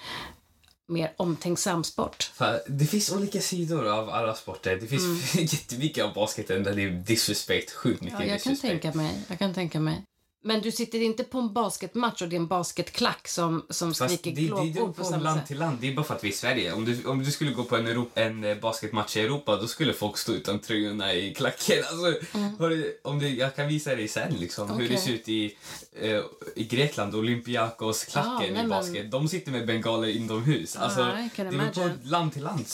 mer 0.86 1.14
omtänksam 1.16 1.84
sport. 1.84 2.30
Det 2.66 2.86
finns 2.86 3.12
olika 3.12 3.40
sidor 3.40 3.88
av 3.88 4.10
alla 4.10 4.34
sporter. 4.34 4.78
Det 4.80 4.86
finns 4.86 5.34
jättemycket 5.52 6.04
av 6.04 6.14
basketen 6.14 6.62
där 6.62 6.74
det 6.74 6.82
är 6.82 6.90
disrespect, 6.90 7.70
sjukt 7.70 8.02
mycket 8.02 8.16
Mm. 8.18 8.28
Ja, 8.28 8.34
jag 8.34 8.42
kan 8.42 8.52
disrespect. 8.52 8.82
tänka 8.82 8.98
mig. 8.98 9.24
Jag 9.28 9.38
kan 9.38 9.54
tänka 9.54 9.80
mig. 9.80 10.02
Men 10.42 10.60
du 10.60 10.72
sitter 10.72 11.00
inte 11.02 11.24
på 11.24 11.38
en 11.38 11.52
basketmatch 11.52 12.22
och 12.22 12.28
det 12.28 12.36
är 12.36 12.40
en 12.40 12.46
basketklack 12.46 13.28
som, 13.28 13.66
som 13.70 13.94
Fast 13.94 14.18
skriker 14.18 14.30
glåpord 14.40 14.96
på 14.96 15.04
samma 15.04 15.16
land 15.22 15.38
sätt. 15.40 15.48
till 15.48 15.58
land. 15.58 15.78
Det 15.80 15.88
är 15.88 15.94
bara 15.94 16.04
för 16.04 16.14
att 16.14 16.24
vi 16.24 16.28
är 16.28 16.32
i 16.32 16.36
Sverige. 16.36 16.72
Om 16.72 16.84
du, 16.84 17.04
om 17.04 17.24
du 17.24 17.30
skulle 17.30 17.50
gå 17.52 17.64
på 17.64 17.76
en, 17.76 17.86
Europa, 17.86 18.20
en 18.20 18.44
eh, 18.44 18.56
basketmatch 18.58 19.16
i 19.16 19.20
Europa 19.20 19.56
då 19.56 19.66
skulle 19.66 19.92
folk 19.92 20.18
stå 20.18 20.32
utan 20.32 20.58
tröjorna 20.58 21.14
i 21.14 21.34
klacken. 21.34 21.78
Alltså, 21.90 22.26
har 22.58 22.70
du, 22.70 23.00
om 23.04 23.18
du, 23.18 23.28
jag 23.28 23.56
kan 23.56 23.68
visa 23.68 23.94
dig 23.94 24.08
sen 24.08 24.34
liksom, 24.34 24.70
hur 24.70 24.78
det 24.78 24.88
Mm. 24.88 25.00
Ser 25.00 25.12
ut 25.12 25.28
i, 25.28 25.56
eh, 26.00 26.20
i 26.56 26.64
Grekland. 26.64 27.14
Olympiakos-klacken 27.14 28.32
Ah, 28.32 28.44
i 28.44 28.50
men- 28.52 28.68
basket. 28.68 29.10
De 29.10 29.28
sitter 29.28 29.52
med 29.52 29.66
bengaler 29.66 30.08
inomhus. 30.08 30.76
Alltså, 30.76 31.00
Ah, 31.00 31.14
det 31.36 31.42
är 31.42 31.70
på 31.72 31.90
land 32.08 32.32
till 32.32 32.42
land. 32.42 32.64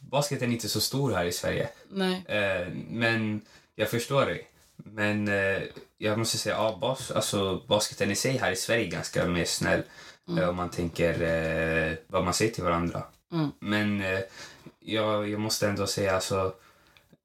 Basketen 0.00 0.48
är 0.50 0.54
inte 0.54 0.68
så 0.68 0.80
stor 0.80 1.12
här 1.12 1.24
i 1.24 1.32
Sverige. 1.32 1.68
Nej. 1.90 2.24
Eh, 2.28 2.68
men 2.90 3.40
jag 3.74 3.90
förstår 3.90 4.26
dig. 4.26 4.46
Men 4.92 5.28
eh, 5.28 5.62
jag 5.98 6.18
måste 6.18 6.38
säga, 6.38 6.54
ja, 6.54 6.78
bas, 6.80 7.10
alltså, 7.10 7.62
basketen 7.68 8.10
i 8.10 8.16
sig 8.16 8.36
här 8.38 8.52
i 8.52 8.56
Sverige 8.56 8.86
är 8.86 8.90
ganska 8.90 9.26
mer 9.26 9.44
snäll. 9.44 9.82
Eh, 10.38 10.48
om 10.48 10.56
man 10.56 10.70
tänker 10.70 11.22
eh, 11.22 11.94
vad 12.06 12.24
man 12.24 12.34
säger 12.34 12.52
till 12.52 12.64
varandra. 12.64 13.02
Mm. 13.32 13.50
Men 13.60 14.00
eh, 14.00 14.20
jag, 14.80 15.28
jag 15.28 15.40
måste 15.40 15.68
ändå 15.68 15.86
säga 15.86 16.14
alltså, 16.14 16.54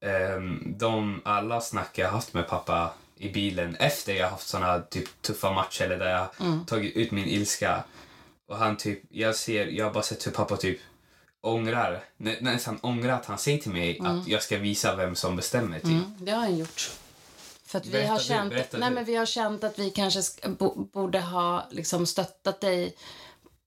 ehm, 0.04 0.74
de 0.78 1.20
alla 1.24 1.60
snack 1.60 1.98
jag 1.98 2.08
haft 2.08 2.34
med 2.34 2.48
pappa 2.48 2.94
i 3.16 3.28
bilen 3.28 3.76
efter 3.76 4.14
jag 4.14 4.28
haft 4.28 4.48
såna 4.48 4.80
typ 4.80 5.22
tuffa 5.22 5.52
matcher 5.52 5.84
eller 5.84 5.98
där 5.98 6.10
jag 6.10 6.28
Mm. 6.46 6.66
tagit 6.66 6.96
ut 6.96 7.10
min 7.10 7.26
ilska. 7.28 7.84
Och 8.48 8.56
han 8.56 8.76
typ, 8.76 9.02
jag 9.10 9.36
ser, 9.36 9.66
jag 9.66 9.84
har 9.84 9.92
bara 9.92 10.02
sett 10.02 10.26
hur 10.26 10.32
pappa 10.32 10.56
typ 10.56 10.78
ångrar, 11.40 12.04
nä, 12.16 12.36
nästan 12.40 12.78
ångrar 12.82 13.12
att 13.12 13.26
han 13.26 13.38
säger 13.38 13.58
till 13.58 13.72
mig 13.72 14.00
att 14.00 14.28
jag 14.28 14.42
ska 14.42 14.58
visa 14.58 14.96
vem 14.96 15.14
som 15.14 15.36
bestämmer 15.36 15.78
typ. 15.78 15.88
Mm, 15.88 16.14
det 16.18 16.30
har 16.32 16.38
han 16.38 16.58
gjort. 16.58 16.90
För 17.72 17.78
att 17.78 17.86
vi 17.86 17.90
Berätta 17.90 18.12
har, 18.12 18.18
du, 18.18 18.24
känt, 18.24 18.50
berätta 18.50 18.78
nej, 18.78 18.88
du. 18.88 18.94
men 18.94 19.04
vi 19.04 19.16
har 19.16 19.26
känt 19.26 19.64
att 19.64 19.78
vi 19.78 19.90
kanske 19.90 20.20
sk- 20.20 20.56
bo, 20.56 20.84
borde 20.84 21.20
ha 21.20 21.66
liksom 21.70 22.06
stöttat 22.06 22.60
dig 22.60 22.96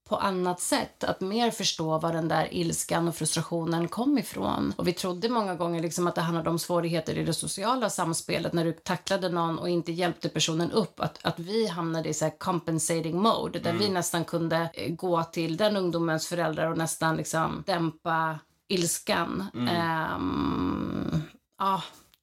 på 0.08 0.16
annat 0.16 0.60
sätt. 0.60 1.04
Att 1.04 1.20
mer 1.20 1.50
förstå 1.50 1.98
var 1.98 2.12
den 2.12 2.28
där 2.28 2.54
ilskan 2.54 3.08
och 3.08 3.16
frustrationen 3.16 3.88
kom 3.88 4.18
ifrån. 4.18 4.74
Och 4.76 4.88
vi 4.88 4.92
trodde 4.92 5.28
många 5.28 5.54
gånger 5.54 5.82
liksom 5.82 6.06
att 6.06 6.14
det 6.14 6.20
handlade 6.20 6.50
om 6.50 6.58
svårigheter 6.58 7.18
i 7.18 7.24
det 7.24 7.32
sociala 7.32 7.90
samspelet 7.90 8.52
när 8.52 8.64
du 8.64 8.72
tacklade 8.72 9.28
någon 9.28 9.58
och 9.58 9.68
inte 9.68 9.92
hjälpte 9.92 10.28
personen 10.28 10.72
upp. 10.72 11.00
Att, 11.00 11.18
att 11.22 11.38
vi 11.38 11.66
hamnade 11.66 12.08
i 12.08 12.14
så 12.14 12.24
här 12.24 12.38
compensating 12.38 13.18
mode 13.22 13.58
där 13.58 13.72
vi 13.72 13.88
nästan 13.88 14.24
kunde 14.24 14.70
eh, 14.74 14.92
gå 14.94 15.24
till 15.24 15.56
den 15.56 15.76
ungdomens 15.76 16.26
föräldrar 16.26 16.70
och 16.70 16.78
nästan 16.78 17.16
liksom 17.16 17.64
dämpa 17.66 18.38
ilskan. 18.68 19.44
Ehm, 19.70 21.22
ja, 21.58 21.82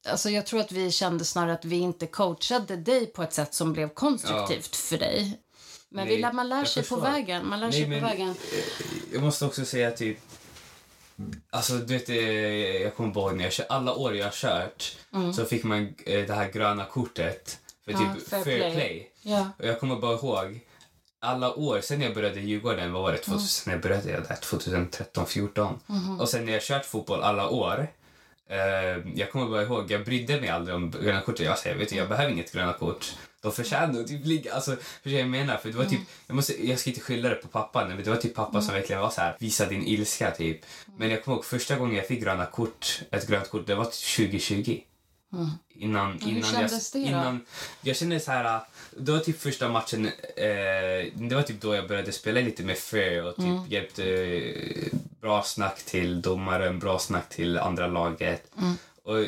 alltså 0.10 0.30
jag 0.30 0.46
tror 0.46 0.60
att 0.60 0.72
vi 0.72 0.92
kände 0.92 1.26
snarare 1.26 1.54
att 1.54 1.66
vi 1.66 1.76
inte 1.80 2.08
coachade 2.08 2.76
dig 2.76 3.06
på 3.06 3.24
ett 3.24 3.34
sätt 3.34 3.54
som 3.54 3.74
blev 3.74 3.90
konstruktivt 3.90 4.76
för 4.76 4.98
dig. 4.98 5.40
Men 5.90 6.08
Nej, 6.08 6.16
vi, 6.18 6.32
man 6.34 6.50
lär 6.50 6.66
sig 6.66 6.84
på 6.84 6.96
vägen. 6.96 7.48
Man 7.48 7.60
lär 7.60 7.68
Nej, 7.68 7.80
sig 7.82 7.88
men- 7.90 8.02
på 8.02 8.08
vägen. 8.08 8.36
Jag 9.14 9.22
måste 9.22 9.46
också 9.46 9.66
säga 9.66 9.92
typ... 9.92 10.18
Alltså 11.50 11.74
du 11.74 11.94
vet, 11.98 12.10
eh, 12.10 12.16
jag 12.82 12.96
kommer 12.96 13.12
ihåg 13.12 13.36
när 13.36 13.44
jag 13.44 13.54
kör, 13.54 13.66
alla 13.70 13.94
år 13.96 14.16
jag 14.16 14.26
har 14.26 14.32
kört 14.32 14.98
så 15.36 15.46
fick 15.46 15.64
man 15.64 15.96
eh, 16.06 16.28
det 16.28 16.34
här 16.34 16.52
gröna 16.52 16.86
kortet 16.86 17.60
för 17.86 17.92
Ja, 17.92 18.16
typ 18.16 18.28
fair 18.30 18.44
fair, 18.44 18.58
play. 18.60 18.74
play. 18.76 19.12
Ja. 19.22 19.50
Och 19.60 19.66
jag 19.66 19.80
kommer 19.80 19.96
bara 19.96 20.14
ihåg 20.14 20.60
alla 21.20 21.54
år 21.54 21.82
sen 21.82 22.02
jag 22.02 22.14
började 22.14 22.40
i 22.40 22.46
Djurgården, 22.46 22.94
vad 22.94 23.02
var 23.04 23.12
det? 23.12 23.18
2000, 23.18 23.74
När 23.74 23.80
började 23.80 24.10
jag 24.12 24.24
där? 24.24 24.36
2013, 24.36 25.26
14. 25.26 25.80
Och 26.20 26.30
sen 26.30 26.46
när 26.46 26.54
jag 26.54 26.62
kört 26.64 26.86
fotboll 26.86 27.22
alla 27.24 27.50
år 27.50 27.88
eh, 28.50 28.60
jag 29.16 29.32
kommer 29.32 29.48
bara 29.50 29.64
ihåg, 29.64 29.92
jag 29.92 30.06
brydde 30.06 30.42
mig 30.42 30.50
aldrig 30.50 30.76
om 30.76 30.92
gröna 30.92 31.22
kortet. 31.22 31.46
Jag 31.46 31.60
säger, 31.60 31.76
vet 31.76 31.90
du, 31.90 31.96
jag 31.96 32.10
behöver 32.10 32.32
inget 32.32 32.52
gröna 32.54 32.74
kort. 32.74 33.14
De 33.42 33.52
förtjänar 33.52 34.04
typ 34.04 34.26
ligga, 34.26 34.54
alltså, 34.54 34.76
för 35.04 35.10
jag 35.10 35.28
menar, 35.28 35.58
för 35.58 35.70
det 35.70 35.78
var 35.78 35.86
typ, 35.86 36.00
jag, 36.28 36.36
måste, 36.36 36.68
jag 36.68 36.80
ska 36.80 36.90
inte 36.90 37.02
skylla 37.02 37.30
det 37.30 37.36
på 37.36 37.48
pappa, 37.48 37.86
men 37.88 38.04
det 38.04 38.10
var 38.10 38.18
typ 38.18 38.36
pappa 38.36 38.62
som 38.62 38.74
verkligen 38.74 39.02
var 39.02 39.10
så 39.10 39.22
här, 39.22 39.36
visa 39.40 39.66
din 39.66 39.84
ilska 39.88 40.32
typ. 40.32 40.60
Men 40.98 41.10
jag 41.10 41.24
kommer 41.24 41.36
ihåg 41.38 41.46
första 41.46 41.76
gången 41.76 41.96
jag 41.96 42.08
fick 42.08 42.22
gröna 42.24 42.46
kort, 42.46 43.02
ett 43.12 43.28
grönt 43.28 43.50
kort, 43.50 43.68
det 43.68 43.76
var 43.76 43.86
typ 43.86 44.30
2020. 44.32 44.80
Innan, 45.76 46.20
hur 46.22 46.32
innan 46.32 46.52
kändes 46.52 46.92
det 46.92 47.00
jag, 47.00 47.08
då? 47.08 47.12
innan, 47.12 47.46
jag 47.82 47.96
kände 47.96 48.20
så 48.20 48.32
här, 48.32 48.62
det 48.98 49.12
var 49.12 49.20
typ 49.20 49.42
första 49.42 49.70
matchen, 49.70 50.06
eh, 50.36 51.12
det 51.16 51.36
var 51.36 51.42
typ 51.42 51.62
då 51.62 51.76
jag 51.76 51.88
började 51.88 52.12
spela 52.12 52.42
lite 52.42 52.64
med 52.64 52.78
fair 52.78 53.24
och 53.26 53.36
typ 53.36 53.46
Mm. 53.46 53.66
hjälpte 53.70 54.04
bra 55.24 55.44
snack 55.44 55.84
till 55.84 56.22
domaren, 56.22 56.80
bra 56.80 57.00
snack 57.00 57.30
till 57.30 57.58
andra 57.58 57.88
laget. 57.88 58.52
Mm. 58.58 58.74
Och 59.04 59.26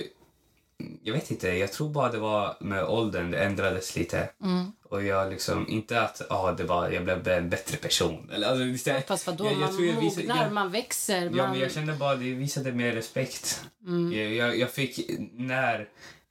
jag 1.04 1.14
vet 1.14 1.32
inte, 1.32 1.48
jag 1.48 1.72
tror 1.74 1.90
bara 1.90 2.12
det 2.12 2.18
var 2.18 2.58
med 2.60 2.84
åldern 2.84 3.32
det 3.32 3.44
ändrades 3.44 3.96
lite. 3.96 4.30
Mm. 4.44 4.72
Och 4.84 5.04
jag 5.04 5.32
liksom, 5.32 5.68
inte 5.70 6.02
att 6.02 6.22
ah, 6.32 6.52
det 6.52 6.64
var, 6.64 6.90
jag 6.90 7.04
blev 7.04 7.28
en 7.28 7.50
bättre 7.50 7.78
person. 7.78 8.30
Eller, 8.34 8.48
alltså, 8.48 8.64
visst 8.64 8.88
Fast 9.08 9.28
vadå, 9.28 9.46
jag- 9.46 9.54
jag 9.54 9.60
man 9.74 9.86
jag 9.88 10.02
visade- 10.02 10.28
mognar, 10.28 10.44
jag- 10.44 10.54
man 10.54 10.72
växer. 10.72 11.22
Ja, 11.22 11.32
man... 11.32 11.52
men 11.52 11.60
jag 11.60 11.72
kände 11.72 11.94
bara 11.94 12.16
det 12.16 12.34
visade 12.34 12.72
mer 12.72 12.92
respekt. 12.92 13.62
Mm. 13.88 14.14
Jag, 14.14 14.34
jag, 14.34 14.58
jag 14.60 14.72
fick 14.72 15.10
när 15.34 15.88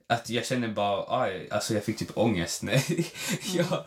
att 0.06 0.30
jag 0.30 0.46
kände 0.46 0.68
bara, 0.68 1.20
aj, 1.22 1.48
alltså 1.50 1.74
jag 1.74 1.84
fick 1.84 1.98
typ 1.98 2.16
ångest 2.18 2.62
när 2.62 2.82
jag 3.56 3.84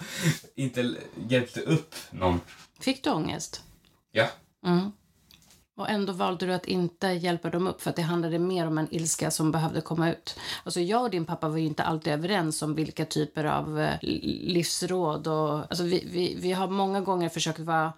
inte 0.55 0.95
hjälpte 1.29 1.61
upp 1.61 1.95
någon. 2.11 2.41
Fick 2.79 3.03
du 3.03 3.09
ångest? 3.09 3.61
Ja. 4.11 4.27
Mm. 4.65 4.91
Och 5.77 5.89
ändå 5.89 6.13
valde 6.13 6.45
du 6.45 6.53
att 6.53 6.65
inte 6.65 7.07
hjälpa 7.07 7.49
dem 7.49 7.67
upp 7.67 7.81
för 7.81 7.89
att 7.89 7.95
det 7.95 8.01
handlade 8.01 8.39
mer 8.39 8.67
om 8.67 8.77
en 8.77 8.93
ilska 8.93 9.31
som 9.31 9.51
behövde 9.51 9.81
komma 9.81 10.11
ut. 10.11 10.39
Alltså 10.63 10.79
jag 10.79 11.01
och 11.01 11.09
din 11.09 11.25
pappa 11.25 11.49
var 11.49 11.57
ju 11.57 11.65
inte 11.65 11.83
alltid 11.83 12.13
överens 12.13 12.61
om 12.61 12.75
vilka 12.75 13.05
typer 13.05 13.43
av 13.43 13.79
eh, 13.79 13.97
livsråd 14.01 15.27
och 15.27 15.59
alltså 15.59 15.83
vi, 15.83 16.07
vi, 16.11 16.37
vi 16.39 16.51
har 16.51 16.67
många 16.67 17.01
gånger 17.01 17.29
försökt 17.29 17.59
vara 17.59 17.93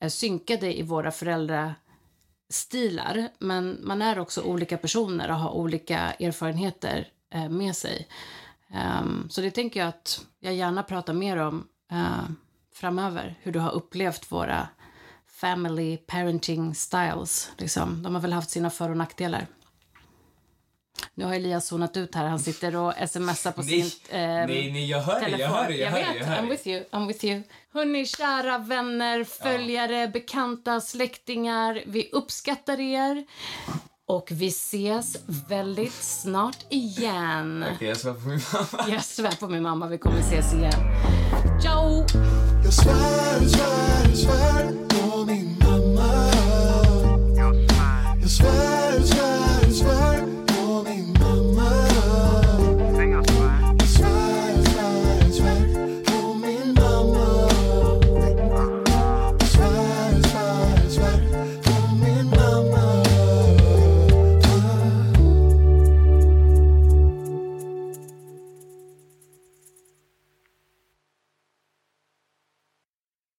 eh, 0.00 0.08
synkade 0.08 0.78
i 0.78 0.82
våra 0.82 1.10
föräldrastilar 1.10 3.28
men 3.38 3.78
man 3.82 4.02
är 4.02 4.18
också 4.18 4.42
olika 4.42 4.76
personer 4.76 5.30
och 5.30 5.36
har 5.36 5.50
olika 5.50 5.98
erfarenheter 5.98 7.08
eh, 7.34 7.48
med 7.48 7.76
sig. 7.76 8.08
Ehm, 8.74 9.26
så 9.30 9.40
det 9.40 9.50
tänker 9.50 9.80
jag 9.80 9.88
att 9.88 10.26
jag 10.40 10.54
gärna 10.54 10.82
pratar 10.82 11.12
mer 11.12 11.36
om 11.36 11.66
framöver, 12.74 13.38
hur 13.42 13.52
du 13.52 13.58
har 13.58 13.70
upplevt 13.70 14.32
våra 14.32 14.68
family 15.34 15.96
parenting 15.96 16.74
styles. 16.74 17.50
Liksom. 17.58 18.02
De 18.02 18.14
har 18.14 18.22
väl 18.22 18.32
haft 18.32 18.50
sina 18.50 18.70
för 18.70 18.90
och 18.90 18.96
nackdelar. 18.96 19.46
Nu 21.14 21.24
har 21.24 21.34
Elias 21.34 21.66
zonat 21.66 21.96
ut 21.96 22.14
här. 22.14 22.24
Han 22.24 22.38
sitter 22.38 22.76
och 22.76 22.92
smsar 23.08 23.52
på 23.52 23.62
Nej, 23.62 23.82
sin 23.82 24.00
ehm, 24.10 24.46
nej, 24.50 24.72
nej, 24.72 24.90
jag 24.90 25.00
hör 25.00 25.20
det, 25.20 25.28
jag 25.28 25.30
telefon. 25.30 25.56
hör 25.56 25.68
det, 25.68 25.76
jag 25.76 25.90
hör 25.90 25.98
det, 25.98 26.04
vet, 26.12 26.16
jag 26.16 26.26
hör 26.26 26.42
I'm 26.42 26.48
with 26.48 26.68
you, 26.68 26.84
I'm 26.90 27.06
with 27.06 27.24
you. 27.24 27.42
Hörni, 27.72 28.06
kära 28.06 28.58
vänner, 28.58 29.24
följare, 29.24 30.08
bekanta, 30.08 30.80
släktingar. 30.80 31.82
Vi 31.86 32.10
uppskattar 32.12 32.80
er. 32.80 33.24
Och 34.06 34.28
vi 34.30 34.46
ses 34.46 35.16
väldigt 35.48 35.92
snart 36.02 36.58
igen. 36.70 37.64
Okej, 37.74 37.88
jag 37.88 37.96
svarar 37.96 38.14
på 38.14 38.28
min 38.28 38.40
mamma. 38.52 38.88
Jag 38.94 39.04
svär 39.04 39.40
på 39.40 39.48
min 39.48 39.62
mamma, 39.62 39.86
vi 39.86 39.98
kommer 39.98 40.20
ses 40.20 40.54
igen. 40.54 40.72
Ciao! 41.62 42.04
Jag 42.64 42.72
svär, 42.72 43.40
svär, 43.48 44.14
svär 44.14 44.93
It's 48.24 48.38
fine. 48.38 49.23